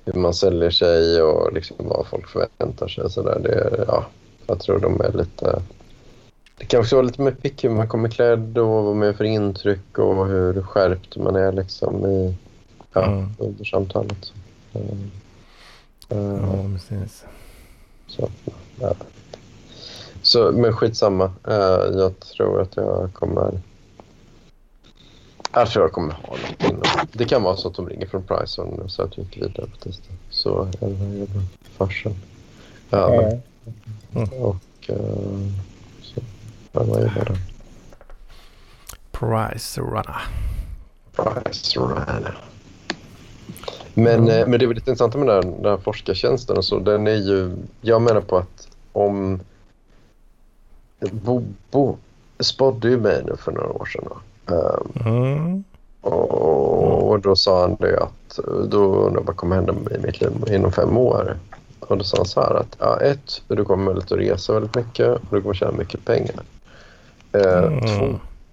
hur 0.05 0.13
man 0.13 0.33
säljer 0.33 0.69
sig 0.69 1.21
och 1.21 1.53
liksom 1.53 1.75
vad 1.79 2.07
folk 2.07 2.27
förväntar 2.27 2.87
sig. 2.87 3.09
Så 3.11 3.21
där. 3.21 3.39
Det, 3.39 3.85
ja, 3.87 4.05
jag 4.47 4.59
tror 4.59 4.79
de 4.79 5.01
är 5.01 5.11
lite... 5.13 5.61
Det 6.57 6.65
kan 6.65 6.79
också 6.79 6.95
vara 6.95 7.05
lite 7.05 7.21
mer 7.21 7.31
pick 7.31 7.63
hur 7.63 7.69
man 7.69 7.87
kommer 7.87 8.09
klädd 8.09 8.57
och 8.57 8.67
vad 8.67 8.95
man 8.95 9.05
gör 9.07 9.13
för 9.13 9.23
intryck 9.23 9.97
och 9.97 10.27
hur 10.27 10.61
skärpt 10.61 11.17
man 11.17 11.35
är 11.35 11.51
liksom 11.51 12.05
i, 12.05 12.35
ja, 12.93 13.05
Mm. 13.05 13.29
under 13.39 13.65
samtalet. 13.65 14.33
Mm. 14.73 15.11
Ja, 16.09 16.69
precis. 16.73 17.25
så, 18.07 18.29
ja. 18.79 18.93
Så, 20.29 20.51
men 20.51 20.73
skitsamma. 20.73 21.25
Uh, 21.47 21.99
jag 21.99 22.19
tror 22.19 22.61
att 22.61 22.75
jag 22.77 23.13
kommer... 23.13 23.61
Jag 25.53 25.69
tror 25.69 25.85
jag 25.85 25.91
kommer 25.91 26.13
ha 26.13 26.35
något 26.35 26.71
innan. 26.71 27.07
Det 27.11 27.25
kan 27.25 27.43
vara 27.43 27.55
så 27.55 27.67
att 27.67 27.75
de 27.75 27.89
ringer 27.89 28.07
från 28.07 28.23
Prison 28.23 28.79
och 28.79 28.91
så 28.91 29.01
att 29.01 29.17
vi 29.17 29.21
inte 29.21 29.39
vidare 29.39 29.67
på 29.67 29.77
tisdag. 29.77 30.13
Så 30.29 30.61
är 30.61 30.89
det 30.89 30.95
här 30.95 31.13
jävla 31.13 31.41
farsen. 31.77 32.13
Ja, 32.89 33.31
Mm. 34.15 34.29
Och 34.29 34.89
uh, 34.89 35.47
så 36.01 36.21
ja, 36.71 36.83
vad 36.83 37.01
är 37.01 37.25
det? 37.25 37.37
Price 39.11 39.81
runner. 39.81 40.21
Price 41.15 41.79
Runner. 41.79 42.37
Men, 43.93 44.29
eh, 44.29 44.47
men 44.47 44.59
det 44.59 44.65
är 44.65 44.67
väl 44.67 44.75
lite 44.75 44.91
intressant 44.91 45.15
med 45.15 45.27
den 45.27 45.35
här, 45.35 45.57
den 45.61 45.71
här 45.71 45.77
forskartjänsten 45.77 46.57
och 46.57 46.65
så. 46.65 46.79
Den 46.79 47.07
är 47.07 47.15
ju, 47.15 47.51
jag 47.81 48.01
menar 48.01 48.21
på 48.21 48.37
att 48.37 48.67
om 48.91 49.39
Bobo 50.99 51.97
spådde 52.39 52.89
ju 52.89 52.97
mig 52.97 53.23
nu 53.25 53.35
för 53.37 53.51
några 53.51 53.69
år 53.69 53.85
sedan. 53.85 54.07
Ehm, 54.47 55.05
Mm. 55.05 55.63
och, 56.01 57.09
och 57.11 57.19
då 57.19 57.35
sa 57.35 57.61
han 57.61 57.75
det 57.79 57.99
att 57.99 58.39
då 58.69 58.77
undrar 58.95 59.19
jag 59.21 59.25
vad 59.27 59.35
kommer 59.35 59.55
hända 59.55 59.73
med 59.73 60.01
mitt 60.03 60.21
liv 60.21 60.31
inom 60.47 60.71
fem 60.71 60.97
år. 60.97 61.37
Och 61.79 61.97
då 61.97 62.03
sa 62.03 62.17
han 62.17 62.25
så 62.25 62.41
här 62.41 62.53
att 62.55 62.75
ja, 62.79 62.99
ett, 63.01 63.41
du 63.47 63.65
kommer 63.65 63.83
möjligt 63.85 64.11
att 64.11 64.17
resa 64.19 64.53
väldigt 64.53 64.75
mycket 64.75 65.07
och 65.07 65.21
du 65.31 65.41
kommer 65.41 65.55
tjäna 65.55 65.71
mycket 65.71 66.05
pengar. 66.05 66.41
Eh, 67.31 67.63
Mm. 67.63 67.79
Två, 67.81 68.05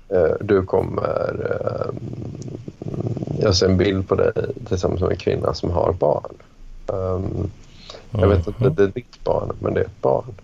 Eh, 0.08 0.30
Du 0.40 0.62
kommer... 0.62 1.46
eh, 1.50 1.94
Jag 3.40 3.56
ser 3.56 3.66
en 3.68 3.76
bild 3.76 4.08
på 4.08 4.14
dig 4.14 4.32
tillsammans 4.68 5.00
med 5.00 5.10
en 5.10 5.16
kvinna 5.16 5.54
som 5.54 5.70
har 5.70 5.92
barn. 5.92 6.34
Um, 6.86 7.50
Jag 8.10 8.28
vet 8.28 8.46
inte, 8.46 8.68
det 8.68 8.82
är 8.82 8.86
ditt 8.86 9.24
barn, 9.24 9.52
men 9.60 9.74
det 9.74 9.80
är 9.80 9.84
ett 9.84 10.00
barn. 10.02 10.34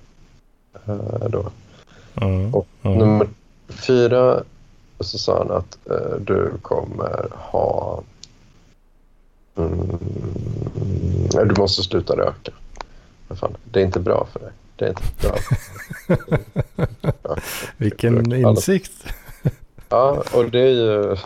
Då. 1.31 1.45
Mm. 2.15 2.55
Och 2.55 2.67
Mm. 2.83 2.99
nummer 2.99 3.29
fyra 3.69 4.43
så 5.01 5.19
sa 5.19 5.39
han 5.39 5.51
att 5.51 5.79
eh, 5.91 6.17
du 6.21 6.51
kommer 6.63 7.29
ha... 7.35 8.03
Mm, 9.57 9.99
du 11.49 11.55
måste 11.59 11.83
sluta 11.83 12.17
röka. 12.17 12.53
Fan, 13.31 13.57
det 13.65 13.81
är 13.81 13.85
inte 13.85 14.01
bra 14.01 14.27
för 14.33 14.41
dig. 14.41 14.51
Det 14.77 14.85
är 14.85 14.89
inte 14.89 15.03
bra. 15.21 15.37
Ja, 17.23 17.37
Vilken 17.77 18.33
insikt. 18.33 18.93
Ja, 19.89 20.23
och 20.35 20.51
det 20.51 20.61
är 20.61 20.69
ju... 20.69 21.17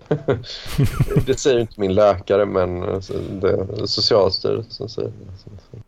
det 1.27 1.39
säger 1.41 1.57
ju 1.57 1.61
inte 1.61 1.81
min 1.81 1.95
läkare, 1.95 2.47
men 2.47 2.83
alltså, 2.83 3.13
det 3.41 3.51
är 3.51 3.87
Socialstyrelsen 3.87 4.89
säger 4.89 5.09
det. 5.11 5.79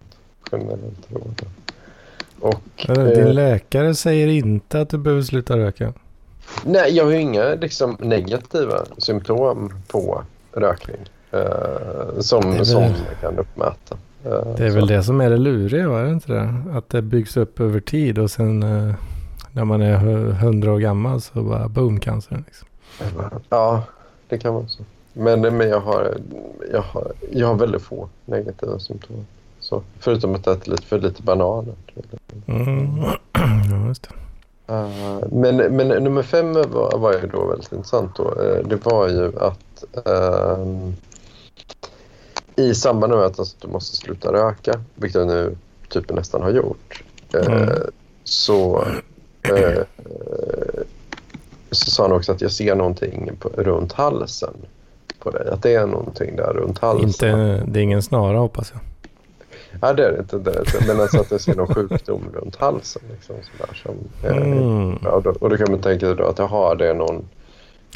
Generellt 0.53 1.11
råd. 1.13 1.43
Och... 2.41 2.87
Eller, 2.89 3.07
eh, 3.07 3.25
Din 3.25 3.35
läkare 3.35 3.95
säger 3.95 4.27
inte 4.29 4.81
att 4.81 4.89
du 4.89 4.99
behöver 4.99 5.23
sluta 5.23 5.57
röka. 5.57 5.93
Nej, 6.65 6.97
jag 6.97 7.05
har 7.05 7.13
inga 7.13 7.45
liksom, 7.45 7.97
negativa 8.01 8.85
symptom 8.99 9.73
på 9.89 10.23
rökning 10.53 10.97
eh, 11.31 11.41
som, 12.21 12.53
väl- 12.53 12.67
som 12.67 12.83
jag 12.83 13.21
kan 13.21 13.39
uppmäta. 13.39 13.97
Eh, 14.25 14.55
Det 14.57 14.65
är 14.65 14.69
så. 14.71 14.75
väl 14.75 14.87
det 14.87 15.03
som 15.03 15.21
är 15.21 15.31
det 15.31 15.37
luriga, 15.37 15.89
va? 15.89 16.01
är 16.01 16.05
det 16.05 16.11
inte 16.11 16.33
det? 16.33 16.55
Att 16.73 16.89
det 16.89 17.03
byggs 17.03 17.37
upp 17.37 17.61
över 17.61 17.81
tid 17.81 18.19
och 18.19 18.31
sen 18.31 18.63
eh, 18.63 18.95
när 19.53 19.65
man 19.65 19.83
är 19.83 19.97
hu- 19.99 20.33
hundra 20.33 20.73
år 20.73 20.79
gammal 20.79 21.21
så 21.21 21.43
bara 21.43 21.69
boom 21.69 22.01
cancer. 22.01 22.43
Liksom. 22.47 22.69
Ja, 23.49 23.83
det 24.29 24.39
kan 24.39 24.55
vara 24.55 24.67
så. 24.69 24.83
Men, 25.13 25.41
men 25.41 25.69
jag, 25.69 25.81
har, 25.81 26.15
jag, 26.73 26.81
har, 26.83 27.13
jag 27.33 27.47
har 27.47 27.55
väldigt 27.55 27.83
få 27.83 28.09
negativa 28.25 28.79
symptom. 28.79 29.27
Så, 29.69 29.83
förutom 29.99 30.35
att 30.35 30.47
äter 30.47 30.71
lite 30.71 30.87
för 30.87 30.99
lite 30.99 31.23
bananer. 31.23 31.75
Mm. 32.47 32.97
ja, 33.71 33.89
just 33.89 34.03
det. 34.03 34.15
Eh, 34.75 35.29
men, 35.33 35.57
men 35.57 35.89
nummer 35.89 36.23
fem 36.23 36.53
var, 36.53 36.99
var 36.99 37.13
ju 37.13 37.27
då 37.33 37.47
väldigt 37.47 37.73
intressant. 37.73 38.17
Då. 38.17 38.43
Eh, 38.43 38.69
det 38.69 38.85
var 38.87 39.09
ju 39.09 39.33
att 39.39 39.85
ehm, 40.07 40.95
i 42.57 42.75
samband 42.75 43.13
med 43.13 43.23
att 43.23 43.39
alltså, 43.39 43.57
du 43.61 43.69
måste 43.69 43.97
sluta 43.97 44.33
röka, 44.33 44.81
vilket 44.95 45.21
jag 45.21 45.29
nu 45.29 45.57
typ 45.89 46.11
nästan 46.11 46.43
har 46.43 46.51
gjort, 46.51 47.03
Mm. 47.47 47.69
så, 48.25 48.85
så 51.71 51.91
sa 51.91 52.03
han 52.03 52.13
också 52.13 52.33
att 52.33 52.41
jag 52.41 52.53
ser 52.53 52.75
någonting 52.75 53.31
på, 53.41 53.49
runt 53.49 53.93
halsen 53.93 54.55
på 55.19 55.31
dig. 55.31 55.49
Att 55.49 55.63
det 55.63 55.75
är 55.75 55.87
någonting 55.87 56.37
där 56.37 56.53
runt 56.53 56.79
halsen. 56.79 57.09
Inte, 57.09 57.63
det 57.67 57.81
är 57.81 57.83
ingen 57.83 58.03
snara 58.03 58.39
hoppas 58.39 58.73
jag. 58.75 58.81
Nej, 59.83 59.95
det 59.95 60.05
är 60.07 60.13
det 60.13 60.19
inte. 60.19 60.39
Det 60.39 60.51
är 60.51 60.55
det 60.55 60.61
inte. 60.61 60.85
Men 60.87 61.01
alltså 61.01 61.21
att 61.21 61.31
jag 61.31 61.41
ser 61.41 61.55
någon 61.57 61.75
sjukdom 61.75 62.23
runt 62.35 62.57
halsen. 62.57 63.03
Liksom, 63.11 63.37
sådär, 63.59 63.75
som, 63.75 63.95
eh, 64.31 64.37
Mm. 64.37 64.99
Ja, 65.05 65.11
och, 65.11 65.23
då, 65.23 65.31
och 65.41 65.51
då 65.51 65.57
kan 65.57 65.67
man 65.71 65.81
tänka 65.81 66.07
sig 66.07 66.17
då 66.17 66.25
att 66.25 66.39
jag 66.39 66.47
har 66.47 66.77
det 66.77 66.95
någon 66.95 67.25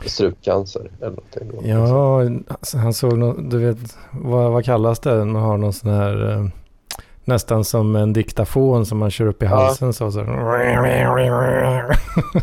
strupcancer 0.07 0.91
eller 1.01 1.11
någonting. 1.11 1.51
Då. 1.53 1.61
Ja, 1.69 2.23
alltså, 2.49 2.79
han 2.79 2.93
såg 2.95 3.19
något, 3.19 3.51
du 3.51 3.59
vet, 3.59 3.97
vad, 4.11 4.53
vad 4.53 4.65
kallas 4.65 4.99
det? 5.01 5.25
Man 5.25 5.43
har 5.43 5.57
någon 5.57 5.73
sån 5.73 5.91
här, 5.91 6.31
eh, 6.33 6.47
nästan 7.25 7.65
som 7.65 7.97
en 7.97 8.13
diktafon 8.13 8.87
som 8.87 8.99
man 8.99 9.11
kör 9.11 9.27
upp 9.27 9.43
i 9.43 9.47
Ja. 9.47 9.51
halsen 9.55 9.93
så. 9.93 10.11
så. 10.13 10.19
Ja. 10.21 11.91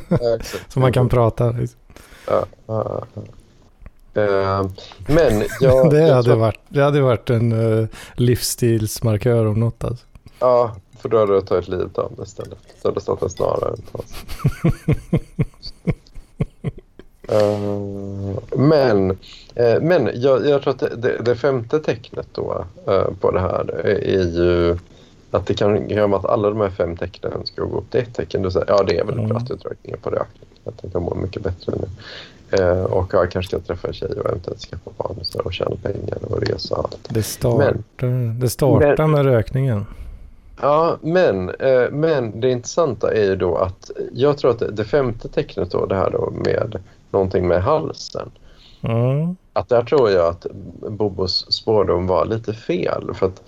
Så 0.67 0.79
man 0.79 0.93
kan 0.93 1.09
prata. 1.09 1.51
Liksom. 1.51 1.79
Ja, 2.27 2.43
ja, 2.67 3.03
ja. 3.15 3.21
Men 5.07 5.43
jag... 5.59 5.89
Det 5.91 6.07
jag 6.07 6.15
hade, 6.15 6.23
tror- 6.23 6.35
varit, 6.35 6.59
det 6.69 6.81
hade 6.81 7.01
varit 7.01 7.29
en 7.29 7.51
uh, 7.51 7.87
livsstilsmarkör 8.15 9.45
om 9.45 9.59
något 9.59 9.83
alltså. 9.83 10.05
Ja, 10.39 10.75
för 10.99 11.09
då 11.09 11.17
hade 11.17 11.33
jag 11.33 11.47
tagit 11.47 11.67
livet 11.67 11.97
av 11.97 12.11
mig 12.11 12.25
istället. 12.25 12.57
Så 12.81 12.87
hade 12.87 12.95
det 12.95 13.01
stått 13.01 13.21
en 13.21 13.29
snara 13.29 13.69
runt 13.69 13.89
halsen. 13.93 15.15
Uh, 17.31 18.39
men 18.57 19.11
uh, 19.11 19.81
men 19.81 20.09
jag, 20.13 20.47
jag, 20.47 20.61
tror 20.61 20.73
att 20.73 20.79
det, 20.79 20.95
det, 20.95 21.17
det 21.17 21.35
femte 21.35 21.79
tecknet 21.79 22.27
då, 22.31 22.65
uh, 22.87 23.13
på 23.19 23.31
det 23.31 23.39
här 23.39 23.69
är, 23.83 24.03
är 24.03 24.23
ju 24.23 24.77
att 25.31 25.47
det 25.47 25.53
kan 25.53 25.87
vara 26.09 26.19
att 26.19 26.25
alla 26.25 26.49
de 26.49 26.61
här 26.61 26.69
fem 26.69 26.97
tecknen 26.97 27.45
ska 27.45 27.63
gå 27.63 27.77
upp 27.77 27.91
till 27.91 27.99
ett 27.99 28.15
tecken. 28.15 28.41
Du 28.41 28.51
säger, 28.51 28.65
ja, 28.69 28.83
det 28.83 28.97
är 28.97 29.05
väl 29.05 29.19
mm. 29.19 29.37
uträkningar 29.49 29.97
på 29.97 30.09
reaktorn. 30.09 30.47
Att 30.65 30.81
den 30.81 30.91
kan 30.91 31.03
må 31.03 31.15
mycket 31.15 31.43
bättre 31.43 31.73
nu. 31.75 31.87
Eh, 32.51 32.83
och 32.83 33.13
jag 33.13 33.31
kanske 33.31 33.49
ska 33.49 33.59
träffa 33.59 33.87
en 33.87 33.93
tjej 33.93 34.09
och 34.09 34.29
eventuellt 34.29 34.59
skaffa 34.59 34.91
barn 34.97 35.15
och, 35.35 35.45
och 35.45 35.53
tjäna 35.53 35.75
pengar 35.83 36.17
och 36.21 36.41
resa 36.41 36.75
och 36.75 36.83
allt. 36.83 37.07
Det 37.09 37.23
startar, 37.23 38.07
men, 38.07 38.39
det 38.39 38.49
startar 38.49 38.97
men, 38.97 39.11
med 39.11 39.25
rökningen. 39.25 39.85
Ja, 40.61 40.97
men, 41.01 41.49
eh, 41.49 41.89
men 41.91 42.39
det 42.39 42.51
intressanta 42.51 43.13
är 43.13 43.23
ju 43.23 43.35
då 43.35 43.55
att 43.55 43.91
jag 44.13 44.37
tror 44.37 44.51
att 44.51 44.59
det, 44.59 44.71
det 44.71 44.85
femte 44.85 45.29
tecknet 45.29 45.71
då, 45.71 45.85
det 45.85 45.95
här 45.95 46.09
då 46.09 46.33
med 46.35 46.79
någonting 47.11 47.47
med 47.47 47.63
halsen. 47.63 48.31
Mm. 48.81 49.35
Att 49.53 49.69
där 49.69 49.83
tror 49.83 50.09
jag 50.09 50.27
att 50.27 50.45
Bobos 50.89 51.51
spårdom 51.51 52.07
var 52.07 52.25
lite 52.25 52.53
fel. 52.53 53.13
För 53.13 53.25
att 53.25 53.43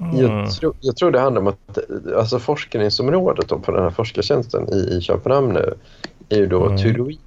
mm. 0.00 0.16
jag, 0.16 0.50
tro, 0.50 0.74
jag 0.80 0.96
tror 0.96 1.10
det 1.10 1.20
handlar 1.20 1.42
om 1.42 1.46
att 1.46 1.78
alltså 2.16 2.38
forskningsområdet 2.38 3.48
då 3.48 3.58
på 3.58 3.72
den 3.72 3.82
här 3.82 3.90
forskartjänsten 3.90 4.68
i, 4.72 4.76
i 4.76 5.00
Köpenhamn 5.00 5.52
nu 5.52 5.74
är 6.28 6.36
ju 6.36 6.46
då 6.46 6.66
mm. 6.66 6.78
tyroid. 6.78 7.18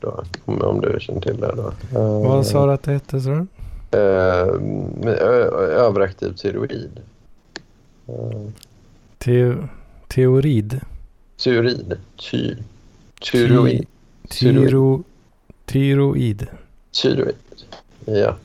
Då, 0.00 0.24
om, 0.44 0.62
om 0.62 0.80
du 0.80 1.00
känner 1.00 1.20
till 1.20 1.40
det. 1.40 1.54
Då. 1.56 1.72
Vad 2.00 2.46
sa 2.46 2.66
du 2.66 2.72
att 2.72 2.82
det 2.82 2.92
hette? 2.92 3.20
Så? 3.20 3.30
Uh, 3.30 3.46
överaktiv 5.58 6.32
tyroid. 6.32 7.00
Uh. 8.08 8.48
Te 9.18 9.54
teorid? 10.08 10.80
Tyroid. 11.36 11.96
Ty 12.16 12.56
tyroid. 13.20 13.86
Tyro 14.28 15.04
tyroid. 15.66 16.46
Tyroid, 17.02 17.34
ja. 18.04 18.36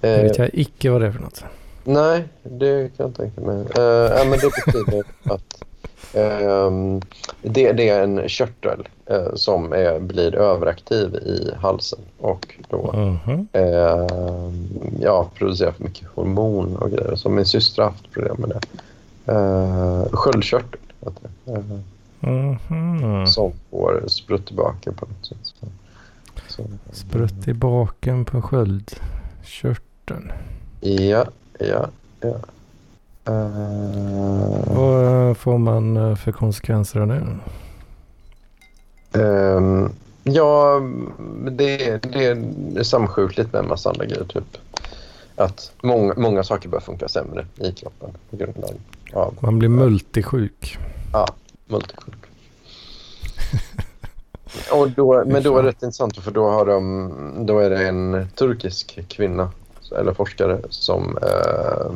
Det 0.00 0.22
vet 0.22 0.38
jag 0.38 0.50
icke 0.52 0.90
vad 0.90 1.00
det 1.00 1.06
är 1.06 1.12
för 1.12 1.20
något. 1.20 1.44
Nej, 1.84 2.24
det 2.42 2.96
kan 2.96 3.06
jag 3.06 3.16
tänka 3.16 3.40
mig. 3.40 3.56
Uh, 3.56 4.30
men 4.30 4.38
det 4.38 4.50
betyder 4.66 5.04
att 5.34 5.62
det, 7.42 7.72
det, 7.72 7.88
är 7.88 8.02
en 8.02 8.28
körtel 8.28 8.88
uh, 9.10 9.34
som 9.34 9.72
är, 9.72 9.98
blir 9.98 10.34
överaktiv 10.34 11.14
i 11.14 11.50
halsen 11.56 11.98
och 12.18 12.54
då 12.68 12.92
mm 12.92 13.16
-hmm. 13.16 13.46
uh, 13.58 14.52
ja, 15.00 15.30
producerar 15.34 15.72
för 15.72 15.84
mycket 15.84 16.08
hormon 16.14 16.76
och 16.76 16.90
grejer. 16.90 17.16
Så 17.16 17.28
min 17.28 17.46
syster 17.46 17.82
har 17.82 17.90
haft 17.90 18.12
problem 18.12 18.36
med 18.38 18.48
det. 18.48 18.60
Uh, 19.32 20.04
sköldkörtel 20.12 20.80
heter 21.00 21.22
det. 21.44 21.60
Mm 22.22 22.56
-hmm. 22.68 23.26
Som 23.26 23.52
får 23.70 24.04
sprutt 24.06 24.50
i 24.50 24.54
baken 24.54 24.94
på 24.94 25.06
något 25.06 25.26
sätt. 25.26 25.38
Så. 25.42 25.66
Så. 26.48 26.62
Sprutt 26.92 27.48
i 27.48 27.54
baken 27.54 28.24
på 28.24 28.42
sköldkörteln. 28.42 30.32
Ja, 30.80 31.26
ja, 31.58 31.88
ja. 32.20 32.34
Uh... 33.30 34.76
Vad 34.76 35.36
får 35.36 35.58
man 35.58 35.96
eh, 35.96 36.16
för 36.16 36.32
konsekvenser 36.32 37.00
av 37.00 37.08
det? 37.08 37.26
Um, 39.12 39.92
ja, 40.24 40.80
det, 41.50 42.02
det 42.02 42.24
är 42.24 42.82
samsjukligt 42.82 43.52
med 43.52 43.62
en 43.62 43.68
massa 43.68 43.90
andra 43.90 44.04
grejer. 44.04 44.24
Typ. 44.24 44.56
Att 45.36 45.72
många, 45.82 46.14
många 46.16 46.44
saker 46.44 46.68
börjar 46.68 46.82
funka 46.82 47.08
sämre 47.08 47.46
i 47.56 47.72
kroppen 47.72 48.10
på 48.30 48.36
grund 48.36 48.64
av... 49.12 49.34
Man 49.40 49.58
blir 49.58 49.68
multisjuk. 49.68 50.78
Ja, 51.12 51.26
multisjuk. 51.66 52.14
Och 54.72 54.90
då, 54.90 55.24
men 55.26 55.42
då 55.42 55.58
är 55.58 55.62
det 55.62 55.68
rätt 55.68 55.82
intressant 55.82 56.18
för 56.18 56.30
då, 56.30 56.50
har 56.50 56.66
de, 56.66 57.12
då 57.46 57.58
är 57.58 57.70
det 57.70 57.88
en 57.88 58.28
turkisk 58.34 59.08
kvinna 59.08 59.50
eller 59.98 60.14
forskare 60.14 60.60
som 60.68 61.18
eh, 61.22 61.90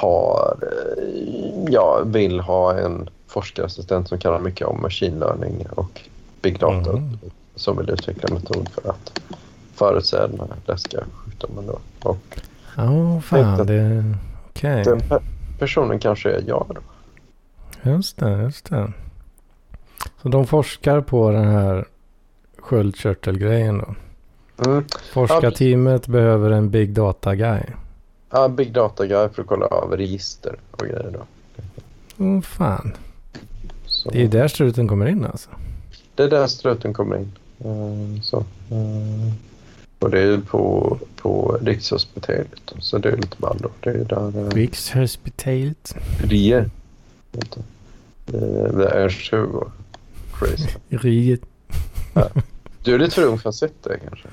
har, 0.00 0.56
ja, 1.68 2.02
vill 2.04 2.40
ha 2.40 2.78
en 2.78 3.10
forskarassistent 3.26 4.08
som 4.08 4.18
kan 4.18 4.42
mycket 4.42 4.66
om 4.66 4.82
machine 4.82 5.18
learning 5.18 5.66
och 5.70 6.00
big 6.42 6.58
data 6.58 6.90
mm. 6.90 7.18
som 7.54 7.76
vill 7.76 7.90
utveckla 7.90 8.28
en 8.28 8.34
metod 8.34 8.68
för 8.68 8.90
att 8.90 9.20
förutse 9.74 10.16
den 10.16 10.40
här 10.40 10.48
läskiga 10.66 11.04
sjukdomen. 11.24 11.66
Då. 11.66 12.08
Och 12.08 12.40
Ja, 12.76 12.90
oh, 12.90 13.20
fan. 13.20 13.66
Det, 13.66 14.04
okay. 14.50 14.82
Den 14.82 15.00
pe 15.00 15.18
personen 15.58 15.98
kanske 15.98 16.30
är 16.30 16.44
jag 16.46 16.66
då. 16.68 16.80
Just 17.90 18.18
det, 18.18 18.42
just 18.42 18.70
det. 18.70 18.92
Så 20.22 20.28
de 20.28 20.46
forskar 20.46 21.00
på 21.00 21.30
den 21.30 21.48
här 21.48 21.84
sköldkörtelgrejen 22.58 23.78
då? 23.78 23.94
Mm. 24.70 24.84
Forskarteamet 25.12 26.02
ja, 26.06 26.12
behöver 26.12 26.50
en 26.50 26.70
big 26.70 26.92
data 26.92 27.34
guy. 27.34 27.62
Ja, 28.34 28.48
big 28.48 28.72
data 28.72 29.06
guy 29.06 29.28
för 29.28 29.42
att 29.42 29.48
kolla 29.48 29.66
av 29.66 29.96
register 29.96 30.56
och 30.70 30.86
grejer 30.86 31.10
då. 31.12 31.26
Åh 32.18 32.26
oh, 32.26 32.40
fan. 32.40 32.92
Så. 33.86 34.10
Det 34.10 34.22
är 34.22 34.28
där 34.28 34.48
struten 34.48 34.88
kommer 34.88 35.06
in 35.06 35.24
alltså? 35.24 35.50
Det 36.14 36.22
är 36.22 36.30
där 36.30 36.46
struten 36.46 36.94
kommer 36.94 37.16
in. 37.16 37.32
Uh, 37.64 38.20
så. 38.20 38.36
Uh, 38.36 39.32
och 39.98 40.10
det 40.10 40.20
är 40.20 40.38
på, 40.38 40.98
på 41.16 41.58
Rikshospitalet. 41.62 42.72
Så 42.78 42.98
det 42.98 43.08
är 43.08 43.16
lite 43.16 43.36
ball 43.38 43.58
då. 43.60 43.70
Det 43.80 43.90
är 43.90 44.04
där... 44.04 44.38
Uh, 44.38 44.50
Rikshospitalet? 44.50 45.96
RIE. 46.22 46.70
Det 48.72 48.88
är 48.92 49.08
20 49.08 49.70
crazy. 50.34 50.68
Riget. 50.88 51.40
Ja. 52.14 52.30
Du 52.84 52.94
är 52.94 52.98
lite 52.98 53.14
för 53.14 53.22
ung 53.22 53.38
för 53.38 53.48
att 53.48 53.54
ha 53.54 53.68
sett 53.68 53.82
det 53.82 53.98
kanske? 54.08 54.28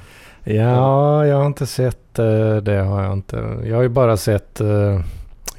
Ja, 0.55 1.25
jag 1.25 1.37
har 1.37 1.45
inte 1.45 1.65
sett 1.65 2.19
uh, 2.19 2.57
det. 2.57 2.77
har 2.77 3.03
Jag 3.03 3.13
inte. 3.13 3.57
Jag 3.63 3.75
har 3.75 3.83
ju 3.83 3.89
bara 3.89 4.17
sett 4.17 4.61
uh, 4.61 5.01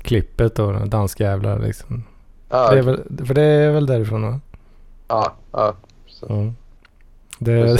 klippet 0.03 0.59
och 0.59 0.89
danskjävlar 0.89 1.59
liksom. 1.59 2.05
Ah, 2.49 2.71
det 2.71 2.79
är 2.79 2.83
väl, 2.83 3.27
för 3.27 3.35
det 3.35 3.43
är 3.43 3.71
väl 3.71 3.87
därifrån 3.87 4.23
va? 4.23 4.41
Ja, 5.09 5.33
ja. 5.53 5.75
Mm. 6.29 6.55
Det, 7.39 7.53
det, 7.55 7.77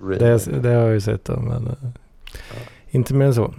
det, 0.18 0.62
det, 0.62 0.68
har 0.68 0.82
jag 0.82 0.92
ju 0.92 1.00
sett 1.00 1.24
då, 1.24 1.36
men 1.36 1.66
uh, 1.66 1.74
ja. 2.32 2.60
inte 2.90 3.14
mer 3.14 3.26
än 3.26 3.34
så. 3.34 3.54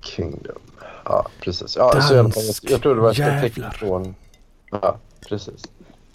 Kingdom. 0.00 0.58
Ja, 1.04 1.26
precis. 1.40 1.76
Ja, 1.76 1.92
Dansk 1.92 2.08
så 2.08 2.14
jag, 2.14 2.32
jag 2.62 2.82
tror 2.82 2.94
det 2.94 3.00
var 3.00 3.10
ett 3.10 3.42
tecken 3.42 3.70
från 3.72 4.14
Ja, 4.70 4.96
precis. 5.28 5.64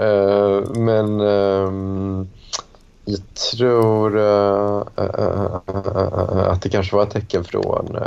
Uh, 0.01 0.73
men 0.75 1.19
uh, 1.21 2.25
jag 3.05 3.19
tror 3.51 4.17
uh, 4.17 4.83
att 6.51 6.61
det 6.61 6.69
kanske 6.69 6.95
var 6.95 7.03
ett 7.03 7.09
tecken 7.09 7.43
från 7.43 7.97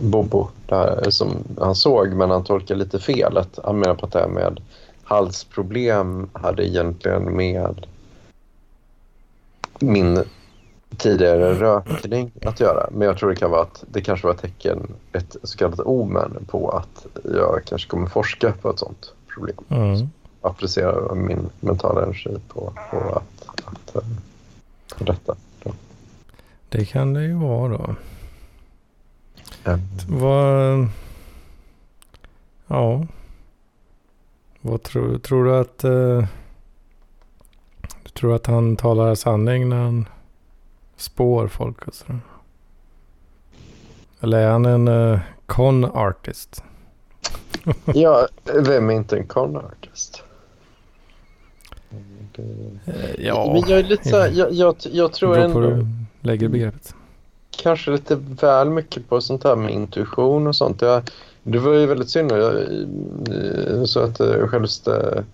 Bobo 0.00 0.48
där, 0.66 1.10
som 1.10 1.36
han 1.60 1.74
såg, 1.74 2.08
men 2.08 2.30
han 2.30 2.44
tolkade 2.44 2.80
lite 2.80 2.98
fel. 2.98 3.36
Att 3.36 3.58
han 3.64 3.78
menar 3.78 3.94
på 3.94 4.06
att 4.06 4.12
det 4.12 4.18
här 4.18 4.28
med 4.28 4.60
halsproblem 5.04 6.30
hade 6.32 6.68
egentligen 6.68 7.22
med 7.36 7.86
min 9.80 10.24
tidigare 10.96 11.54
rökning 11.54 12.30
att 12.42 12.60
göra. 12.60 12.88
Men 12.92 13.08
jag 13.08 13.18
tror 13.18 13.30
det 13.30 13.36
kan 13.36 13.50
vara 13.50 13.62
att 13.62 13.84
det 13.90 14.00
kanske 14.00 14.26
var 14.26 14.34
ett 14.34 14.40
tecken, 14.40 14.92
ett 15.12 15.36
så 15.42 15.58
kallat 15.58 15.80
omen 15.80 16.46
på 16.50 16.70
att 16.70 17.06
jag 17.24 17.62
kanske 17.64 17.88
kommer 17.88 18.06
forska 18.06 18.52
på 18.62 18.70
ett 18.70 18.78
sånt 18.78 19.12
problem. 19.34 19.56
Mm. 19.68 20.08
Applicera 20.40 21.14
min 21.14 21.50
mentala 21.60 22.02
energi 22.02 22.36
på, 22.48 22.72
på 22.90 22.96
att, 22.96 23.37
att, 23.64 23.96
detta. 24.98 25.36
Då. 25.62 25.74
Det 26.68 26.84
kan 26.84 27.14
det 27.14 27.22
ju 27.24 27.34
vara 27.34 27.68
då. 27.68 27.94
Mm. 29.64 29.80
Vad... 30.08 30.88
Ja. 32.66 33.06
Vad 34.60 34.82
tror, 34.82 35.18
tror 35.18 35.44
du 35.44 35.56
att... 35.56 35.84
Uh, 35.84 36.26
du 38.02 38.10
tror 38.10 38.34
att 38.34 38.46
han 38.46 38.76
talar 38.76 39.14
sanning 39.14 39.68
när 39.68 39.76
han 39.76 40.08
spår 40.96 41.48
folk 41.48 41.88
och 41.88 41.94
sådär? 41.94 42.20
Eller 44.20 44.38
är 44.38 44.50
han 44.50 44.66
en 44.66 44.88
uh, 44.88 45.20
con 45.46 45.84
artist? 45.84 46.62
ja, 47.84 48.28
vem 48.54 48.90
är 48.90 48.94
inte 48.94 49.16
en 49.16 49.26
con 49.26 49.56
artist? 49.56 50.22
Det... 52.42 53.14
Ja, 53.18 53.50
Men 53.52 53.70
jag 53.70 53.78
är 53.78 53.82
lite 53.84 54.08
så 54.08 54.16
här, 54.16 54.30
jag, 54.34 54.52
jag, 54.52 54.76
jag 54.92 55.12
tror 55.12 55.38
ändå... 55.38 55.60
du 55.60 55.86
lägger 56.20 56.48
begreppet. 56.48 56.94
Kanske 57.50 57.90
lite 57.90 58.18
väl 58.40 58.70
mycket 58.70 59.08
på 59.08 59.20
sånt 59.20 59.44
här 59.44 59.56
med 59.56 59.74
intuition 59.74 60.46
och 60.46 60.56
sånt. 60.56 60.82
Jag, 60.82 61.02
det 61.42 61.58
var 61.58 61.72
ju 61.72 61.86
väldigt 61.86 62.10
synd. 62.10 62.32
Jag, 62.32 63.88
så 63.88 64.00
att 64.00 64.20
eh, 64.20 64.46
självaste 64.46 65.24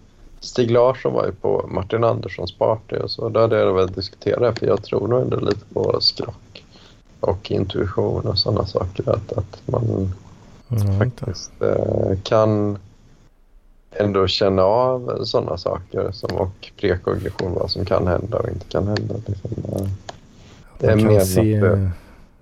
Stig 0.41 0.71
Larsson 0.71 1.13
var 1.13 1.27
ju 1.27 1.33
på 1.33 1.67
Martin 1.69 2.05
Anderssons 2.05 2.53
party 2.53 2.97
och 2.97 3.11
så. 3.11 3.29
Där 3.29 3.41
hade 3.41 3.59
jag 3.59 3.75
väl 3.75 3.93
diskuterat 3.93 4.59
för 4.59 4.67
jag 4.67 4.83
tror 4.83 5.09
nog 5.09 5.23
ändå 5.23 5.41
lite 5.41 5.65
på 5.73 6.01
skrock. 6.01 6.65
och 7.21 7.51
intuition 7.51 8.21
och 8.21 8.39
sådana 8.39 8.67
saker. 8.67 9.11
Att, 9.11 9.33
att 9.33 9.63
man 9.67 10.13
Ja, 10.69 10.99
faktiskt 10.99 11.53
eh, 11.63 12.19
kan 12.23 12.79
ändå 14.01 14.27
känna 14.27 14.63
av 14.63 15.25
sådana 15.25 15.57
saker 15.59 16.11
som, 16.13 16.37
och 16.37 16.71
prekognition, 16.81 17.55
vad 17.55 17.71
som 17.71 17.85
kan 17.85 18.07
hända 18.07 18.39
och 18.39 18.49
inte 18.49 18.67
kan 18.69 18.87
hända. 18.87 19.15
Liksom. 19.27 19.51
Eh, 19.73 19.87
Det 20.79 20.87
är 20.87 20.97
man, 20.97 21.15
kan 21.17 21.27
se, 21.27 21.61
att- 21.67 21.79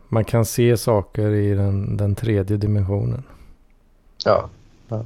man 0.09 0.25
kan 0.25 0.45
se 0.45 0.77
saker 0.77 1.31
i 1.31 1.55
den, 1.55 1.97
den 1.97 2.15
tredje 2.15 2.57
dimensionen. 2.57 3.23
Ja. 4.25 4.49
ja. 4.89 5.05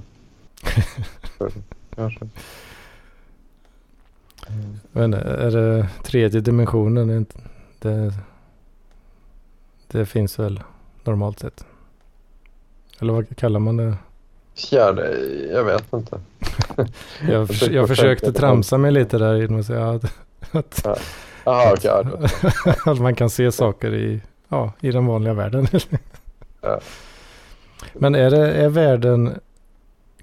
Kanske. 1.95 2.29
Men 4.93 5.15
är 5.15 5.51
det 5.51 5.89
tredje 6.05 6.41
dimensionen? 6.41 7.27
Det, 7.79 8.13
det 9.89 10.07
finns 10.07 10.39
väl 10.39 10.61
normalt 11.05 11.39
sett? 11.39 11.65
Eller 13.01 13.13
vad 13.13 13.37
kallar 13.37 13.61
man 13.61 13.77
det? 13.77 13.95
Fjärde, 14.55 15.17
jag 15.53 15.65
vet 15.65 15.93
inte. 15.93 16.21
Jag, 17.29 17.49
förs- 17.49 17.69
jag 17.69 17.89
försökte 17.89 18.33
tramsa 18.33 18.79
mig 18.79 18.93
lite 18.93 19.19
där 19.19 19.35
genom 19.35 19.61
att 19.61 19.67
säga 19.67 19.89
att, 19.91 20.05
att, 20.51 20.87
Jaha, 21.45 21.73
okej. 21.73 21.91
ja, 21.91 22.03
då. 22.03 22.91
att 22.93 23.01
man 23.01 23.15
kan 23.15 23.31
se 23.31 23.53
saker 23.53 23.95
i, 23.95 24.21
ja, 24.49 24.73
i 24.81 24.91
den 24.91 25.07
vanliga 25.07 25.35
världen. 25.35 25.67
Men 27.93 28.15
är, 28.15 28.31
det, 28.31 28.53
är 28.53 28.69
världen, 28.69 29.41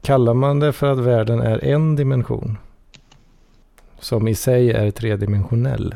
kallar 0.01 0.33
man 0.33 0.59
det 0.59 0.73
för 0.73 0.91
att 0.91 0.99
världen 0.99 1.41
är 1.41 1.63
en 1.65 1.95
dimension? 1.95 2.57
Som 3.99 4.27
i 4.27 4.35
sig 4.35 4.71
är 4.71 4.91
tredimensionell? 4.91 5.95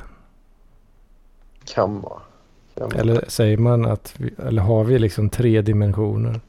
Kan 1.66 2.02
vara. 2.02 2.22
Eller 2.96 3.26
säger 3.28 3.58
man 3.58 3.86
att, 3.86 4.14
vi, 4.18 4.34
eller 4.48 4.62
har 4.62 4.84
vi 4.84 5.00
liksom 5.00 5.30
tre 5.30 5.62
dimensioner? 5.62 6.42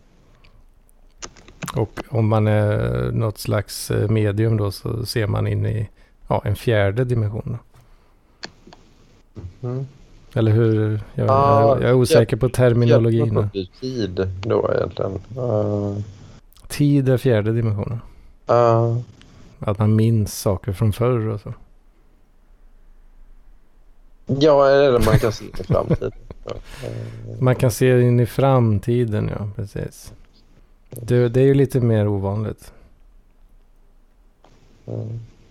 Och 1.74 2.00
om 2.08 2.28
man 2.28 2.46
är 2.46 3.10
något 3.12 3.38
slags 3.38 3.90
eh, 3.90 4.08
medium 4.08 4.56
då 4.56 4.70
så 4.70 5.06
ser 5.06 5.26
man 5.26 5.46
in 5.46 5.66
i 5.66 5.88
ja, 6.28 6.42
en 6.44 6.56
fjärde 6.56 7.04
dimension. 7.04 7.58
Mm. 9.62 9.86
Eller 10.34 10.52
hur? 10.52 11.00
Jag, 11.14 11.28
Ja, 11.28 11.60
jag, 11.60 11.82
jag 11.82 11.90
är 11.90 11.94
osäker 11.94 12.36
på 12.36 12.48
terminologin. 12.48 13.18
Hjälp 13.18 13.32
mig 13.32 13.66
på 13.66 13.80
tid 13.80 14.28
då 14.40 14.70
egentligen. 14.74 15.20
Uh, 15.38 15.98
Tid 16.68 17.08
är 17.08 17.16
fjärde 17.16 17.52
dimensionen. 17.52 18.00
uh, 18.50 18.98
Att 19.58 19.78
man 19.78 19.96
minns 19.96 20.38
saker 20.40 20.72
från 20.72 20.92
förr 20.92 21.28
och 21.28 21.40
så. 21.40 21.54
ja, 24.26 24.68
eller 24.68 25.00
man 25.00 25.18
kan 25.18 25.32
se 25.32 25.44
i 25.44 25.64
framtiden. 25.64 26.12
Man 27.40 27.54
kan 27.56 27.70
se 27.70 28.00
in 28.00 28.20
i 28.20 28.26
framtiden, 28.26 29.30
ja 29.38 29.48
precis. 29.56 30.12
Det, 30.90 31.28
det 31.28 31.40
är 31.40 31.44
ju 31.44 31.54
lite 31.54 31.80
mer 31.80 32.08
ovanligt. 32.08 32.72
eh, 34.86 35.06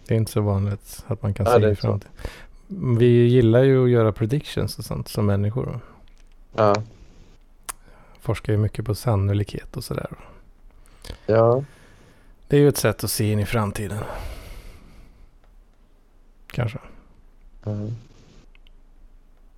Det 0.07 0.13
är 0.13 0.17
inte 0.17 0.31
så 0.31 0.41
vanligt 0.41 1.03
att 1.07 1.21
man 1.23 1.33
kan 1.33 1.45
Ja, 1.45 1.53
se 1.53 1.59
det 1.59 1.65
är 1.65 1.69
in 1.69 1.73
i 1.73 1.75
så. 1.75 1.81
framtiden. 1.87 2.11
Vi 2.97 3.05
gillar 3.27 3.63
ju 3.63 3.83
att 3.83 3.89
göra 3.89 4.11
predictions 4.11 4.77
och 4.79 4.85
sånt 4.85 5.07
som 5.07 5.25
människor. 5.25 5.79
Ja, 6.55 6.75
Forskar 8.19 8.53
ju 8.53 8.59
mycket 8.59 8.85
på 8.85 8.95
sannolikhet 8.95 9.77
och 9.77 9.83
sådär. 9.83 10.07
ja, 11.25 11.63
Det 12.47 12.57
är 12.57 12.61
ju 12.61 12.67
ett 12.67 12.77
sätt 12.77 13.03
att 13.03 13.11
se 13.11 13.31
in 13.31 13.39
i 13.39 13.45
framtiden. 13.45 14.03
Kanske. 16.47 16.77
eh. 17.65 17.87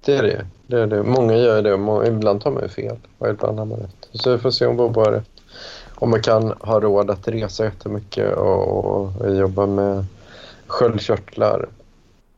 Det 0.06 0.16
är 0.16 0.24
det. 0.24 0.48
det, 0.68 0.80
är 0.82 0.88
det. 0.88 1.04
Många 1.04 1.36
gör 1.36 1.62
det 1.62 1.74
och 1.74 2.08
ibland 2.08 2.42
tar 2.42 2.52
man 2.52 2.64
ju 2.64 2.70
fel 2.70 2.98
och 3.18 3.30
ibland 3.30 3.60
har 3.60 3.66
man 3.66 3.80
rätt. 3.80 4.10
Så 4.12 4.32
vi 4.32 4.38
får 4.38 4.52
se 4.52 4.66
om 4.66 4.78
Bobo 4.78 5.00
har 5.02 5.12
rätt. 5.12 5.30
Om 6.00 6.10
man 6.10 6.22
kan 6.22 6.54
ha 6.60 6.80
råd 6.80 7.10
att 7.10 7.28
resa 7.28 7.64
jättemycket 7.64 8.38
och, 8.38 8.86
och 8.86 9.36
jobba 9.36 9.66
med 9.66 10.06
sköldkörtlar 10.68 11.68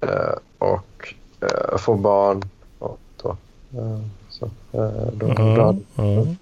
eh, 0.01 0.34
och 0.57 1.14
eh, 1.41 1.78
få 1.78 1.95
barn. 1.95 2.41
Och 2.80 2.99
då, 3.24 3.30
eh, 3.78 3.99
så, 4.30 4.45
eh, 4.45 5.07
då, 5.14 5.28
då 5.28 5.43
hade 5.43 5.80
Mm. 5.97 6.36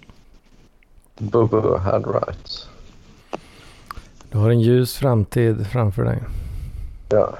Bobo 1.18 1.76
had 1.76 2.06
right. 2.06 2.68
Du 4.30 4.38
har 4.38 4.50
en 4.50 4.60
ljus 4.60 4.96
framtid 4.96 5.66
framför 5.66 6.04
dig. 6.04 6.18
Ja. 7.08 7.34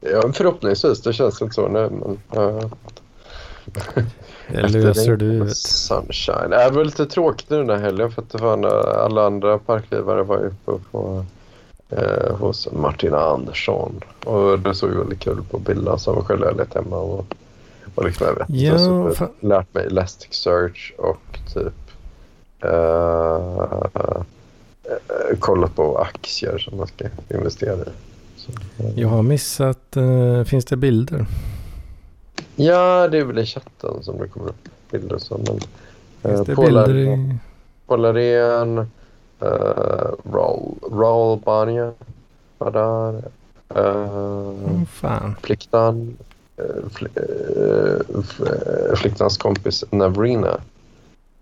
ja, 0.00 0.32
förhoppningsvis. 0.32 1.02
Det 1.02 1.12
känns 1.12 1.42
inte 1.42 1.54
så 1.54 1.68
nu. 1.68 1.90
Men, 1.90 2.18
Det 4.52 4.68
löser 4.68 5.16
du. 5.16 5.50
Sunshine. 5.54 6.50
Det 6.50 6.70
var 6.70 6.84
lite 6.84 7.06
tråkigt 7.06 7.50
nu 7.50 7.56
den 7.58 7.70
här 7.70 7.76
helgen 7.78 8.10
för 8.12 8.22
att 8.22 8.30
det 8.30 8.38
var 8.38 8.56
när 8.56 8.98
alla 9.04 9.26
andra 9.26 9.58
parklivare 9.58 10.22
var 10.22 10.36
uppe 10.36 10.72
på, 10.90 11.24
eh, 11.90 12.36
hos 12.36 12.68
Martina 12.72 13.18
Andersson. 13.20 14.00
Och 14.24 14.58
det 14.58 14.74
såg 14.74 14.90
väldigt 14.90 15.20
kul 15.20 15.42
på 15.50 15.58
bilderna 15.58 15.98
så 15.98 16.12
var 16.12 16.22
själv 16.22 16.58
lite 16.58 16.78
hemma 16.78 16.96
och, 16.96 17.34
och 17.94 18.04
liksom 18.04 18.26
jag 18.26 18.34
vet 18.34 18.46
Ja, 18.48 18.78
så 19.14 19.28
lärt 19.40 19.74
mig 19.74 19.86
Elasticsearch 19.86 20.94
och 20.98 21.38
typ 21.54 21.74
eh, 22.64 24.22
eh, 24.84 25.38
kollat 25.38 25.76
på 25.76 25.98
aktier 25.98 26.58
som 26.58 26.76
man 26.78 26.86
ska 26.86 27.04
investera 27.28 27.74
i. 27.74 27.90
Så, 28.36 28.52
eh. 28.84 28.98
Jag 29.00 29.08
har 29.08 29.22
missat. 29.22 29.96
eh, 29.96 30.44
finns 30.44 30.64
det 30.64 30.76
bilder? 30.76 31.26
Ja, 32.60 33.08
det 33.08 33.18
är 33.18 33.24
väl 33.24 33.38
i 33.38 33.46
chatten 33.46 34.02
som 34.02 34.18
det 34.18 34.28
kommer 34.28 34.48
upp 34.48 34.68
bilder. 34.90 35.18
Så, 35.18 35.38
men, 35.38 35.60
Finns 36.22 36.40
eh, 36.40 36.44
det 36.44 36.52
i... 36.52 37.36
Paul 37.86 38.04
Arén, 38.04 38.78
eh, 39.40 39.46
Raoul, 40.32 40.74
Raoul 40.92 41.38
Banja 41.44 41.92
var 42.58 42.70
där. 42.70 43.22
Uh, 43.76 44.50
Oh. 45.02 45.30
Fliktan, 45.42 46.16
eh, 46.56 46.88
fl, 46.90 47.06
eh, 47.14 47.22
eh, 48.46 48.96
Fliktans 48.96 49.38
kompis 49.38 49.84
Navrina 49.90 50.60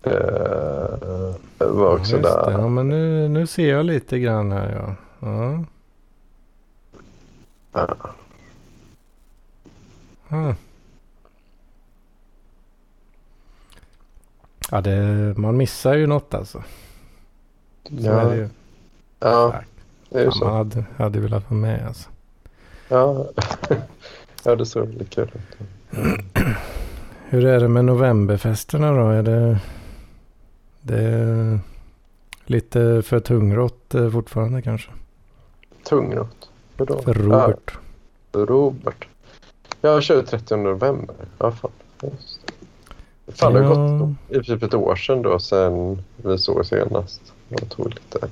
eh, 0.03 1.33
var 1.57 1.93
också 1.95 2.11
Just 2.17 2.23
det. 2.23 2.29
där. 2.29 2.51
Ja, 2.51 2.67
men 2.67 2.89
nu, 2.89 3.27
nu 3.27 3.47
ser 3.47 3.69
jag 3.69 3.85
lite 3.85 4.19
grann 4.19 4.51
här 4.51 4.71
ja. 4.75 4.95
Ja. 5.29 5.63
Ja. 7.73 7.87
Ah. 10.29 10.53
Ja, 14.71 14.81
det, 14.81 15.33
man 15.37 15.57
missar 15.57 15.93
ju 15.95 16.07
något 16.07 16.33
alltså. 16.33 16.63
Så 17.83 17.93
Ja. 18.05 18.11
är 18.21 18.29
det 18.29 18.35
ju. 18.35 18.49
Ja, 19.19 19.55
det 20.09 20.19
är 20.19 20.23
ju 20.25 20.31
Fan, 20.31 20.39
man 20.39 20.49
så. 20.49 20.55
hade, 20.57 20.85
hade 20.97 21.19
velat 21.19 21.51
vara 21.51 21.59
med 21.59 21.87
alltså. 21.87 22.09
Ja, 22.87 23.25
ja 24.43 24.55
det 24.55 24.65
såg 24.65 24.87
väldigt 24.87 25.09
kul 25.09 25.31
ut. 25.33 25.67
Hur 27.29 27.45
är 27.45 27.59
det 27.59 27.67
med 27.67 27.85
novemberfesterna 27.85 28.91
då? 28.91 29.09
Är 29.09 29.23
det, 29.23 29.59
det 30.81 30.99
är 31.03 31.59
lite 32.45 33.01
för 33.05 33.19
tungrott 33.19 33.95
eh, 33.95 34.11
fortfarande 34.11 34.61
kanske? 34.61 34.91
Tungrot. 35.83 36.49
Hur 36.77 36.85
då? 36.85 37.01
För 37.01 37.13
Robert. 37.13 37.71
Ja, 38.31 38.39
Robert. 38.39 39.07
Jag 39.81 40.03
kör 40.03 40.21
30 40.21 40.55
november. 40.55 41.15
Ja, 41.37 41.51
fan. 41.51 41.71
Just. 42.01 42.38
Fan, 43.35 43.53
det 43.53 43.63
har 43.63 43.75
Ja. 43.75 43.97
gått 43.97 44.09
i 44.29 44.43
typ 44.43 44.63
ett 44.63 44.73
år 44.73 44.95
sedan 44.95 45.21
då, 45.21 45.39
sen 45.39 46.03
vi 46.17 46.37
såg 46.37 46.65
senast. 46.65 47.21
Jag 47.49 47.69
tog 47.69 47.89
lite 47.93 48.27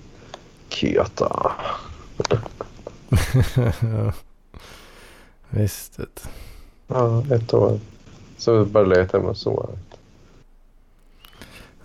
ja. 1.20 1.52
Visst. 5.50 6.00
Ja, 6.88 7.24
ett 7.36 7.54
år. 7.54 7.80
Så 8.38 8.60
vi 8.60 8.66
bara 8.72 8.84
letat 8.84 9.14
hemma 9.14 9.30
och 9.30 9.38
sov. 9.38 9.78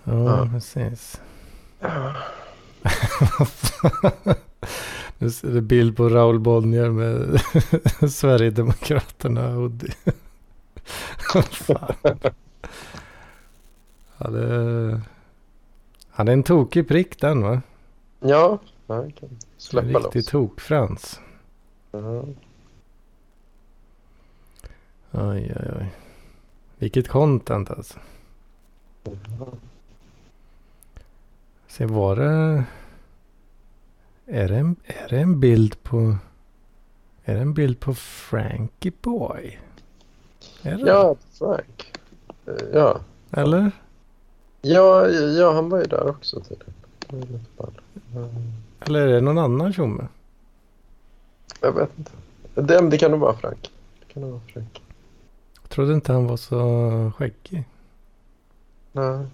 Ja, 0.03 0.13
Ja. 0.13 0.49
precis. 0.53 1.21
Nu 5.17 5.31
ser 5.31 5.47
det 5.47 5.61
bild 5.61 5.97
på 5.97 6.09
Raoul 6.09 6.39
Bonnier 6.39 6.89
med 6.89 7.41
Sverigedemokraterna 8.13 9.51
hoodie. 9.51 9.93
Fan. 11.51 11.95
Ja, 14.17 14.29
det... 14.29 15.01
Han 16.09 16.27
är 16.27 16.33
en 16.33 16.43
tokig 16.43 16.87
prick 16.87 17.19
den 17.21 17.41
va? 17.41 17.61
Ja, 18.19 18.59
jag 18.87 19.15
kan 19.19 19.29
En 19.29 19.37
släppa 19.57 19.99
riktig 19.99 20.19
loss. 20.19 20.25
tokfrans. 20.25 21.19
Ja. 21.91 22.23
Oj, 25.11 25.53
oj, 25.59 25.71
oj. 25.79 25.93
Vilket 26.77 27.07
content 27.07 27.69
alltså. 27.71 27.99
Se 31.67 31.85
var 31.85 32.15
det... 32.15 32.63
Är 34.25 34.47
det, 34.47 34.57
en, 34.57 34.75
är 34.85 35.07
det 35.09 35.19
en 35.19 35.39
bild 35.39 35.83
på... 35.83 36.17
Är 37.25 37.35
det 37.35 37.41
en 37.41 37.53
bild 37.53 37.79
på 37.79 37.93
Frankie 37.93 38.91
Boy? 39.01 39.59
Är 40.61 40.77
det? 40.77 40.87
ja, 40.89 41.15
Frank. 41.31 41.93
Ja. 42.73 42.99
Eller? 43.31 43.71
Ja, 44.65 45.09
ja, 45.09 45.53
han 45.53 45.69
var 45.69 45.79
ju 45.79 45.85
där 45.85 46.09
också 46.09 46.39
tydligen. 46.39 46.73
Eller 48.79 49.07
är 49.07 49.13
det 49.13 49.21
någon 49.21 49.37
annan 49.37 49.73
tjomme? 49.73 50.07
Jag 51.61 51.71
vet 51.71 51.89
inte. 51.97 52.11
Det, 52.53 52.89
det 52.89 52.97
kan 52.97 53.11
nog 53.11 53.19
vara 53.19 53.35
Frank. 53.35 53.71
Det 53.99 54.13
kan 54.13 54.21
nog 54.21 54.31
vara 54.31 54.41
Frank. 54.53 54.81
Jag 55.61 55.69
trodde 55.69 55.93
inte 55.93 56.13
han 56.13 56.27
var 56.27 56.37
så 56.37 57.11
skäggig. 57.17 57.63
Nej. 58.91 59.25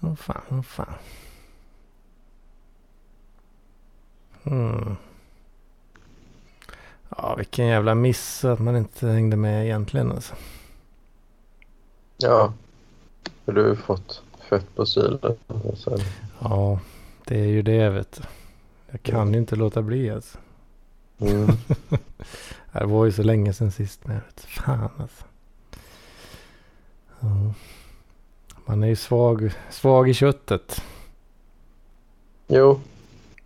Åh 0.00 0.14
fan, 0.14 0.42
åh 0.50 0.62
fan. 0.62 0.94
Hmm. 4.42 4.96
Ja, 7.08 7.34
vilken 7.34 7.66
jävla 7.66 7.94
miss 7.94 8.44
att 8.44 8.58
man 8.58 8.76
inte 8.76 9.08
hängde 9.08 9.36
med 9.36 9.64
egentligen 9.64 10.12
alltså. 10.12 10.34
Ja. 12.16 12.52
För 13.44 13.52
du 13.52 13.68
har 13.68 13.74
fått 13.74 14.22
fett 14.48 14.74
på 14.74 14.86
sylen. 14.86 15.36
Ja, 16.40 16.80
det 17.24 17.40
är 17.40 17.46
ju 17.46 17.62
det 17.62 17.90
vet 17.90 18.12
du. 18.12 18.22
Jag 18.90 19.02
kan 19.02 19.32
ju 19.32 19.38
inte 19.38 19.56
låta 19.56 19.82
bli 19.82 20.10
alltså. 20.10 20.38
Mm. 21.18 21.46
Det 22.72 22.84
var 22.84 23.04
ju 23.04 23.12
så 23.12 23.22
länge 23.22 23.52
sedan 23.52 23.72
sist. 23.72 24.00
Jag 24.04 24.14
vet 24.14 24.40
fan 24.40 24.88
alltså. 24.98 25.24
Ja. 27.20 27.54
Man 28.66 28.82
är 28.82 28.86
ju 28.86 28.96
svag, 28.96 29.52
svag 29.70 30.08
i 30.08 30.14
köttet. 30.14 30.82
Jo. 32.46 32.80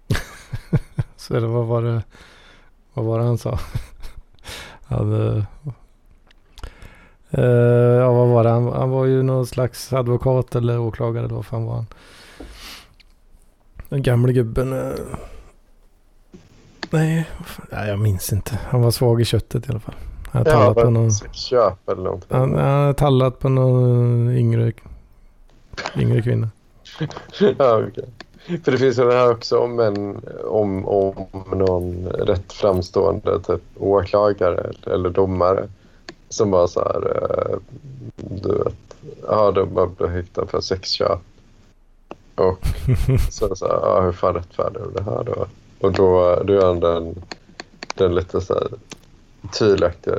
Så 1.17 1.37
eller 1.37 1.47
vad 1.47 1.67
var 1.67 1.83
det, 1.83 2.03
vad 2.95 3.05
var 3.05 3.19
det 3.19 3.25
han 3.25 3.39
sa? 3.39 3.59
Han, 4.85 5.45
eh, 7.31 7.45
eh, 7.45 7.51
ja, 8.01 8.13
vad 8.13 8.29
var 8.29 8.45
det? 8.45 8.51
Han, 8.51 8.73
han 8.73 8.91
var 8.91 9.05
ju 9.05 9.23
någon 9.23 9.47
slags 9.47 9.93
advokat 9.93 10.55
eller 10.55 10.79
åklagare 10.81 11.25
eller 11.25 11.35
vad 11.35 11.47
fan 11.47 11.65
var 11.65 11.75
han? 11.75 11.87
Den 13.89 14.03
gamle 14.03 14.33
gubben. 14.33 14.73
eh, 14.73 14.95
nej, 16.91 17.29
nej, 17.73 17.89
jag 17.89 17.99
minns 17.99 18.33
inte. 18.33 18.59
Han 18.69 18.83
var 18.83 18.91
svag 18.91 19.21
i 19.21 19.25
köttet 19.25 19.67
i 19.69 19.71
alla 19.71 19.81
fall. 19.81 19.95
Han 20.31 20.41
hade 20.41 20.51
Ja, 20.51 20.57
tallat 20.57 20.77
på 20.83 20.91
någon, 20.91 21.11
sexköp 21.11 21.89
eller 21.89 22.03
någonting. 22.03 22.29
han, 22.37 22.55
han 22.55 22.81
hade 22.83 22.95
tallat 22.95 23.39
på 23.39 23.49
någon 23.49 24.31
yngre, 24.37 24.73
yngre 25.97 26.23
kvinna. 26.23 26.51
ja, 27.59 27.83
okej. 27.89 28.09
För 28.65 28.73
det 28.73 28.79
finns 28.79 28.99
ju 28.99 29.05
det 29.05 29.15
här 29.15 29.31
också 29.31 29.59
om, 29.59 29.81
en, 29.81 30.21
om, 30.45 30.89
om 30.89 31.15
någon 31.59 32.07
rätt 32.09 32.53
framstående 32.53 33.41
typ, 33.41 33.63
åklagare 33.79 34.73
eller 34.87 35.11
domare 35.11 35.69
som 36.29 36.51
var 36.51 36.67
så 36.67 36.81
här, 36.81 37.23
eh, 37.23 37.59
du 38.17 38.49
vet, 38.49 38.75
ja, 39.27 39.51
de 39.51 39.75
bara 39.75 39.87
blev 39.87 40.11
häktade 40.11 40.47
för 40.47 40.61
sexköp. 40.61 41.21
Och 42.35 42.59
så, 43.31 43.57
så 43.57 43.67
här, 43.67 43.75
ja, 43.75 44.01
hur 44.01 44.13
fan 44.13 44.35
rättfärdigar 44.35 44.87
du 44.87 44.91
det 44.93 45.03
här 45.03 45.25
då? 45.25 45.47
Och 45.81 45.93
då, 45.93 46.43
då 46.45 46.53
gör 46.53 46.67
han 46.67 46.81
den, 46.81 47.23
den 47.95 48.15
lite 48.15 48.41
så 48.41 48.55
här 48.55 48.69
tvivelaktiga 49.53 50.17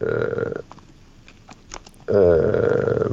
eh, 0.00 0.56
eh, 2.16 3.06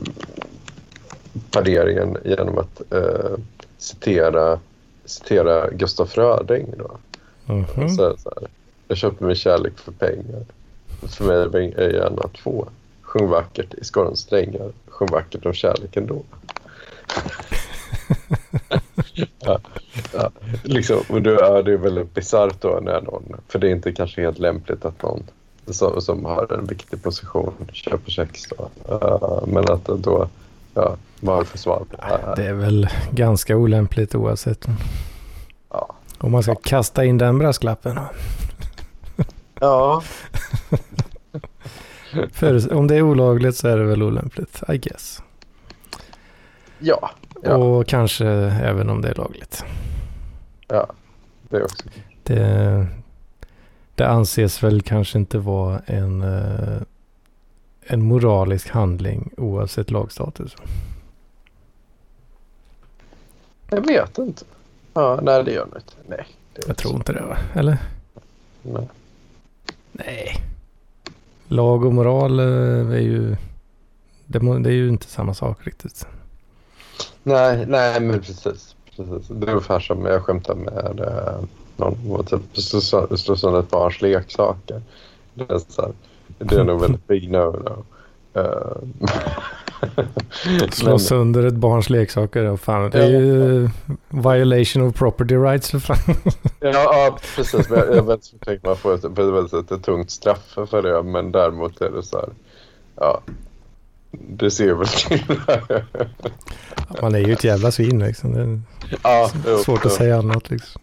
pareringen 1.52 2.18
genom 2.26 2.58
att 2.58 2.94
eh, 2.94 3.38
citera, 3.78 4.60
citera 5.06 5.70
Gustaf 5.70 6.10
Fröding. 6.10 6.74
Då. 6.78 6.98
Mhm. 7.54 7.90
Så, 7.90 8.18
så 8.18 8.32
här, 8.36 8.50
jag 8.88 8.98
köpte 8.98 9.24
min 9.24 9.36
kärlek 9.36 9.78
för 9.78 9.92
pengar. 9.92 10.46
För 11.08 11.50
mig 11.50 11.74
är 11.78 11.94
en 11.94 12.20
av 12.20 12.30
två. 12.44 12.68
Sjung 13.02 13.30
vackert 13.30 13.74
i 13.74 13.84
skorrens 13.84 14.20
strängar. 14.20 14.72
Sjung 14.88 15.08
vackert 15.12 15.46
om 15.46 15.54
kärleken 15.54 16.08
då. 16.08 16.24
ja, 19.40 19.60
ja, 20.14 20.30
liksom, 20.64 20.98
och 21.10 21.22
då, 21.22 21.32
ja, 21.32 21.62
det 21.62 21.74
är 21.74 21.78
väldigt 21.78 22.14
bisarrt 22.14 22.62
då 22.62 22.80
när 22.82 23.02
någon, 23.02 23.36
för 23.48 23.60
det 23.60 23.68
är 23.68 23.72
inte 23.72 23.92
kanske 23.92 24.22
helt 24.22 24.40
lämpligt 24.40 24.86
att 24.86 25.04
någon 25.04 25.24
som, 25.68 26.02
som 26.02 26.26
har 26.26 26.54
en 26.54 26.66
viktig 26.66 27.04
position 27.04 27.54
köper 27.74 28.12
sex 28.12 28.44
då. 28.58 28.70
Uh, 28.96 29.48
men 29.48 29.64
att 29.72 29.86
då, 29.86 30.28
ja, 30.74 30.96
vad 31.20 31.36
har 31.36 31.42
du 31.42 31.48
för 31.48 31.58
svar 31.58 31.84
på 31.92 31.96
det 31.98 32.04
här? 32.04 32.36
Det 32.36 32.46
är 32.46 32.54
väl 32.54 32.90
ganska 33.12 33.58
olämpligt 33.58 34.16
oavsett. 34.16 34.68
Ja. 35.70 35.96
Om 36.18 36.32
man 36.32 36.44
ska 36.44 36.56
kasta 36.56 37.06
in 37.06 37.18
den 37.18 37.40
brasklappen. 37.40 38.00
Ja, 39.60 40.04
För 42.32 42.74
om 42.74 42.88
det 42.88 42.96
är 42.96 43.02
olagligt 43.02 43.56
så 43.56 43.68
är 43.68 43.78
det 43.78 43.84
väl 43.84 44.04
olämpligt, 44.04 44.64
I 44.70 44.78
guess. 44.78 45.24
ja, 46.80 47.12
ja, 47.44 47.56
Och 47.56 47.88
kanske 47.88 48.28
även 48.28 48.90
om 48.90 49.02
det 49.02 49.10
är 49.10 49.16
lagligt. 49.16 49.64
ja. 50.68 50.88
Det 51.50 51.64
också. 51.64 51.88
Det, 52.24 52.88
det 53.96 54.08
anses 54.08 54.64
väl 54.64 54.82
kanske 54.82 55.18
inte 55.18 55.38
vara 55.38 55.80
en, 55.86 56.22
eh, 56.22 56.82
en 57.82 58.02
moralisk 58.02 58.70
handling 58.70 59.32
oavsett 59.38 59.92
lagstatus. 59.92 60.56
Jag 63.70 63.88
vet 63.88 64.18
inte. 64.18 64.46
Ja, 64.94 65.20
nej, 65.24 65.44
det 65.44 65.52
gör 65.52 65.68
det 65.74 65.78
inte. 65.78 65.94
Nej. 66.08 66.28
Jag 66.68 66.78
tror 66.78 66.96
inte 66.96 67.14
det 67.14 67.22
va? 67.22 67.38
Eller? 67.54 67.78
Nej. 68.62 68.90
Nej. 70.06 70.42
Lag 71.48 71.86
och 71.86 71.94
moral 71.94 72.40
eh, 72.40 72.92
är 72.92 73.00
ju... 73.00 73.36
Det, 74.26 74.40
är 74.40 74.70
ju 74.70 74.90
inte 74.90 75.08
samma 75.08 75.34
sak 75.34 75.58
riktigt. 75.68 76.08
Nej, 77.24 77.66
nej, 77.68 78.00
men 78.00 78.20
precis. 78.20 78.76
precis. 78.96 79.28
Det 79.28 79.48
är 79.48 79.52
ungefär 79.52 79.80
som 79.80 80.06
jag 80.06 80.24
skämtar 80.24 80.56
med 80.56 81.00
eh, 81.00 81.44
någon 81.78 82.12
och 82.12 82.28
typ 82.28 82.58
slå 82.58 82.80
sö- 82.80 83.16
slå 83.18 83.36
sönder 83.36 83.60
ett 83.60 83.70
barns 83.70 84.02
leksaker. 84.02 84.82
Det 85.34 85.52
är, 85.52 85.60
så 85.68 85.82
här, 85.82 85.92
det 86.38 86.56
är 86.56 86.64
nog 86.64 86.82
väldigt 86.82 87.08
big 87.08 87.30
no-no. 87.30 87.84
Uh, 88.38 88.78
Slå 90.72 91.00
sönder 91.00 91.44
ett 91.44 91.54
barns 91.54 91.90
leksaker. 91.90 92.44
Och 92.44 92.60
fan, 92.60 92.90
det 92.90 93.04
är 93.04 93.10
ju 93.10 93.70
violation 94.10 94.88
of 94.88 94.96
property 94.96 95.36
rights 95.36 95.72
för 95.72 95.80
fan. 95.96 96.16
ja, 96.60 96.70
ja, 96.72 97.18
precis. 97.36 97.70
Jag, 97.70 97.96
jag 97.96 98.08
vet 98.08 98.34
inte 98.34 98.46
tänker 98.46 98.68
man 98.68 98.78
får 98.78 98.94
ett, 98.96 99.04
ett, 99.04 99.54
ett, 99.54 99.72
ett 99.72 99.84
tungt 99.84 100.12
straff 100.12 100.58
för 100.70 100.82
det. 100.82 101.04
Men 101.04 101.32
däremot 101.32 101.82
är 101.82 101.90
det 101.90 102.04
så 102.04 102.18
här. 102.18 102.30
Ja, 102.96 103.22
det 104.12 104.52
ser 104.52 104.74
väl 104.74 104.88
till. 104.88 105.40
Man 107.02 107.16
är 107.16 107.20
ju 107.20 107.34
ett 107.34 107.44
jävla 107.44 107.72
svin 107.72 108.00
liksom. 108.00 108.34
Det 108.34 108.42
är 108.42 108.62
ja, 109.04 109.32
jo, 109.48 109.58
svårt 109.58 109.80
jo. 109.84 109.90
att 109.90 109.96
säga 109.96 110.18
annat 110.18 110.50
liksom. 110.50 110.82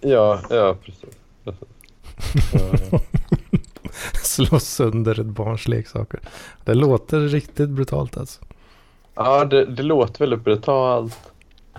Ja, 0.00 0.40
ja, 0.50 0.76
precis. 0.84 1.10
precis. 1.44 1.68
Slå 4.22 4.58
sönder 4.58 5.20
ett 5.20 5.26
barns 5.26 5.68
leksaker. 5.68 6.20
Det 6.64 6.74
låter 6.74 7.20
riktigt 7.20 7.68
brutalt 7.68 8.16
alltså. 8.16 8.40
Ja, 9.14 9.44
det, 9.44 9.64
det 9.64 9.82
låter 9.82 10.18
väldigt 10.20 10.44
brutalt. 10.44 11.18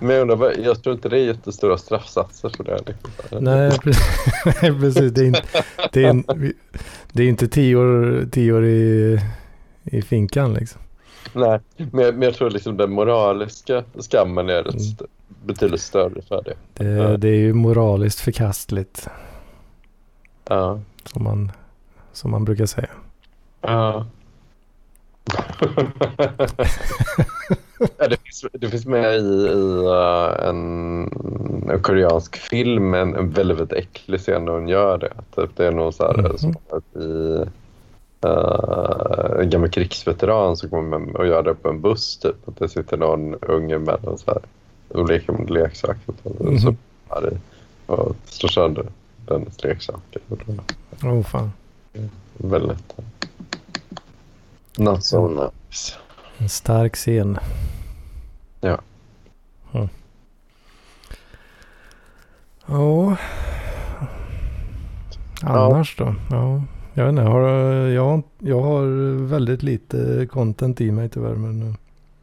Men 0.00 0.10
jag 0.10 0.30
undrar, 0.30 0.54
jag 0.64 0.82
tror 0.82 0.94
inte 0.94 1.08
det 1.08 1.16
är 1.18 1.24
jättestora 1.24 1.78
straffsatser 1.78 2.48
för 2.56 2.64
det. 2.64 2.78
Liksom. 2.86 3.44
Nej, 3.44 3.70
precis. 4.80 5.12
Det 5.12 5.20
är 5.20 5.26
inte, 5.26 5.42
det 5.92 6.04
är, 6.04 6.08
en- 6.08 6.52
det 7.12 7.22
är 7.22 7.28
inte 7.28 7.48
tio 7.48 7.76
år, 7.76 8.26
tio 8.32 8.52
år 8.52 8.64
i, 8.64 9.20
i 9.84 10.02
finkan 10.02 10.54
liksom. 10.54 10.80
Nej, 11.32 11.60
men, 11.76 12.04
jag- 12.04 12.14
men 12.14 12.22
jag 12.22 12.34
tror 12.34 12.50
liksom 12.50 12.76
den 12.76 12.90
moraliska 12.92 13.84
skammen 14.10 14.48
är 14.48 14.62
rätt 14.62 14.74
Mm. 14.74 14.96
betydligt 15.44 15.80
större 15.80 16.22
för 16.28 16.42
det. 16.44 16.84
Det, 16.84 17.16
det 17.16 17.28
är 17.28 17.34
ju 17.36 17.52
moraliskt 17.54 18.20
förkastligt. 18.20 19.08
Ja. 20.48 20.80
Som 21.04 21.22
man, 21.24 21.52
som 22.12 22.30
man 22.30 22.44
brukar 22.44 22.66
säga. 22.66 22.88
Ja. 23.60 24.06
ja, 27.98 28.08
det, 28.08 28.16
finns, 28.24 28.44
det 28.52 28.68
finns 28.68 28.86
med 28.86 29.14
i, 29.14 29.18
i 29.18 29.86
uh, 29.86 30.48
en, 30.48 31.02
en 31.70 31.82
koreansk 31.82 32.36
film 32.36 32.94
en, 32.94 33.14
en 33.14 33.30
väldigt, 33.30 33.58
väldigt 33.58 33.78
äcklig 33.78 34.20
scen 34.20 34.44
när 34.44 34.52
hon 34.52 34.68
gör 34.68 34.98
det. 34.98 35.12
Typ, 35.36 35.50
det 35.56 35.66
är 35.66 35.72
någon 35.72 35.92
så 35.92 36.06
här, 36.06 36.18
Mhm. 36.18 36.38
som 36.38 36.54
att 36.70 36.96
i, 37.02 37.44
uh, 38.26 39.40
en 39.40 39.50
gammal 39.50 39.70
krigsveteran 39.70 40.56
som 40.56 40.70
kommer 40.70 41.16
och 41.16 41.26
gör 41.26 41.42
det 41.42 41.54
på 41.54 41.68
en 41.68 41.80
buss. 41.80 42.18
Typ. 42.18 42.48
Att 42.48 42.56
det 42.56 42.68
sitter 42.68 42.96
någon 42.96 43.34
unge 43.34 43.78
med 43.78 44.04
en 44.04 44.18
så 44.18 44.30
här, 44.30 44.42
och 44.88 45.08
leker 45.08 45.32
med 45.32 45.50
leksaker. 45.50 46.14
Och 46.22 46.60
så 46.60 46.74
är 47.08 47.20
det, 47.20 47.38
och 47.86 48.16
slår 48.24 48.48
sönder 48.50 48.86
dennes 49.26 49.64
leksaker. 49.64 50.22
Och 50.28 50.38
Åh 51.04 51.12
oh, 51.12 51.22
fan. 51.22 51.52
Väldigt... 52.38 52.94
Not 54.78 55.04
so 55.04 55.28
nice. 55.28 55.94
En 56.38 56.48
stark 56.48 56.94
scen. 56.96 57.38
Ja. 58.60 58.78
Mm. 59.72 59.88
Ja. 62.66 63.16
Annars 65.42 65.96
då? 65.96 66.14
Ja. 66.30 66.62
Jag 66.94 67.04
vet 67.04 67.10
inte, 67.10 67.22
har, 67.22 67.40
jag, 67.88 68.22
jag 68.38 68.60
har 68.60 68.82
väldigt 69.26 69.62
lite 69.62 70.26
content 70.30 70.80
i 70.80 70.90
mig 70.90 71.08
tyvärr. 71.08 71.34
Men... 71.34 71.76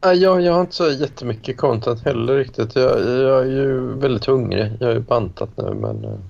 Nej, 0.04 0.16
jag, 0.22 0.40
jag 0.40 0.52
har 0.52 0.60
inte 0.60 0.74
så 0.74 0.90
jättemycket 0.90 1.56
content 1.56 2.04
heller 2.04 2.36
riktigt. 2.36 2.76
Jag, 2.76 3.00
jag 3.00 3.42
är 3.42 3.46
ju 3.46 3.80
väldigt 3.94 4.24
hungrig. 4.26 4.72
Jag 4.80 4.86
har 4.86 4.94
ju 4.94 5.00
bantat 5.00 5.50
nu 5.56 5.74
men 5.74 6.20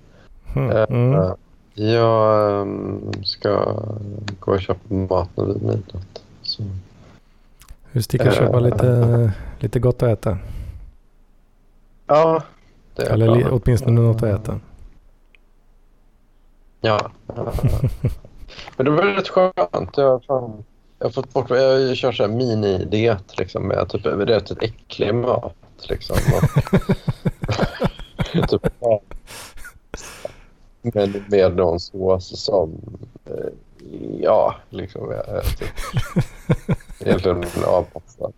Mm. 0.54 0.70
eh, 0.76 0.82
Mm. 0.88 1.30
Eh, 1.76 1.84
jag 1.84 2.60
ehm, 2.62 3.12
ska 3.24 3.82
gå 4.40 4.52
och 4.52 4.60
köpa 4.60 4.94
mat 4.94 5.30
nu 5.34 5.44
vid 5.44 5.62
midnatt. 5.62 6.22
Så. 6.42 6.62
Vi 7.92 8.02
sticker 8.02 8.28
och 8.28 8.34
köpa 8.34 8.60
lite, 8.60 9.32
lite 9.58 9.78
gott 9.78 10.02
att 10.02 10.08
äta. 10.18 10.38
Ja, 12.06 12.42
det 12.96 13.02
är 13.02 13.12
Eller 13.12 13.26
bra. 13.26 13.60
åtminstone 13.64 14.00
något 14.00 14.22
att 14.22 14.40
äta. 14.40 14.60
Ja. 16.80 17.10
ja. 17.26 17.52
Men 18.76 18.84
det 18.84 18.90
var 18.90 19.02
rätt 19.02 19.28
skönt. 19.28 19.96
Jag 19.96 20.24
fan, 20.24 20.64
jag 20.98 21.06
har 21.06 21.10
fått 21.10 21.32
bort... 21.32 21.50
Jag 21.50 21.96
kör 21.96 22.12
så 22.12 22.22
här 22.22 22.30
mini-diet 22.30 23.38
liksom, 23.38 23.62
med 23.62 23.88
typ 23.88 24.06
rätt 24.06 24.62
äcklig 24.62 25.14
mat. 25.14 25.54
Liksom. 25.88 26.16
Och, 26.34 26.42
typ, 28.48 28.72
ja. 28.80 29.00
Men 30.94 31.24
med 31.28 31.56
någon 31.56 31.80
sås 31.80 32.40
som... 32.44 32.72
eh, 33.24 33.32
Ja, 34.20 34.54
liksom... 34.70 35.14
Typ, 35.58 35.68
egentligen 37.00 37.44
avpassad. 37.66 38.32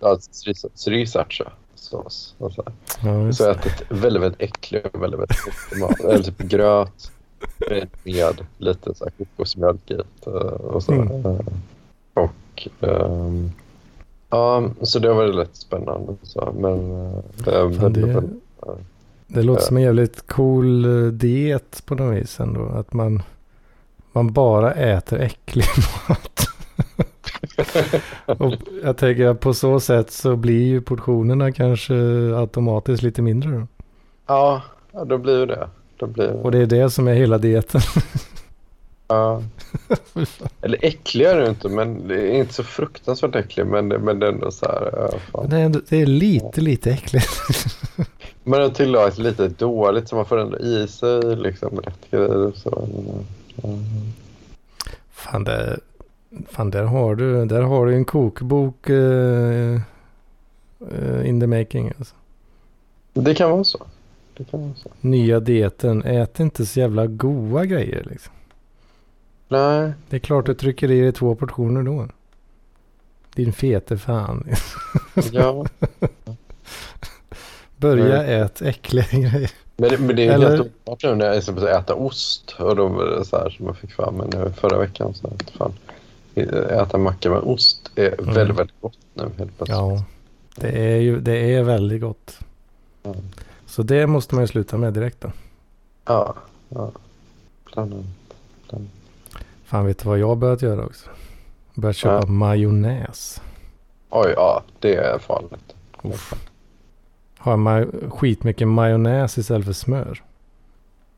Ja, 0.00 0.14
sriracha- 0.32 0.68
Sriracha-sås. 0.74 2.34
och 2.38 2.52
så. 2.52 2.62
Ja, 3.04 3.32
Så 3.32 3.42
jag 3.44 3.56
det. 3.56 3.60
ätit 3.60 3.84
väldigt, 3.88 4.22
väldigt 4.22 4.40
äcklig 4.42 4.86
och 4.92 5.02
väldigt, 5.02 5.20
väldigt 5.20 5.38
äcklig 5.48 5.80
mat. 5.80 6.00
Eller 6.00 6.22
typ 6.22 6.38
gröt 6.38 7.10
med 8.04 8.40
lite 8.58 8.94
så 8.94 9.04
här 9.04 9.12
kokosmjölk 9.18 9.90
i. 9.90 9.94
eh, 10.26 10.32
Och, 10.32 10.82
så. 10.82 10.92
Mm. 10.92 11.36
Och 12.14 12.68
ehm, 12.80 13.50
ja, 14.30 14.62
så 14.82 14.98
det 14.98 15.12
var 15.14 15.24
väldigt 15.24 15.56
spännande. 15.56 16.16
Så. 16.22 16.54
Men 16.58 17.06
eh, 17.06 17.18
det 17.36 17.74
Fan, 17.74 17.92
det, 17.92 18.00
väldigt, 18.00 18.42
det 19.34 19.42
låter 19.42 19.62
som 19.62 19.76
en 19.76 19.82
jävligt 19.82 20.26
cool 20.26 20.84
eh, 20.84 21.12
diet 21.12 21.82
på 21.86 21.94
något 21.94 22.16
vis 22.16 22.40
ändå. 22.40 22.64
Att 22.64 22.92
man, 22.92 23.22
man 24.12 24.32
bara 24.32 24.72
äter 24.72 25.20
äcklig 25.20 25.66
mat. 26.08 26.48
Och 28.26 28.54
jag 28.84 28.96
tänker 28.96 29.26
att 29.26 29.40
på 29.40 29.54
så 29.54 29.80
sätt 29.80 30.10
så 30.10 30.36
blir 30.36 30.66
ju 30.66 30.80
portionerna 30.80 31.52
kanske 31.52 31.94
automatiskt 32.36 33.02
lite 33.02 33.22
mindre. 33.22 33.50
Då. 33.50 33.66
ja, 34.26 34.62
ja, 34.92 35.04
då 35.04 35.18
blir 35.18 35.46
det. 35.46 35.68
Då 35.96 36.06
blir 36.06 36.32
Och 36.32 36.50
det 36.50 36.58
är 36.58 36.66
det 36.66 36.90
som 36.90 37.08
är 37.08 37.14
hela 37.14 37.38
dieten. 37.38 37.80
ja. 39.12 39.42
Eller 40.60 40.78
äcklig 40.84 41.26
är 41.26 41.36
det 41.36 41.48
inte, 41.48 41.68
men 41.68 42.08
det 42.08 42.14
är 42.14 42.34
inte 42.34 42.54
så 42.54 42.64
fruktansvärt 42.64 43.34
äcklig. 43.36 43.66
Men, 43.66 43.88
men 43.88 44.18
det 44.18 44.26
är 44.26 44.32
ändå 44.32 44.50
så 44.50 44.66
här... 44.66 45.10
Ja, 45.32 45.44
det, 45.48 45.56
är, 45.56 45.64
ändå- 45.64 45.80
det 45.88 46.02
är 46.02 46.06
lite, 46.06 46.60
lite 46.60 46.90
äckligt. 46.90 47.28
Man 48.44 48.60
har 48.60 48.68
tillagat 48.68 49.18
lite 49.18 49.48
dåligt 49.48 50.08
så 50.08 50.16
man 50.16 50.26
får 50.26 50.38
ändå 50.40 50.58
i 50.58 50.88
sig 50.88 51.36
liksom 51.36 51.80
rätt 51.80 52.10
grejer. 52.10 52.52
Så. 52.54 52.88
Mm. 53.64 53.84
Fan, 55.12 55.44
det, 55.44 55.78
fan 56.50 56.70
där, 56.70 56.82
har 56.84 57.14
du, 57.14 57.46
där 57.46 57.62
har 57.62 57.86
du 57.86 57.94
en 57.94 58.04
kokbok 58.04 58.88
eh, 58.90 59.80
eh, 60.90 61.28
in 61.28 61.40
the 61.40 61.46
making. 61.46 61.92
Alltså. 61.98 62.14
Det 63.12 63.34
kan 63.34 63.50
vara 63.50 63.64
så. 63.64 63.86
Det 64.36 64.44
kan 64.44 64.60
vara 64.60 64.74
så. 64.76 64.88
Nya 65.00 65.40
dieten, 65.40 66.02
ät 66.02 66.40
inte 66.40 66.66
så 66.66 66.80
jävla 66.80 67.06
goda 67.06 67.64
grejer. 67.64 68.06
Liksom. 68.10 68.32
Nej, 69.52 69.92
Det 70.08 70.16
är 70.16 70.20
klart 70.20 70.46
du 70.46 70.54
trycker 70.54 70.90
i 70.90 71.00
dig 71.00 71.12
två 71.12 71.34
portioner 71.34 71.82
då. 71.82 72.08
Din 73.34 73.52
fete 73.52 73.98
fan. 73.98 74.48
ja. 75.32 75.66
Börja 77.76 78.22
ät 78.24 78.62
äckliga 78.62 79.04
grejer. 79.10 79.50
Men 79.76 79.90
det, 79.90 79.98
men 79.98 80.16
det 80.16 80.26
är 80.26 80.32
Eller- 80.32 80.50
helt 80.50 80.72
oklart 80.84 81.02
nu 81.04 81.14
när 81.14 81.34
jag 81.46 81.54
börja 81.54 81.78
äta 81.78 81.94
ost. 81.94 82.54
Och 82.58 82.76
då 82.76 82.88
var 82.88 83.04
det 83.06 83.24
så 83.24 83.36
här 83.38 83.50
som 83.50 83.66
jag 83.66 83.76
fick 83.76 83.92
fram 83.92 84.14
mig 84.14 84.28
nu 84.32 84.52
förra 84.56 84.78
veckan. 84.78 85.14
Så 85.14 85.26
att 85.26 85.50
fan, 85.50 85.72
äta 86.70 86.98
macka 86.98 87.30
med 87.30 87.38
ost 87.38 87.90
är 87.96 88.20
Mm. 88.20 88.34
väldigt, 88.34 88.58
väldigt 88.58 88.80
gott 88.80 88.98
nu 89.14 89.22
helt 89.22 89.56
plötsligt. 89.56 89.68
Ja, 89.68 90.04
det 90.56 90.68
är 90.92 90.96
ju 90.96 91.20
det 91.20 91.54
är 91.54 91.62
väldigt 91.62 92.00
gott. 92.00 92.38
Ja. 93.02 93.14
Så 93.66 93.82
det 93.82 94.06
måste 94.06 94.34
man 94.34 94.44
ju 94.44 94.48
sluta 94.48 94.76
med 94.78 94.92
direkt 94.92 95.20
då. 95.20 95.32
Ja, 96.04 96.34
ja. 96.68 96.90
Planen. 97.72 98.06
Fan 99.72 99.86
vet 99.86 99.98
du 99.98 100.08
vad 100.08 100.18
jag 100.18 100.28
har 100.28 100.36
börjat 100.36 100.62
göra 100.62 100.84
också? 100.84 101.10
Börjat 101.74 101.96
köpa 101.96 102.14
Ja. 102.26 102.32
majonnäs. 102.32 103.42
Oj, 104.10 104.32
ja, 104.36 104.62
det 104.80 104.94
är 104.96 105.18
farligt. 105.18 105.74
Uff. 106.02 106.34
Har 107.38 107.56
ma- 107.56 108.10
skitmycket 108.10 108.68
majonnäs 108.68 109.38
istället 109.38 109.66
för 109.66 109.72
smör. 109.72 110.22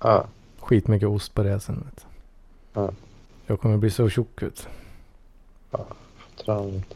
Ja, 0.03 0.25
Skitmycket 0.61 1.09
ost 1.09 1.35
på 1.35 1.43
det 1.43 1.61
sen. 1.61 1.85
Vet. 1.85 2.07
Ja. 2.73 2.91
Jag 3.47 3.61
kommer 3.61 3.77
bli 3.77 3.91
så 3.91 4.09
tjock 4.09 4.43
ut. 4.43 4.69
träna 6.45 6.63
lite. 6.65 6.95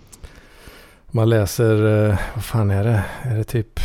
Man 1.06 1.28
läser, 1.28 2.09
eh, 2.11 2.18
vad 2.34 2.44
fan 2.44 2.70
är 2.70 2.84
det? 2.84 3.04
Är 3.22 3.36
det 3.36 3.44
typ 3.44 3.80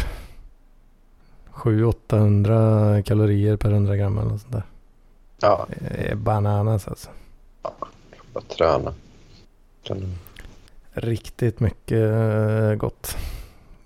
700-800 1.51 3.01
kalorier 3.03 3.57
per 3.57 3.71
100 3.71 3.95
gram 3.97 4.17
eller 4.17 4.29
något 4.29 4.41
sånt 4.41 4.53
där. 4.53 4.63
Ja, 5.41 5.67
Det 5.79 6.11
är 6.11 6.15
bananas 6.15 6.87
alltså. 6.87 7.09
Bara 8.33 8.43
träna. 8.43 8.93
träna. 9.87 10.07
Riktigt 10.93 11.59
mycket 11.59 12.11
eh, 12.11 12.73
gott. 12.75 13.17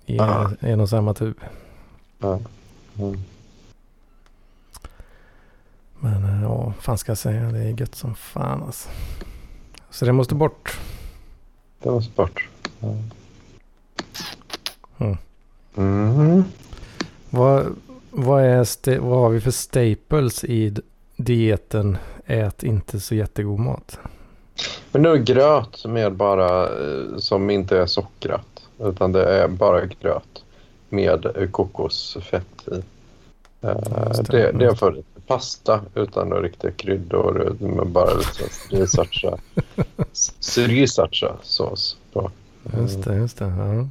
I 0.06 0.16
Ja. 0.16 0.50
en 0.60 0.80
och 0.80 0.88
samma 0.88 1.14
tub. 1.14 1.40
Ja. 2.18 2.40
Mm. 2.98 3.20
Men 5.98 6.24
eh, 6.24 6.42
ja, 6.42 6.72
fan 6.80 6.98
ska 6.98 7.10
jag 7.10 7.18
säga? 7.18 7.42
Det 7.52 7.58
är 7.58 7.80
gött 7.80 7.94
som 7.94 8.14
fan 8.14 8.62
alltså. 8.62 8.88
Så 9.90 10.04
det 10.04 10.12
måste 10.12 10.34
bort. 10.34 10.78
Det 11.82 11.90
var 11.90 12.00
sport. 12.00 12.48
Ja. 12.80 12.94
Mm. 14.98 15.16
Mm. 15.76 16.44
Vad, 17.30 17.76
vad, 18.10 18.44
är 18.44 18.98
vad 18.98 19.18
har 19.18 19.28
vi 19.30 19.40
för 19.40 19.50
staples 19.50 20.44
i 20.44 20.76
dieten? 21.16 21.98
Ät 22.30 22.62
inte 22.62 23.00
så 23.00 23.14
jättegod 23.14 23.58
mat. 23.58 23.98
Men 24.92 25.02
nu 25.02 25.08
är 25.08 25.16
gröt 25.16 25.84
med 25.84 26.12
bara, 26.12 26.62
eh, 26.64 27.16
som 27.18 27.50
inte 27.50 27.78
är 27.78 27.86
sockrat. 27.86 28.62
Utan 28.78 29.12
det 29.12 29.24
är 29.24 29.48
bara 29.48 29.86
gröt 29.86 30.44
med 30.88 31.26
eh, 31.36 31.50
kokosfett 31.50 32.68
i. 32.72 32.82
Eh, 33.60 34.10
det. 34.10 34.22
det, 34.28 34.52
det 34.52 34.64
är 34.64 34.74
för 34.74 35.02
pasta 35.26 35.80
utan 35.94 36.28
några 36.28 36.42
riktiga 36.42 36.70
kryddor. 36.70 37.56
Men 37.60 37.92
bara 37.92 38.14
lite 38.14 38.50
sriracha. 38.50 39.38
Sriracha 40.40 41.36
sås 41.42 41.96
på. 42.12 42.30
Just 42.78 43.04
det, 43.04 43.16
just 43.16 43.38
det. 43.38 43.44
Ja. 43.44 43.88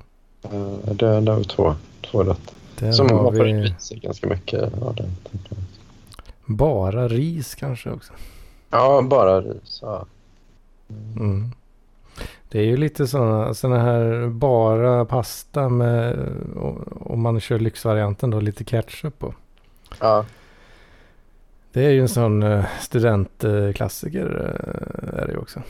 Det, 0.94 1.22
det 1.22 1.32
var 1.32 1.44
två, 1.44 1.76
två 2.12 2.24
rätt. 2.24 2.54
Som 2.96 3.10
har 3.10 3.32
vi 3.32 3.76
ganska 4.02 4.28
mycket 4.28 4.62
av 4.82 4.96
det. 4.96 5.10
Bara 6.48 7.08
ris 7.08 7.56
kanske 7.56 7.92
också. 7.92 8.14
Ja, 8.70 9.02
bara 9.02 9.42
ris. 9.42 9.80
Ja. 9.82 10.06
Mm. 11.20 11.52
Det 12.50 12.60
är 12.60 12.64
ju 12.64 12.78
lite 12.78 13.08
sådana 13.08 13.54
såna 13.54 13.80
här 13.80 14.28
bara 14.28 15.06
pasta 15.06 15.70
med, 15.70 16.18
och- 16.56 17.12
om 17.12 17.22
man 17.22 17.40
kör 17.40 17.60
lyxvarianten 17.60 18.30
då, 18.30 18.40
lite 18.40 18.64
ketchup 18.64 19.20
på. 19.20 19.34
Ja. 20.00 20.26
Det 21.72 21.86
är 21.86 21.90
ju 21.90 22.02
en 22.02 22.10
sån 22.10 22.44
eh, 22.44 22.66
studentklassiker 22.82 24.26
eh, 24.26 25.20
är 25.22 25.26
det 25.28 25.32
ju 25.34 25.38
också. 25.40 25.62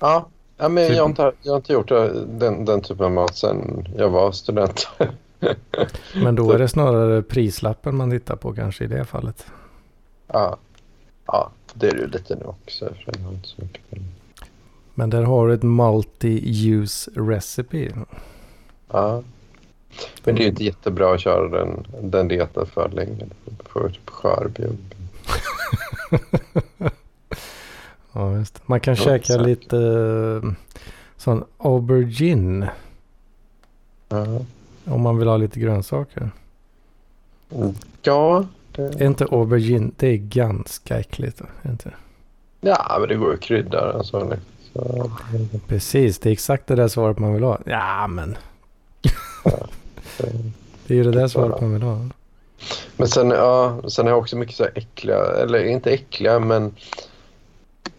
Ja, 0.00 0.26
ja 0.56 0.68
men 0.68 0.86
Typ- 0.88 0.96
jag, 0.96 1.02
har 1.02 1.08
inte, 1.08 1.32
jag 1.42 1.52
har 1.52 1.56
inte 1.56 1.72
gjort 1.72 1.88
den, 1.88 2.64
den 2.64 2.80
typen 2.80 3.04
av 3.06 3.12
mat 3.12 3.36
sen 3.36 3.88
jag 3.96 4.08
var 4.08 4.32
student. 4.32 4.88
Men 6.14 6.34
då 6.34 6.50
är 6.52 6.58
det 6.58 6.68
snarare 6.68 7.22
prislappen 7.22 7.96
man 7.96 8.10
tittar 8.10 8.36
på 8.36 8.52
kanske 8.54 8.84
i 8.84 8.86
det 8.86 9.04
fallet. 9.04 9.46
Ja. 10.26 10.56
ja, 11.26 11.50
det 11.74 11.86
är 11.88 11.92
det 11.94 12.00
ju 12.00 12.06
lite 12.06 12.34
nu 12.34 12.44
också. 12.44 12.94
Jag 13.06 13.24
har 13.24 13.32
inte 13.32 13.48
så 13.48 13.62
mycket. 13.62 13.82
Men 14.94 15.10
där 15.10 15.22
har 15.22 15.48
du 15.48 15.54
ett 15.54 15.62
multi-use 15.62 17.28
recipe. 17.30 17.92
Ja. 18.90 19.22
Men 20.24 20.34
det 20.34 20.40
är 20.40 20.44
ju 20.44 20.48
inte 20.50 20.64
jättebra 20.64 21.14
att 21.14 21.20
köra 21.20 21.48
den, 21.48 21.86
den 22.02 22.28
dieten 22.28 22.66
för 22.66 22.88
länge. 22.88 23.24
Du 23.44 23.64
får 23.68 23.88
typ 23.88 24.10
skörbjugg. 24.10 24.78
Ja, 28.12 28.36
just 28.36 28.54
det. 28.54 28.60
Man 28.66 28.80
kan 28.80 28.94
Ja, 28.94 29.04
käka 29.04 29.24
säkert. 29.24 29.46
lite 29.46 29.76
eh, 29.78 30.50
sån 31.16 31.44
aubergine 31.58 32.68
Ja. 34.08 34.26
om 34.84 35.00
man 35.00 35.18
vill 35.18 35.28
ha 35.28 35.36
lite 35.36 35.60
grönsaker. 35.60 36.30
ja, 38.02 38.44
det... 38.76 39.00
Är 39.00 39.06
inte 39.06 39.24
aubergine, 39.24 39.92
det 39.96 40.06
är 40.08 40.16
ganska 40.16 40.98
äckligt. 40.98 41.40
inte? 41.64 41.90
Ja, 42.60 42.96
men 43.00 43.08
det 43.08 43.14
går 43.14 43.32
ju 43.32 43.38
krydda 43.38 43.92
den. 43.92 44.04
Så. 44.04 44.32
Precis, 45.66 46.18
det 46.18 46.28
är 46.28 46.32
exakt 46.32 46.66
det 46.66 46.74
där 46.74 46.88
svaret 46.88 47.18
man 47.18 47.34
vill 47.34 47.42
ha. 47.42 47.58
Ja, 47.64 48.06
men. 48.06 48.36
det 50.86 50.94
är 50.94 50.98
ju 50.98 51.04
det 51.04 51.10
där 51.10 51.28
svaret 51.28 51.60
man 51.60 51.72
vill 51.72 51.82
ha. 51.82 52.08
Men 52.96 53.08
sen, 53.08 53.30
ja, 53.30 53.78
sen 53.88 54.06
har 54.06 54.12
jag 54.12 54.18
också 54.18 54.36
mycket 54.36 54.56
så 54.56 54.62
här 54.64 54.72
äckliga, 54.74 55.18
eller 55.42 55.64
inte 55.64 55.90
äckliga, 55.90 56.38
men 56.38 56.74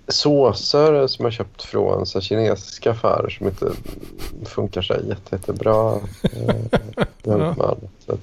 såser 0.07 1.07
som 1.07 1.25
jag 1.25 1.34
köpt 1.34 1.63
från 1.63 2.05
så 2.05 2.21
kinesiska 2.21 2.91
affärer 2.91 3.30
som 3.30 3.47
inte 3.47 3.71
funkar 4.45 4.82
så 4.82 4.93
jätte, 4.93 5.36
jättebra. 5.36 5.99
Eh, 6.23 6.55
Ja. 7.23 7.78
eh, 8.07 8.15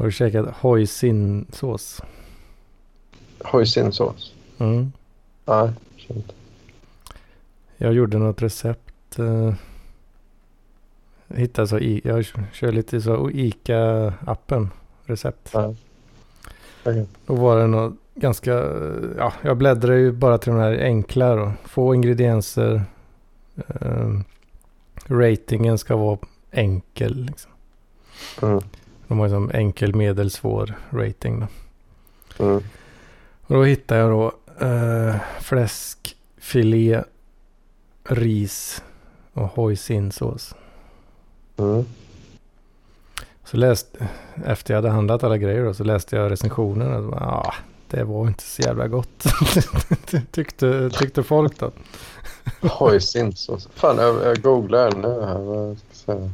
Har 0.00 0.06
du 0.06 0.12
käkat 0.12 0.56
hoisin-sås? 0.56 2.00
Hoisinsås? 3.44 4.34
Mm. 4.58 4.92
Nej, 5.44 5.70
inte. 6.08 6.34
Jag 7.76 7.92
gjorde 7.92 8.18
något 8.18 8.42
recept. 8.42 9.18
Eh, 9.18 9.54
hittade 11.28 11.68
så 11.68 11.78
i, 11.78 12.00
jag 12.04 12.24
kör 12.52 12.72
lite 12.72 13.00
så 13.00 13.30
Ica-appen. 13.30 14.68
Recept. 15.04 15.50
Ja. 15.52 15.74
Okej. 16.84 17.06
Då 17.26 17.34
var 17.34 17.58
det 17.58 17.66
något 17.66 17.94
ganska, 18.14 18.52
ja, 19.16 19.32
jag 19.42 19.56
bläddrar 19.56 19.94
ju 19.94 20.12
bara 20.12 20.38
till 20.38 20.52
de 20.52 20.58
här 20.58 20.78
enkla 20.78 21.36
då. 21.36 21.52
Få 21.64 21.94
ingredienser. 21.94 22.82
Eh, 23.80 24.20
ratingen 25.06 25.78
ska 25.78 25.96
vara 25.96 26.18
enkel. 26.50 27.24
Liksom. 27.24 27.50
Mm. 28.42 28.60
De 29.10 29.18
har 29.18 29.26
ju 29.26 29.30
som 29.30 29.50
enkel, 29.50 29.94
medel, 29.94 30.30
svår 30.30 30.74
rating 30.90 31.40
då. 31.40 32.44
Mm. 32.44 32.62
Och 33.42 33.54
då 33.54 33.64
hittade 33.64 34.00
jag 34.00 34.10
då 34.10 34.32
eh, 34.66 35.16
fläsk, 35.40 36.16
filé, 36.38 37.02
ris 38.04 38.82
och 39.32 39.46
hoisinsås. 39.46 40.54
Mm. 41.56 41.84
Så 43.44 43.56
läste, 43.56 44.08
efter 44.44 44.74
jag 44.74 44.78
hade 44.78 44.94
handlat 44.94 45.24
alla 45.24 45.38
grejer 45.38 45.64
då, 45.64 45.74
så 45.74 45.84
läste 45.84 46.16
jag 46.16 46.30
recensionerna. 46.30 47.16
Ah, 47.16 47.54
det 47.88 48.04
var 48.04 48.26
inte 48.26 48.44
så 48.44 48.62
jävla 48.62 48.88
gott. 48.88 49.24
tyckte, 50.30 50.90
tyckte 50.90 51.22
folk 51.22 51.58
då. 51.58 51.70
Hoisinsås. 52.60 53.68
Fan, 53.74 53.98
jag, 53.98 54.24
jag 54.24 54.42
googlar 54.42 54.92
nu 54.92 55.26
här. 55.26 55.38
Vad 55.38 55.78
ska 55.92 56.12
jag 56.12 56.20
säga? 56.20 56.32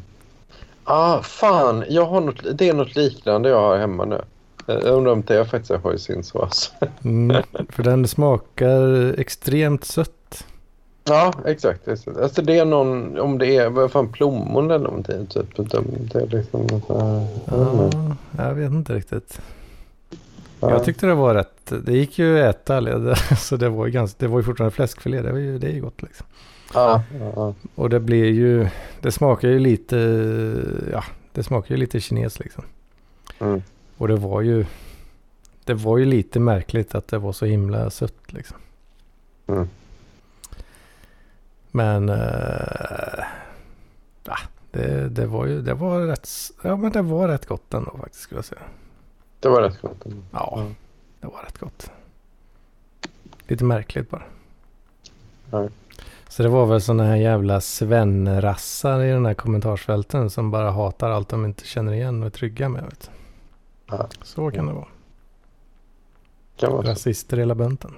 Ah, 0.88 1.22
fan. 1.22 1.84
Jag 1.88 2.06
har 2.06 2.20
något, 2.20 2.58
det 2.58 2.68
är 2.68 2.74
något 2.74 2.96
liknande 2.96 3.48
jag 3.48 3.60
har 3.60 3.78
hemma 3.78 4.04
nu. 4.04 4.20
Jag 4.66 4.82
undrar 4.82 5.12
om 5.12 5.22
det 5.26 5.36
är 5.36 5.44
faktiskt 5.44 5.70
är 5.70 5.78
hoisinsås. 5.78 6.72
Mm, 7.04 7.42
för 7.68 7.82
den 7.82 8.08
smakar 8.08 9.14
extremt 9.20 9.84
sött. 9.84 10.46
Ja, 11.04 11.32
exakt. 11.44 11.88
exakt. 11.88 12.18
Alltså 12.18 12.42
det 12.42 12.58
är 12.58 12.64
någon, 12.64 13.18
om 13.18 13.38
det 13.38 13.56
är, 13.56 13.68
vad 13.68 13.92
fan, 13.92 14.12
plommon 14.12 14.70
eller 14.70 14.84
någonting 14.84 15.26
typ. 15.26 15.56
Det 15.56 16.18
är 16.18 16.26
liksom, 16.26 16.60
uh, 16.60 17.22
Ja, 18.38 18.48
jag 18.48 18.54
vet 18.54 18.72
inte 18.72 18.94
riktigt. 18.94 19.40
Jag 20.60 20.84
tyckte 20.84 21.06
det 21.06 21.14
var 21.14 21.34
rätt. 21.34 21.72
Det 21.84 21.92
gick 21.92 22.18
ju 22.18 22.40
att 22.40 22.70
äta. 22.70 23.14
Så 23.36 23.56
det 23.56 23.68
var 23.68 23.86
ju, 23.86 23.92
ganska, 23.92 24.16
det 24.18 24.26
var 24.26 24.38
ju 24.38 24.44
fortfarande 24.44 24.74
fläskfilé. 24.74 25.22
Det, 25.22 25.32
var 25.32 25.38
ju, 25.38 25.58
det 25.58 25.66
är 25.66 25.72
ju 25.72 25.80
gott 25.80 26.02
liksom. 26.02 26.26
Ja, 26.74 27.02
ja, 27.20 27.54
Och 27.74 27.90
det 27.90 28.00
blir 28.00 28.24
ju, 28.24 28.68
det 29.00 29.12
smakar 29.12 29.48
ju 29.48 29.58
lite, 29.58 29.96
ja, 30.92 31.04
det 31.32 31.42
smakar 31.42 31.74
ju 31.74 31.76
lite 31.80 32.00
kines 32.00 32.38
liksom. 32.38 32.64
Mm. 33.38 33.62
Och 33.96 34.08
det 34.08 34.16
var 34.16 34.40
ju, 34.40 34.66
det 35.64 35.74
var 35.74 35.98
ju 35.98 36.04
lite 36.04 36.40
märkligt 36.40 36.94
att 36.94 37.08
det 37.08 37.18
var 37.18 37.32
så 37.32 37.46
himla 37.46 37.90
sött 37.90 38.32
liksom. 38.32 38.56
Mm. 39.46 39.68
Men, 41.70 42.08
ja, 44.24 44.36
det, 44.70 45.08
det 45.08 45.26
var 45.26 45.46
ju, 45.46 45.62
det 45.62 45.74
var 45.74 46.00
rätt, 46.00 46.28
ja 46.62 46.76
men 46.76 46.92
det 46.92 47.02
var 47.02 47.28
rätt 47.28 47.46
gott 47.46 47.74
ändå 47.74 47.90
faktiskt 48.00 48.22
skulle 48.22 48.38
jag 48.38 48.44
säga. 48.44 48.62
Det 49.40 49.48
var 49.48 49.62
rätt 49.62 49.80
gott. 49.80 50.04
Ja, 50.32 50.58
Mm. 50.60 50.74
det 51.20 51.26
var 51.26 51.42
rätt 51.42 51.58
gott. 51.58 51.90
Lite 53.48 53.64
märkligt 53.64 54.10
bara. 54.10 54.22
Ja. 55.50 55.68
Så 56.36 56.42
det 56.42 56.48
var 56.48 56.66
väl 56.66 56.80
sådana 56.80 57.04
här 57.04 57.16
jävla 57.16 57.60
svennrassar 57.60 59.04
i 59.04 59.10
den 59.10 59.26
här 59.26 59.34
kommentarsfälten 59.34 60.30
som 60.30 60.50
bara 60.50 60.70
hatar 60.70 61.10
allt 61.10 61.28
de 61.28 61.44
inte 61.44 61.66
känner 61.66 61.92
igen 61.92 62.20
och 62.20 62.26
är 62.26 62.30
trygga 62.30 62.68
med. 62.68 62.84
Vet. 62.84 63.10
Ja. 63.86 64.08
Så 64.22 64.50
kan 64.50 64.66
det 64.66 64.72
vara. 64.72 64.86
Kan 66.56 66.72
vara. 66.72 66.90
Rasister 66.90 67.36
hela 67.36 67.54
bunten. 67.54 67.94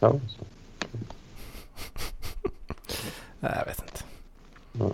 Kan 0.00 0.10
vara 0.10 0.20
så. 0.28 0.40
Nej, 3.40 3.52
jag 3.58 3.66
vet 3.66 3.82
inte. 3.82 4.04
Mm. 4.74 4.90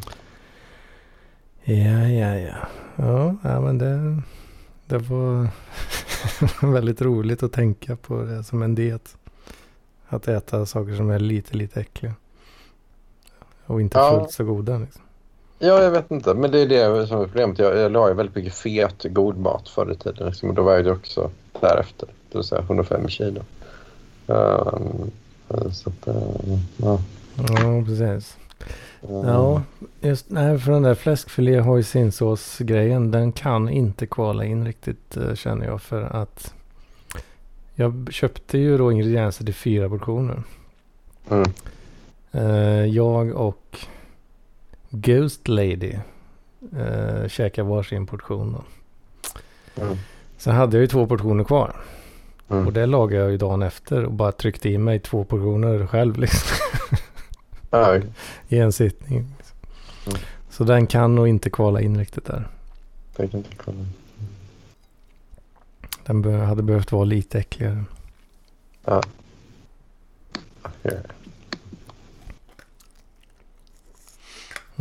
Ja, 1.65 2.09
ja, 2.09 2.39
ja. 2.39 2.57
Ja, 2.97 3.37
ja 3.43 3.61
men 3.61 3.79
det, 3.79 4.23
det 4.87 4.99
var 4.99 5.49
väldigt 6.73 7.03
roligt 7.03 7.43
att 7.43 7.53
tänka 7.53 7.97
på 7.97 8.23
det 8.23 8.45
som 8.45 8.63
en 8.63 8.75
diet. 8.75 9.17
Att 10.09 10.29
äta 10.29 10.67
saker 10.67 10.97
som 10.97 11.11
är 11.11 11.19
lite, 11.19 11.57
lite 11.57 11.81
äckliga. 11.81 12.15
Och 13.71 13.81
inte 13.81 13.99
Ja. 13.99 14.19
fullt 14.19 14.33
så 14.33 14.45
goda. 14.45 14.79
Liksom. 14.79 15.03
Ja, 15.59 15.83
jag 15.83 15.91
vet 15.91 16.11
inte. 16.11 16.35
Men 16.35 16.51
det 16.51 16.59
är 16.59 16.67
det 16.67 17.07
som 17.07 17.21
är 17.21 17.25
problemet. 17.25 17.59
Jag, 17.59 17.77
jag 17.77 17.93
la 17.93 18.09
ju 18.09 18.15
väldigt 18.15 18.37
mycket 18.37 18.55
fet, 18.55 19.05
god 19.05 19.39
mat 19.39 19.69
förr 19.69 19.93
i 19.93 19.97
tiden. 19.97 20.27
Liksom, 20.27 20.49
och 20.49 20.55
då 20.55 20.63
var 20.63 20.73
jag 20.73 20.85
ju 20.85 20.91
också 20.93 21.31
därefter. 21.61 22.09
Det 22.33 22.39
vill 22.39 22.45
säga 22.45 22.63
105 22.63 23.09
kilo. 23.09 23.41
Um, 24.27 25.11
så 25.73 25.91
att, 25.91 26.09
uh, 26.17 26.59
ja. 26.77 26.99
Ja, 27.37 27.85
precis. 27.87 28.37
Uh, 29.11 29.21
Ja, 29.25 29.63
just 30.01 30.31
nej, 30.31 30.59
för 30.59 30.73
den 30.73 30.83
där 30.83 30.95
fläskfilé 30.95 31.61
hoisinsås 31.61 32.59
grejen 32.59 33.11
den 33.11 33.33
kan 33.33 33.69
inte 33.69 34.07
kvala 34.07 34.45
in 34.45 34.67
riktigt 34.67 35.17
eh, 35.17 35.35
känner 35.35 35.67
jag 35.67 35.83
för 35.83 36.03
att 36.03 36.55
jag 37.75 38.09
köpte 38.11 38.59
ju 38.59 38.79
då 38.79 38.93
ingredienser 38.93 39.45
till 39.45 39.55
fyra 39.55 39.89
portioner. 39.89 40.43
Mm. 41.31 41.53
Eh, 42.33 42.85
jag 42.87 43.33
och 43.37 43.79
Ghost 44.91 45.49
Lady 45.49 45.95
eh, 46.79 47.29
käkade 47.29 47.69
varsin 47.69 48.07
portion. 48.07 48.63
Mm. 49.77 49.97
Sen 50.37 50.55
hade 50.55 50.77
jag 50.77 50.81
ju 50.81 50.87
två 50.87 51.07
portioner 51.07 51.45
kvar. 51.45 51.77
Mm. 52.51 52.67
Och 52.67 52.73
det 52.73 52.87
lagade 52.87 53.23
jag 53.23 53.31
ju 53.31 53.37
dagen 53.37 53.63
efter 53.63 54.05
och 54.05 54.13
bara 54.13 54.33
tryckte 54.33 54.69
i 54.69 54.79
mig 54.79 54.99
två 55.01 55.25
portioner 55.25 55.87
själv 55.87 56.17
liksom, 56.19 56.57
i 58.49 58.59
en 58.59 58.73
sittning. 58.73 59.19
Mm. 59.19 60.19
Så 60.51 60.65
den 60.65 60.87
kan 60.87 61.15
nog 61.15 61.29
inte 61.29 61.51
kvala 61.51 61.81
in 61.81 61.99
riktigt 61.99 62.25
där. 62.25 62.49
jag 63.17 63.31
kan 63.31 63.39
inte 63.41 63.57
kolla. 63.65 63.87
Den 66.07 66.23
be- 66.23 66.33
hade 66.33 66.63
behövt 66.63 66.93
vara 66.93 67.05
lite 67.05 67.39
äckligare. 67.39 67.85
Ja. 68.85 69.03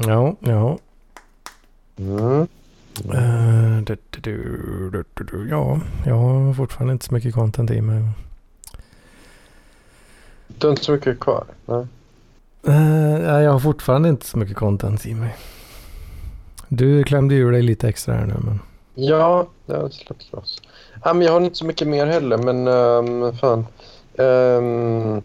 Ja, 0.08 0.36
ja. 0.40 0.78
Mm. 1.98 2.48
Eh, 3.14 3.82
du, 3.84 3.98
du, 4.92 5.04
du. 5.14 5.48
Ja, 5.50 5.80
jag 6.06 6.16
har 6.16 6.54
fortfarande 6.54 6.94
inte 6.94 7.06
så 7.06 7.14
mycket 7.14 7.34
content 7.34 7.72
i 7.72 7.82
mig. 7.82 8.04
Du 10.48 10.68
har 10.68 10.72
inte 10.72 10.84
så 10.84 10.92
mycket 10.92 11.20
kvar? 11.20 11.44
Nej. 11.66 11.88
Nej, 12.62 13.44
jag 13.44 13.52
har 13.52 13.60
fortfarande 13.60 14.10
inte 14.10 14.26
så 14.26 14.38
mycket 14.38 14.58
content 14.58 15.06
i 15.06 15.14
mig. 15.14 15.36
Du 16.68 17.04
klämde 17.04 17.36
ur 17.36 17.52
dig 17.52 17.62
lite 17.62 17.90
extra 17.90 18.14
här 18.14 18.26
nu. 18.26 18.36
Men... 18.44 18.60
Ja, 18.96 19.48
det 19.66 19.74
har 19.74 19.90
släppts 19.90 20.32
loss. 20.32 20.62
Ja, 21.04 21.14
men 21.14 21.22
jag 21.28 21.34
har 21.34 21.42
inte 21.42 21.58
så 21.58 21.66
mycket 21.66 21.88
mer 21.88 22.06
heller, 22.06 22.38
men 22.38 22.68
um, 22.68 23.38
fan. 23.38 23.66
Ehm, 24.18 25.22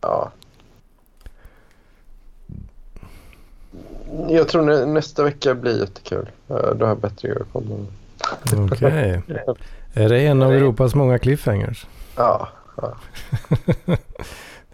ja. 0.00 0.32
Jag 4.28 4.48
tror 4.48 4.62
nä 4.62 4.86
nästa 4.86 5.24
vecka 5.24 5.54
blir 5.54 5.80
jättekul. 5.80 6.30
Uh, 6.50 6.56
då 6.56 6.84
har 6.84 6.88
jag 6.88 6.98
bättre 6.98 7.28
grejer 7.28 7.44
med. 7.52 8.72
Okej. 8.72 9.22
Är 9.94 10.08
det 10.08 10.26
en 10.26 10.42
av 10.42 10.52
Europas 10.52 10.94
många 10.94 11.18
cliffhangers? 11.18 11.86
Ja, 12.16 12.48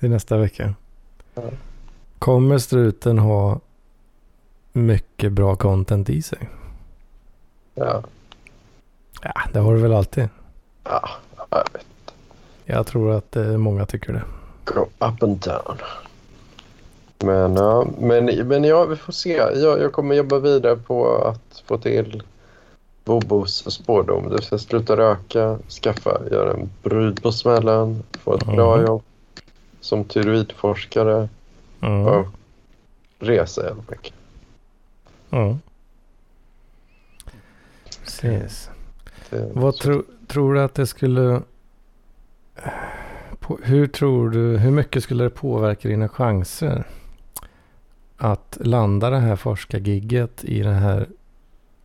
Till 0.01 0.11
nästa 0.11 0.36
vecka. 0.36 0.74
Ja. 1.34 1.43
Kommer 2.18 2.59
struten 2.59 3.18
ha 3.18 3.61
mycket 4.72 5.32
bra 5.32 5.57
content 5.57 6.11
i 6.11 6.22
sig? 6.22 6.49
ja, 7.74 8.03
Ja, 9.22 9.32
det 9.53 9.59
har 9.59 9.74
du 9.74 9.80
väl 9.80 9.93
alltid. 9.95 10.28
ja. 10.84 11.09
Jag 11.51 11.64
vet. 11.72 11.86
Jag 12.64 12.86
tror 12.86 13.12
att 13.12 13.36
eh, 13.36 13.45
många 13.45 13.86
tycker 13.86 14.12
det. 14.12 14.22
Go 14.64 14.80
up 14.99 15.22
and 15.22 15.38
down. 15.38 15.78
Men, 17.25 17.55
ja, 17.57 17.87
men, 17.99 18.25
men 18.49 18.64
ja, 18.64 18.85
vi 18.85 18.97
får 18.97 19.12
se. 19.12 19.33
Jag, 19.37 19.81
jag 19.81 19.93
kommer 19.93 20.14
jobba 20.14 20.39
vidare 20.39 20.77
på 20.77 21.16
att 21.25 21.62
få 21.66 21.79
till 21.79 22.23
Bobos 23.05 23.73
spårdom. 23.75 24.25
Det 24.29 24.35
vill 24.35 24.43
säga 24.43 24.59
sluta 24.59 24.97
röka, 24.97 25.59
skaffa, 25.83 26.21
göra 26.31 26.53
en 26.53 26.71
brud 26.83 27.23
på 27.23 27.33
smällen, 27.33 28.03
få 28.21 28.35
ett 28.35 28.47
bra 28.47 28.77
Mhm. 28.77 28.87
jobb 28.87 29.03
som 29.81 30.05
tyroidforskare 30.05 31.29
Mm. 31.83 32.07
och 32.07 32.27
resa 33.18 33.62
helt 33.62 33.93
enkelt. 33.93 34.14
Mm. 35.31 35.59
Precis. 38.05 38.71
Det- 39.31 39.51
Vad 39.55 39.75
tro, 39.77 40.03
tror 40.27 40.55
du 40.55 40.62
att 40.62 40.75
det 40.75 40.87
skulle... 40.87 41.43
På, 43.41 43.59
hur 43.62 43.87
tror 43.87 44.31
du, 44.31 44.57
hur 44.57 44.71
mycket 44.71 45.03
skulle 45.03 45.25
det 45.25 45.31
påverka 45.31 45.89
dina 45.89 46.09
chanser 46.09 46.85
att 48.21 48.59
landa 48.61 49.11
det 49.11 49.18
här 49.18 49.37
forskargigget 49.37 50.45
i 50.45 50.62
det 50.62 50.73
här 50.73 51.07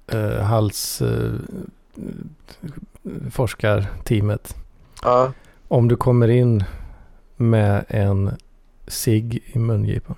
eh, 0.08 0.42
hals 0.44 1.02
eh, 1.02 1.32
forskarteamet? 3.32 4.56
Ja, 5.04 5.32
Om 5.68 5.88
du 5.88 5.96
kommer 5.96 6.28
in 6.28 6.64
med 7.36 7.86
en 7.88 8.32
sig 8.88 9.42
i 9.54 9.60
mungipan. 9.60 10.16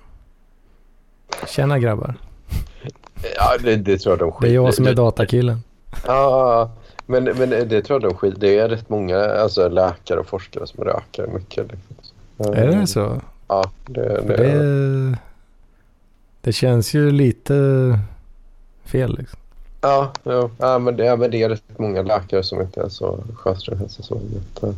Tjena 1.46 1.78
grabbar. 1.78 2.14
ja 3.36 3.56
det, 3.62 3.76
det 3.76 3.98
tror 3.98 4.12
jag 4.12 4.18
de 4.18 4.24
Det 4.30 4.32
skiter 4.32 4.48
är 4.48 4.54
jag 4.54 4.74
som 4.74 4.84
är 4.84 4.88
det- 4.88 4.94
datakillen. 4.96 5.62
Ja, 6.06 6.70
men, 7.06 7.24
men 7.24 7.50
det 7.50 7.82
tror 7.82 8.02
jag 8.02 8.10
de 8.10 8.16
skiter 8.16 8.40
Det 8.40 8.58
är 8.58 8.68
rätt 8.68 8.88
många 8.88 9.18
alltså, 9.18 9.68
läkare 9.68 10.20
och 10.20 10.26
forskare 10.26 10.66
som 10.66 10.84
röker 10.84 11.26
mycket. 11.26 11.66
Liksom. 11.70 12.54
Är 12.54 12.66
det 12.66 12.86
så? 12.86 13.20
Ja, 13.48 13.70
det, 13.86 14.00
det, 14.26 14.36
det, 14.36 15.18
det 16.48 16.52
känns 16.52 16.94
ju 16.94 17.10
lite 17.10 17.98
fel 18.84 19.18
liksom. 19.18 19.38
Ja, 19.80 20.12
jo. 20.24 20.50
ja, 20.58 20.78
men 20.78 20.96
det, 20.96 21.04
ja, 21.04 21.16
men 21.16 21.30
det 21.30 21.42
är 21.42 21.48
rätt 21.48 21.78
många 21.78 22.02
läkare 22.02 22.42
som 22.42 22.60
inte 22.60 22.80
är 22.80 22.88
så 22.88 23.24
sköter 23.34 23.76
hälsa 23.76 24.02
så 24.02 24.20
jätte 24.34 24.74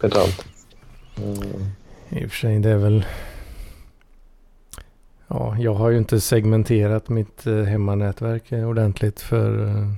pedantiskt. 0.00 0.66
Mm. 1.16 1.66
I 2.08 2.26
och 2.26 2.30
för 2.30 2.36
sig 2.36 2.58
det 2.58 2.70
är 2.70 2.76
väl... 2.76 3.04
Ja, 5.28 5.56
jag 5.58 5.74
har 5.74 5.90
ju 5.90 5.98
inte 5.98 6.20
segmenterat 6.20 7.08
mitt 7.08 7.46
eh, 7.46 7.62
hemmanätverk 7.62 8.52
ordentligt 8.52 9.20
för 9.20 9.66
eh, 9.66 9.88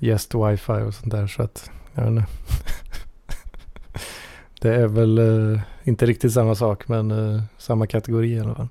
gäst 0.00 0.34
wifi 0.34 0.72
och 0.72 0.94
sånt 0.94 1.10
där 1.10 1.26
så 1.26 1.42
att 1.42 1.70
jag 1.94 2.02
vet 2.02 2.10
inte. 2.10 2.26
Det 4.60 4.74
är 4.74 4.86
väl 4.86 5.18
eh, 5.18 5.60
inte 5.84 6.06
riktigt 6.06 6.32
samma 6.32 6.54
sak 6.54 6.88
men 6.88 7.10
eh, 7.10 7.42
samma 7.58 7.86
kategori 7.86 8.32
i 8.32 8.40
alla 8.40 8.54
fall. 8.54 8.68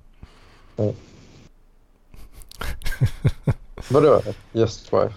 Vadå? 3.89 4.21
Just 4.51 4.93
wifi? 4.93 5.13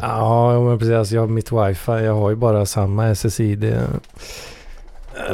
Ja, 0.00 0.60
men 0.60 0.78
precis. 0.78 0.94
Alltså, 0.94 1.14
jag 1.14 1.22
har 1.22 1.28
mitt 1.28 1.52
wifi. 1.52 2.04
Jag 2.04 2.14
har 2.14 2.30
ju 2.30 2.36
bara 2.36 2.66
samma 2.66 3.08
SSID. 3.14 3.64
eh, 3.64 3.80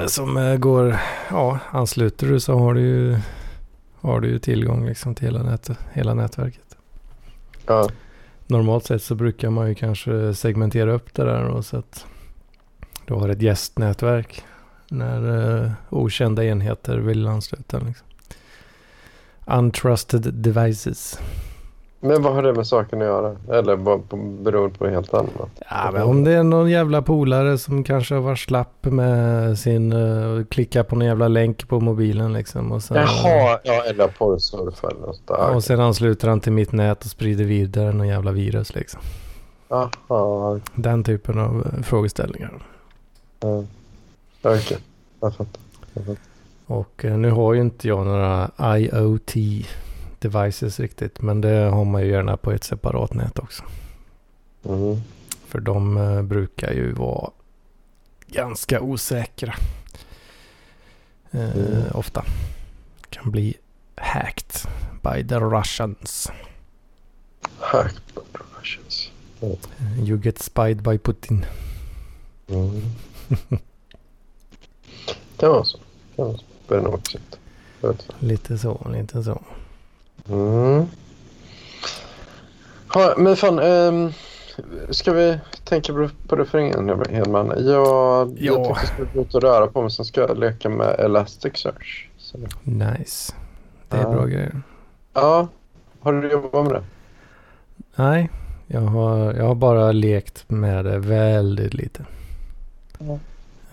Som 0.07 0.36
eh, 0.36 0.57
går... 0.57 0.97
Ja, 1.30 1.59
ansluter 1.70 2.26
du 2.26 2.40
så 2.40 2.59
har 2.59 2.74
du 2.74 2.80
ju, 2.80 3.16
har 4.01 4.20
du 4.20 4.28
ju 4.28 4.38
tillgång 4.38 4.86
liksom 4.86 5.14
till 5.14 5.24
hela, 5.26 5.43
nät, 5.43 5.70
hela 5.93 6.14
nätverket. 6.14 6.76
Ja, 7.66 7.88
Normalt 8.47 8.84
sett 8.86 9.03
så 9.03 9.14
brukar 9.14 9.51
man 9.51 9.68
ju 9.68 9.74
kanske 9.74 10.34
segmentera 10.34 10.93
upp 10.93 11.14
det 11.14 11.24
där 11.24 11.45
och 11.45 11.64
så 11.64 11.76
att 11.76 12.07
du 13.07 13.14
har 13.14 13.28
ett 13.28 13.43
gästnätverk 13.43 14.45
när 14.88 15.49
eh, 15.64 15.70
okända 15.90 16.45
enheter 16.45 16.99
vill 16.99 17.26
ansluta. 17.28 17.78
Liksom. 17.78 18.07
Untrusted 19.47 20.34
devices. 20.34 21.20
men 22.01 22.22
vad 22.22 22.34
har 22.34 22.43
det 22.43 22.55
med 22.55 22.66
saken 22.66 23.03
att 23.03 23.07
göra? 23.07 23.36
Eller 23.59 23.76
bara 23.76 23.99
på, 24.68 24.86
helt 24.86 25.14
annat? 25.14 25.62
Ja, 25.70 25.90
men 25.93 26.03
om 26.03 26.24
det 26.24 26.32
är 26.32 26.43
någon 26.43 26.70
jävla 26.70 27.03
polare 27.03 27.59
som 27.59 27.84
kanske 27.84 28.14
har 28.14 28.22
varit 28.22 28.38
slapp 28.38 28.84
med 28.84 29.59
sin... 29.59 29.93
Uh, 29.93 30.45
klicka 30.45 30.84
på 30.84 30.97
någon 30.97 31.07
jävla 31.07 31.28
länk 31.28 31.68
på 31.68 31.80
mobilen 31.80 32.32
liksom. 32.32 32.72
Och 32.72 32.82
sen, 32.82 32.97
Jaha, 32.97 33.59
ja, 33.64 33.82
eller 33.84 34.09
porrsurfa 34.09 34.88
eller 34.90 35.01
något 35.01 35.26
där. 35.26 35.55
Och 35.55 35.64
sen 35.64 35.80
ansluter 35.80 36.28
han 36.28 36.40
till 36.40 36.53
mitt 36.53 36.72
nät 36.72 37.05
och 37.05 37.11
sprider 37.11 37.45
vidare 37.45 37.93
någon 37.93 38.09
jävla 38.09 38.32
virus 38.32 38.74
liksom. 38.74 39.01
Jaha, 39.68 40.61
Den 40.74 41.05
typen 41.05 41.38
av 41.38 41.66
eh, 41.66 41.82
frågeställningar. 41.82 42.53
ja. 43.40 43.64
okej. 44.43 44.78
Jag 45.20 45.34
fattar. 45.34 45.61
Jag 45.93 46.05
fattar. 46.05 46.32
Och 46.72 47.04
eh, 47.04 47.18
nu 47.18 47.30
har 47.30 47.54
ju 47.54 47.60
inte 47.60 47.88
jag 47.88 48.06
några 48.06 48.50
IoT 48.78 49.34
devices 50.18 50.80
riktigt. 50.80 51.22
Men 51.22 51.40
det 51.40 51.48
har 51.48 51.84
man 51.84 52.02
ju 52.02 52.10
gärna 52.10 52.36
på 52.36 52.52
ett 52.52 52.64
separat 52.64 53.14
nät 53.14 53.38
också. 53.38 53.64
Mm. 54.64 55.00
För 55.46 55.60
de 55.60 55.96
eh, 55.96 56.22
brukar 56.22 56.72
ju 56.72 56.92
vara 56.92 57.30
ganska 58.26 58.80
osäkra. 58.80 59.54
Eh, 61.30 61.56
Mm. 61.56 61.82
Ofta. 61.94 62.24
Kan 63.10 63.30
bli 63.30 63.54
hacked 63.96 64.70
by 65.02 65.28
the 65.28 65.38
Russians. 65.40 66.30
Hack 67.58 67.94
by 68.14 68.20
the 68.32 68.44
Russians. 68.58 69.10
You 69.98 70.20
get 70.22 70.38
spied 70.38 70.82
by 70.82 70.98
Putin. 70.98 71.46
Mm. 72.48 72.82
kan 75.36 75.50
vara 75.50 75.64
så. 75.64 75.78
Kan 76.16 76.26
vara 76.26 76.38
så. 76.38 76.44
Det. 76.68 76.74
Jag 76.74 76.90
vet 76.92 77.14
inte. 77.14 78.14
Lite 78.18 78.58
så, 78.58 78.86
lite 78.92 79.22
så. 79.22 79.42
Mm. 80.28 80.86
Ha, 82.94 83.14
men 83.18 83.36
fan, 83.36 83.58
ehm, 83.58 84.12
ska 84.90 85.12
vi 85.12 85.38
tänka 85.64 85.92
på- 85.92 86.08
på 86.28 86.36
refrängen 86.36 86.88
Hedman? 87.10 87.46
Jag, 87.58 87.58
jag 87.64 88.36
Ja. 88.38 88.54
tänkte 88.54 88.80
jag 88.80 88.86
skulle 88.88 89.08
gå 89.14 89.20
ut 89.20 89.34
och 89.34 89.42
röra 89.42 89.66
på 89.66 89.82
mig, 89.82 89.90
sen 89.90 90.04
ska 90.04 90.20
jag 90.20 90.38
leka 90.38 90.68
med 90.68 90.94
Elasticsearch. 91.00 92.08
Så. 92.18 92.38
Nice. 92.62 93.32
Det 93.88 93.96
är 93.96 94.02
Ja. 94.02 94.10
bra 94.10 94.24
grejer. 94.26 94.62
Ja, 95.14 95.48
har 96.00 96.12
du 96.12 96.30
jobbat 96.30 96.64
med 96.64 96.72
det? 96.74 96.82
Nej, 97.96 98.30
jag 98.66 98.80
har, 98.80 99.32
jag 99.34 99.44
har 99.44 99.54
bara 99.54 99.92
lekt 99.92 100.44
med 100.50 100.84
det 100.84 100.98
väldigt 100.98 101.74
lite. 101.74 102.04
Ja. 102.98 103.18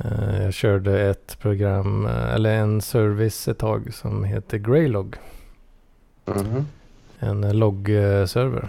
Eh, 0.03 0.43
Jag 0.43 0.53
körde 0.53 1.09
ett 1.09 1.37
program, 1.39 2.05
eh, 2.05 2.33
eller 2.33 2.53
en 2.53 2.81
service 2.81 3.47
ett 3.47 3.57
tag 3.57 3.93
som 3.93 4.23
heter 4.23 4.57
Greylog. 4.57 5.15
Mhm. 6.25 6.67
En 7.19 7.43
eh, 7.43 7.53
loggserver. 7.53 8.67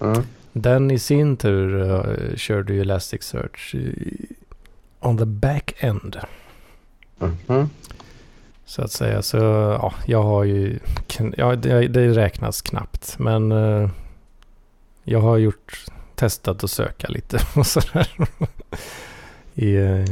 Mm. 0.00 0.22
Den 0.52 0.90
i 0.90 0.98
sin 0.98 1.36
tur 1.36 2.34
körde 2.36 2.74
ju 2.74 2.80
Elasticsearch 2.80 3.74
i, 3.74 4.16
on 5.00 5.18
the 5.18 5.24
back 5.24 5.74
end. 5.78 6.16
Mhm. 7.18 7.70
Så 8.64 8.82
att 8.82 8.90
säga. 8.92 9.22
Så 9.22 9.36
ja, 9.36 9.94
jag 10.06 10.22
har 10.22 10.44
ju... 10.44 10.78
Ja, 11.36 11.56
det, 11.56 11.88
det 11.88 12.08
räknas 12.08 12.62
knappt. 12.62 13.18
Men 13.18 13.50
jag 15.04 15.20
har 15.20 15.36
gjort... 15.36 15.84
Testat 16.14 16.64
att 16.64 16.70
söka 16.70 17.08
lite 17.08 17.38
och 17.56 17.66
sådär. 17.66 18.08
I, 19.58 19.76
eh, 19.76 20.04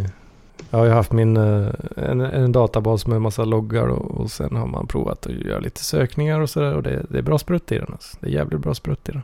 jag 0.71 0.79
har 0.79 0.85
ju 0.85 0.91
haft 0.91 1.13
min... 1.13 1.37
eh, 1.37 1.69
en, 1.97 2.21
en 2.21 2.53
databas 2.53 3.07
med 3.07 3.23
massa 3.23 3.45
loggar 3.45 3.87
och, 3.87 4.21
och 4.21 4.31
sen 4.31 4.57
har 4.57 4.67
man 4.67 4.87
provat 4.87 5.27
att 5.27 5.33
göra 5.33 5.59
lite 5.59 5.85
sökningar 5.85 6.41
och 6.41 6.51
sådär. 6.51 6.75
Och 6.75 6.83
det, 6.83 7.07
det 7.09 7.19
är 7.19 7.23
bra 7.23 7.39
sprutt 7.39 7.73
i 7.73 7.79
den 7.79 7.93
alltså. 7.93 8.17
Det 8.21 8.27
är 8.27 8.31
jävligt 8.31 8.61
bra 8.61 8.75
sprutt 8.75 9.09
i 9.09 9.13
den. 9.13 9.23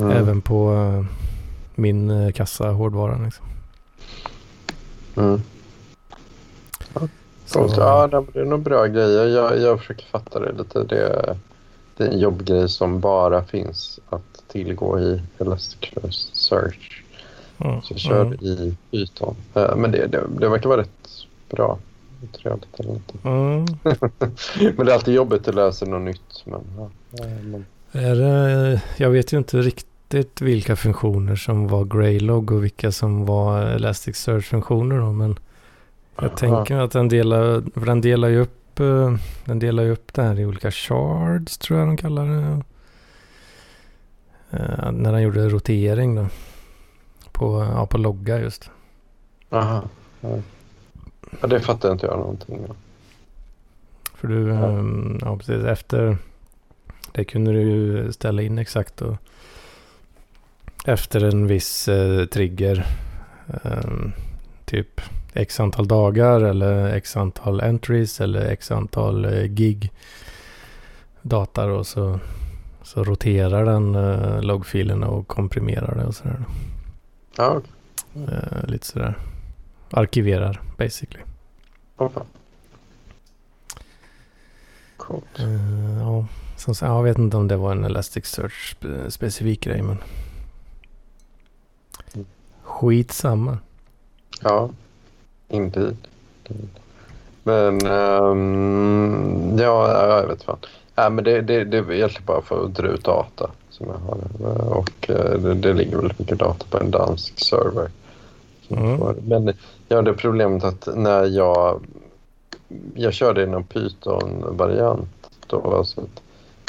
Mm. 0.00 0.16
Även 0.16 0.40
på 0.40 0.72
eh, 0.72 1.04
min 1.74 2.10
eh, 2.10 2.32
kassa 2.32 2.70
hårdvara 2.70 3.18
liksom. 3.24 3.46
Mm. 5.16 5.40
Så, 7.46 7.68
ja, 7.76 8.06
det 8.06 8.24
det 8.32 8.40
är 8.40 8.44
nog 8.44 8.60
bra 8.60 8.86
grejer. 8.86 9.26
Jag, 9.26 9.58
jag 9.58 9.78
försöker 9.78 10.06
fatta 10.06 10.40
det 10.40 10.52
lite. 10.52 10.84
Det, 10.84 11.36
det 11.96 12.04
är 12.04 12.08
en 12.08 12.18
jobbgrej 12.18 12.68
som 12.68 13.00
bara 13.00 13.44
finns 13.44 14.00
att 14.08 14.42
tillgå 14.48 15.00
i 15.00 15.22
Elasticsearch. 15.38 17.04
Mm, 17.60 17.82
Så 17.82 17.92
jag 17.94 18.00
kör 18.00 18.22
mm, 18.22 18.34
i 18.40 18.76
Python. 18.90 19.34
Eh, 19.54 19.76
Men 19.76 19.90
det, 19.90 20.06
det, 20.06 20.20
det 20.40 20.48
verkar 20.48 20.68
vara 20.68 20.80
rätt 20.80 21.10
bra. 21.50 21.78
Trevligt 22.42 22.80
eller 22.80 22.90
inte. 22.92 23.14
mm. 23.28 23.64
Men 24.76 24.86
det 24.86 24.92
är 24.92 24.94
alltid 24.94 25.14
jobbigt 25.14 25.48
att 25.48 25.54
läsa 25.54 25.86
något 25.86 26.02
nytt. 26.02 26.42
Men, 26.44 26.60
ja, 26.78 26.90
ja, 27.10 27.24
men, 27.42 27.64
Är 27.92 28.14
det, 28.14 28.82
jag 28.96 29.10
vet 29.10 29.32
ju 29.32 29.38
inte 29.38 29.56
riktigt 29.56 30.40
vilka 30.40 30.76
funktioner 30.76 31.36
som 31.36 31.68
var 31.68 31.84
Greylog 31.84 32.50
och 32.50 32.64
vilka 32.64 32.92
som 32.92 33.26
var 33.26 33.62
Elasticsearch-funktioner 33.62 34.98
då, 34.98 35.12
men 35.12 35.38
jag 36.16 36.24
Ja. 36.30 36.36
tänker 36.36 36.76
att 36.76 36.90
den 36.92 37.08
delar, 37.08 37.62
för 37.80 37.86
den 37.86 38.00
delar 38.00 38.28
ju 38.28 38.40
upp, 38.40 38.80
eh, 38.80 39.14
den 39.44 39.58
delar 39.58 39.82
ju 39.82 39.90
upp 39.90 40.14
det 40.14 40.22
här 40.22 40.40
i 40.40 40.46
olika 40.46 40.70
shards 40.70 41.58
tror 41.58 41.78
jag 41.78 41.88
de 41.88 41.96
kallar 41.96 42.26
det. 42.26 42.62
Eh, 44.50 44.92
när 44.92 45.12
den 45.12 45.22
gjorde 45.22 45.48
rotering 45.48 46.14
då. 46.14 46.26
På, 47.40 47.64
ja, 47.74 47.86
på 47.86 47.98
logga 47.98 48.40
just. 48.40 48.70
aha, 49.50 49.82
ja. 50.20 51.46
det 51.46 51.60
fattar 51.60 51.92
inte 51.92 52.06
jag 52.06 52.18
någonting 52.18 52.66
av. 52.68 52.76
För 54.14 54.28
du, 54.28 54.48
Ja. 54.48 54.72
ja. 54.72 54.84
ja 55.20 55.36
precis 55.36 55.64
efter 55.64 56.16
det 57.12 57.24
kunde 57.24 57.52
du 57.52 57.60
ju 57.60 58.12
ställa 58.12 58.42
in 58.42 58.58
exakt 58.58 59.02
och 59.02 59.16
efter 60.84 61.24
en 61.24 61.46
viss 61.46 61.88
eh, 61.88 62.24
trigger. 62.26 62.86
ehm, 63.64 64.12
typ 64.64 65.00
x 65.34 65.60
antal 65.60 65.88
dagar 65.88 66.40
eller 66.40 66.94
x 66.94 67.16
antal 67.16 67.60
entries 67.60 68.20
eller 68.20 68.50
x 68.50 68.70
antal 68.70 69.24
eh, 69.24 69.44
gig 69.44 69.92
data 71.22 71.64
och 71.64 71.86
så, 71.86 72.20
så 72.82 73.04
roterar 73.04 73.64
den 73.64 73.94
eh, 73.94 74.42
loggfilerna 74.42 75.08
och 75.08 75.28
komprimerar 75.28 75.94
det 75.94 76.04
och 76.04 76.14
sådär. 76.14 76.44
Ja, 77.36 77.56
okej. 77.56 77.70
Eh, 78.28 78.66
lite 78.66 78.86
sådär. 78.86 79.18
Arkiverar 79.90 80.60
basically. 80.78 81.22
Åh, 81.96 82.10
fan. 82.10 82.26
Coolt. 84.96 85.38
Eh, 85.38 85.98
ja, 86.00 86.26
som, 86.56 86.74
sagt, 86.74 86.88
jag 86.90 87.02
vet 87.02 87.18
inte 87.18 87.36
om 87.36 87.48
det 87.48 87.56
var 87.56 87.72
en 87.72 87.84
Elasticsearch 87.84 88.76
spe- 88.80 89.10
specifik 89.10 89.60
grej 89.64 89.82
men. 89.82 89.98
Mm. 92.14 92.26
Skitsamma. 92.62 93.58
Ja, 94.40 94.70
indeed. 95.48 95.96
Men 97.42 97.86
ehm, 97.86 99.56
ja, 99.58 100.06
jag 100.20 100.26
vet 100.26 100.42
fan. 100.42 100.58
Ja, 100.94 101.10
men 101.10 101.24
det, 101.24 101.40
det, 101.40 101.64
det 101.64 101.78
är 101.78 101.92
egentligen 101.92 102.26
bara 102.26 102.42
för 102.42 102.64
att 102.64 102.74
dra 102.74 102.86
ut 102.88 103.04
data 103.04 103.50
som 103.80 103.88
jag 103.88 103.98
har. 103.98 104.18
Och 104.78 105.10
eh, 105.10 105.38
det, 105.40 105.54
det 105.54 105.72
ligger 105.72 105.96
väldigt 105.96 106.18
mycket 106.18 106.38
data 106.38 106.64
på 106.70 106.78
en 106.78 106.90
dansk 106.90 107.38
server. 107.44 107.90
jag 108.68 108.68
Mm. 108.68 109.00
Men 109.28 109.52
ja, 109.88 110.02
det 110.02 110.10
är 110.10 110.14
problemet 110.14 110.64
att 110.64 110.88
när 110.94 111.24
jag, 111.24 111.80
jag 112.94 113.12
körde 113.12 113.42
i 113.42 113.46
någon 113.46 113.64
Python-variant 113.64 115.08
då. 115.46 115.84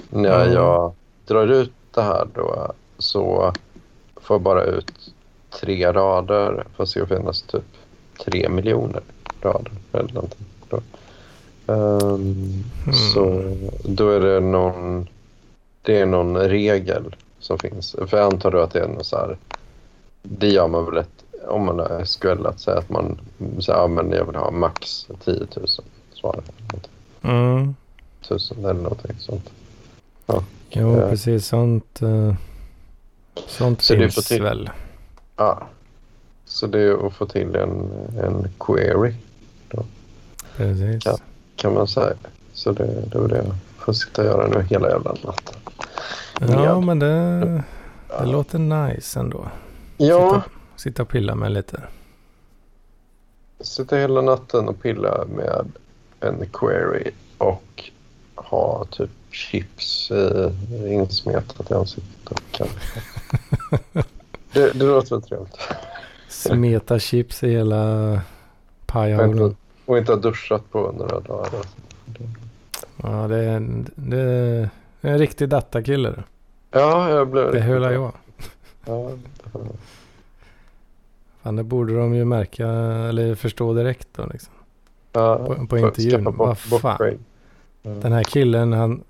När 0.09 0.41
Mm. 0.41 0.53
jag 0.53 0.93
drar 1.27 1.47
ut 1.47 1.71
det 1.93 2.01
här 2.01 2.27
då 2.35 2.71
så 2.97 3.53
får 4.21 4.35
jag 4.35 4.41
bara 4.41 4.63
ut 4.63 4.91
tre 5.59 5.91
rader. 5.93 6.63
Fast 6.75 6.95
det 6.95 7.07
finnas 7.07 7.41
typ 7.41 7.63
tre 8.25 8.49
miljoner 8.49 9.01
rader 9.41 9.71
eller 9.91 10.13
någonting. 10.13 10.45
Då. 10.69 10.77
Ehm, 11.73 12.63
Hmm. 12.83 12.93
Så 12.93 13.43
då 13.83 14.09
är 14.09 14.19
det 14.19 14.39
någon, 14.39 15.07
det 15.81 15.99
är 15.99 16.05
någon 16.05 16.37
regel 16.37 17.15
som 17.39 17.59
finns. 17.59 17.95
För 18.07 18.17
jag 18.17 18.33
antar 18.33 18.51
då 18.51 18.59
att 18.59 18.71
det 18.73 18.79
är 18.79 18.87
något 18.87 19.05
så 19.05 19.15
här, 19.17 19.37
det 20.23 20.47
gör 20.49 20.67
man 20.67 20.85
väl 20.85 20.97
ett, 20.97 21.23
om 21.47 21.65
man 21.65 21.79
har 21.79 22.05
SQL 22.05 22.45
att 22.45 22.59
säga 22.59 22.77
att 22.77 22.89
man 22.89 23.19
säger 23.59 23.79
ja, 23.79 23.87
men 23.87 24.11
jag 24.11 24.25
vill 24.25 24.35
ha 24.35 24.51
max 24.51 25.07
10 25.25 25.33
000 25.39 25.47
svar. 26.13 26.41
Mm. 27.21 27.75
1000 28.21 28.57
eller 28.65 28.73
någonting 28.73 29.15
sånt. 29.19 29.49
Jo, 30.69 30.97
Eh. 30.99 31.09
precis. 31.09 31.47
Sånt, 31.47 32.01
eh, 32.01 32.33
sånt 33.47 33.81
Så 33.81 33.95
finns 33.95 34.27
till- 34.27 34.41
väl. 34.41 34.69
Ja. 35.37 35.67
Så 36.45 36.67
det 36.67 36.79
är 36.81 37.07
att 37.07 37.13
få 37.13 37.25
till 37.25 37.55
en, 37.55 37.91
en 38.23 38.47
query 38.59 39.13
Precis. 40.57 41.05
Ja. 41.05 41.17
kan 41.55 41.73
man 41.73 41.87
säga. 41.87 42.13
Så 42.53 42.71
det, 42.71 43.03
det 43.11 43.17
var 43.19 43.27
det 43.27 43.37
jag 43.37 43.55
får 43.77 43.93
sitta 43.93 44.21
och 44.21 44.27
göra 44.27 44.47
nu 44.47 44.61
hela 44.69 44.89
jävla 44.89 45.09
natten. 45.23 45.60
Ja, 46.47 46.63
Ja. 46.65 46.81
men 46.81 46.99
det, 46.99 47.39
det 48.19 48.25
låter 48.25 48.59
nice 48.59 49.19
ändå. 49.19 49.47
Ja, 49.97 50.29
Sitta, 50.29 50.43
sitta 50.75 51.01
och 51.03 51.09
pilla 51.09 51.35
med 51.35 51.51
lite. 51.51 51.81
sitta 53.61 53.95
hela 53.97 54.21
natten 54.21 54.67
och 54.67 54.81
pilla 54.81 55.25
med 55.35 55.71
en 56.19 56.45
query 56.53 57.11
och 57.37 57.89
ha 58.35 58.85
typ 58.91 59.09
chips 59.31 60.11
eh, 60.11 60.51
insmetat 60.93 61.71
i 61.71 61.73
ansiktet. 61.73 62.41
det, 64.53 64.71
det 64.79 64.85
låter 64.85 65.15
väl 65.15 65.21
trevligt. 65.21 65.57
Smeta 66.29 66.99
chips 66.99 67.43
i 67.43 67.49
hela 67.51 68.21
pajhålen. 68.85 69.55
och 69.85 69.97
inte 69.97 70.11
ha 70.11 70.19
duschat 70.19 70.71
på 70.71 70.91
några 70.97 71.19
dagar. 71.19 71.49
Ja, 73.03 73.27
det 73.27 73.37
är, 73.37 73.49
en- 73.55 73.89
det 73.95 74.17
är 74.21 74.69
en 75.01 75.17
riktig 75.19 75.49
datakille. 75.49 76.23
Ja, 76.71 77.09
jag 77.09 77.27
blev... 77.27 77.51
Det 77.51 77.59
höll 77.59 77.81
jag. 77.93 78.13
Ja, 78.85 79.11
Fan, 81.41 81.55
det 81.55 81.63
borde 81.63 81.97
de 81.97 82.15
ju 82.15 82.25
märka 82.25 82.67
eller 83.09 83.35
förstå 83.35 83.73
direkt 83.73 84.07
då 84.15 84.25
liksom. 84.25 84.53
ja, 85.11 85.37
På- 85.37 85.67
på 85.67 85.77
intervjun. 85.77 86.23
Vad 86.37 86.57
fan? 86.57 87.17
Ja. 87.81 87.89
Den 87.91 88.11
här 88.11 88.23
killen, 88.23 88.73
han, 88.73 89.03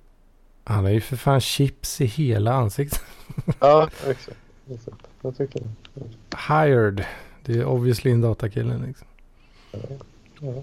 han 0.64 0.84
har 0.84 0.92
ju 0.92 1.02
för 1.02 1.16
fan 1.18 1.42
chips 1.42 2.02
i 2.02 2.06
hela 2.06 2.54
ansiktet. 2.54 3.02
Ja, 3.60 3.90
exakt. 4.08 4.38
exakt. 4.70 4.98
Jag 5.22 5.38
tycker 5.38 5.60
det. 5.94 6.10
Hired. 6.50 7.06
Det 7.46 7.54
är 7.60 7.66
obviously 7.66 8.12
en 8.12 8.22
datakille 8.22 8.78
liksom. 8.88 9.08
Ja. 10.40 10.54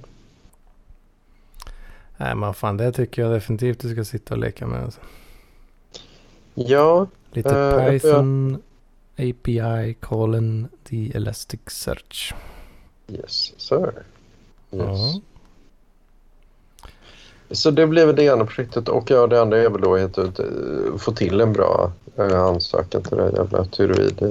Nej 2.17 2.35
men 2.35 2.55
fan 2.55 2.77
det 2.77 2.93
tycker 2.93 3.23
jag 3.23 3.33
definitivt 3.33 3.81
du 3.81 3.93
ska 3.93 4.05
sitta 4.05 4.35
och 4.35 4.41
leka 4.41 4.67
med. 4.67 4.83
Alltså. 4.85 5.01
Ja, 6.67 7.07
Lite 7.33 7.49
jag- 7.55 7.91
Python 7.91 8.59
API 9.17 9.95
colon 10.01 10.69
the 10.89 11.11
Elasticsearch. 11.15 12.35
yes 13.09 13.53
sir. 13.57 13.93
Yes. 14.73 14.83
Ja. 14.83 15.21
Så 17.51 17.71
det 17.71 17.87
blev 17.87 18.15
det 18.15 18.23
ena 18.25 18.45
projektet 18.47 18.89
och 18.89 19.11
ja, 19.11 19.27
det 19.27 19.41
andra 19.41 19.59
är 19.59 19.71
väl 19.71 19.81
då 19.81 19.99
ut, 19.99 20.19
eh, 20.19 20.25
få 20.99 21.13
till 21.13 21.41
en 21.41 21.53
bra 21.53 21.93
eh, 22.17 22.41
ansökan 22.43 23.03
till 23.03 23.17
det 23.17 23.23
här 23.23 23.33
jävla 23.33 23.65
tyroid. 23.65 24.23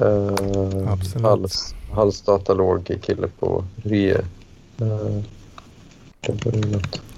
Eh, 0.00 1.22
hals, 1.22 1.74
halsdatalog 1.92 2.98
kille 3.02 3.28
på 3.38 3.64
RE. 3.84 4.10
Eh. 4.78 5.22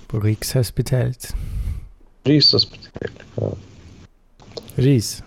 På 0.06 0.20
Rikshospitalet. 0.20 1.34
Ryshospital. 2.24 3.08
Ja. 3.34 3.52
RIS. 4.74 5.22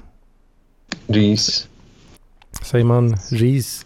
Rys. 1.08 1.68
Säger 2.62 2.86
man 2.86 3.18
RIS? 3.30 3.86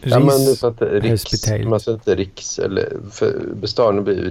Ja, 0.00 0.18
RIS. 0.18 0.64
att 0.64 0.78
det 0.78 0.88
är 0.96 1.00
riks. 1.00 1.24
Hospital. 1.24 1.68
Man 1.68 1.80
säger 1.80 1.98
inte 1.98 2.14
riks 2.14 2.58
eller 2.58 2.96
för 3.10 3.54
bestaden 3.54 4.04
blir 4.04 4.30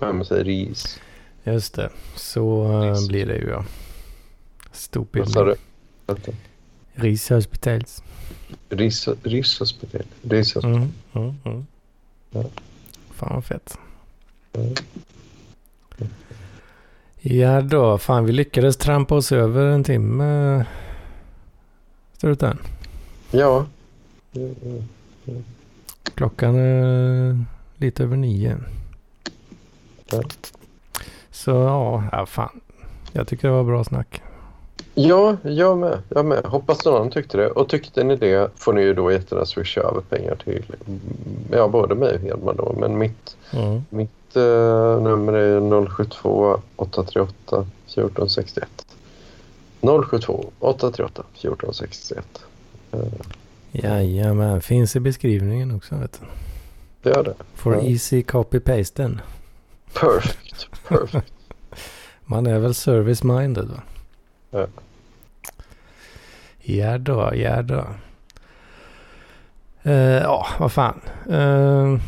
Men 0.00 0.16
man 0.16 0.24
säger 0.24 0.44
ris. 0.44 1.00
Just 1.44 1.74
det. 1.74 1.90
Så 2.16 2.72
eh, 2.72 2.90
RIS. 2.90 3.08
blir 3.08 3.26
det 3.26 3.36
ju 3.36 3.48
ja. 3.48 3.64
Stupid. 4.72 5.22
Vad 5.22 5.30
sa 5.30 5.44
du? 5.44 5.54
Vänta. 6.06 6.32
Rikshospitalet. 6.92 8.02
Ris. 8.68 9.08
Rishospital. 9.22 10.02
Mm, 10.64 10.92
mm, 11.12 11.34
mm. 11.44 11.66
Ja. 12.30 12.44
Fan 13.14 13.34
vad 13.34 13.44
fett. 13.44 13.78
Mm. 14.52 14.74
Ja 17.26 17.60
då, 17.60 17.98
fan 17.98 18.24
vi 18.24 18.32
lyckades 18.32 18.76
trampa 18.76 19.14
oss 19.14 19.32
över 19.32 19.66
en 19.66 19.84
timme. 19.84 20.64
Struten. 22.16 22.58
Ja. 23.30 23.66
Klockan 26.14 26.56
är 26.58 27.44
lite 27.76 28.02
över 28.02 28.16
nio. 28.16 28.56
Ja. 30.10 30.22
Så 31.30 31.50
ja, 31.50 32.04
ja, 32.12 32.26
fan. 32.26 32.60
Jag 33.12 33.28
tycker 33.28 33.48
det 33.48 33.54
var 33.54 33.64
bra 33.64 33.84
snack. 33.84 34.22
Ja, 34.94 35.36
jag 35.42 35.78
med. 35.78 35.98
Jag 36.08 36.24
med. 36.26 36.44
Hoppas 36.44 36.84
någon 36.84 36.94
annan 36.94 37.10
tyckte 37.10 37.36
det. 37.36 37.50
Och 37.50 37.68
tyckte 37.68 38.04
ni 38.04 38.16
det 38.16 38.50
får 38.56 38.72
ni 38.72 38.80
ju 38.82 38.94
då 38.94 39.12
jättegärna 39.12 39.46
swisha 39.46 39.80
över 39.80 40.00
pengar 40.00 40.34
till 40.44 40.64
ja, 41.50 41.68
både 41.68 41.94
mig 41.94 42.14
och 42.14 42.20
Hedman 42.20 42.56
då. 42.56 42.76
Men 42.80 42.98
mitt, 42.98 43.36
Mm. 43.52 43.82
mitt 43.90 44.10
nummer 45.02 45.32
är 45.32 45.86
072 45.86 46.60
838 46.76 47.66
1461. 47.86 48.68
072 49.80 50.50
838 50.58 51.22
1461. 51.34 52.24
Eh, 52.92 53.00
Jajamän, 53.72 54.60
finns 54.60 54.96
i 54.96 55.00
beskrivningen 55.00 55.70
också 55.76 55.94
vet 55.96 56.20
du. 57.02 57.10
gör 57.10 57.22
det. 57.24 57.34
For 57.54 57.74
Ja. 57.74 57.80
easy 57.82 58.22
copy-pasten. 58.22 59.20
Perfect. 60.00 60.66
Perfect. 60.88 61.32
Man 62.24 62.46
är 62.46 62.58
väl 62.58 62.74
service-minded 62.74 63.68
va? 63.68 63.82
Ja. 64.50 64.66
Ja 66.62 66.98
då, 66.98 67.30
ja 67.34 67.62
då. 67.62 67.84
Eh, 69.82 69.94
ja, 70.22 70.46
vad 70.58 70.72
fan. 70.72 71.00
Eh, 71.30 71.98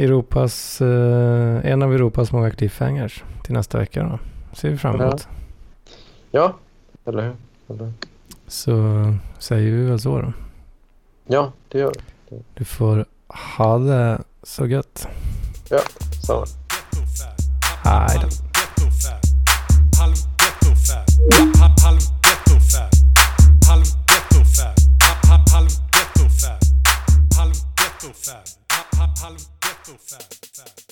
Europas, 0.00 0.80
eh, 0.80 1.72
en 1.72 1.82
av 1.82 1.94
Europas 1.94 2.32
många 2.32 2.50
cliffhangers 2.50 3.24
till 3.44 3.54
nästa 3.54 3.78
vecka 3.78 4.02
då. 4.02 4.18
Ser 4.56 4.70
vi 4.70 4.76
fram 4.78 5.00
emot. 5.00 5.28
Ja, 6.30 6.56
eller 7.04 7.22
hur. 7.22 7.92
Så 8.46 8.72
säger 9.38 9.72
vi 9.72 9.84
väl 9.84 10.00
så 10.00 10.18
då. 10.18 10.32
Ja, 11.26 11.52
det 11.68 11.78
gör 11.78 11.92
vi. 12.28 12.36
Du 12.54 12.64
får 12.64 13.04
ha 13.58 13.78
det 13.78 14.22
så 14.42 14.66
gött. 14.66 15.08
Ja, 15.70 15.80
samma. 16.26 16.46
Hej 17.84 18.18
då. 18.22 18.28
Halv 29.22 29.59
so 29.84 29.94
fast, 29.94 30.56
fast. 30.56 30.89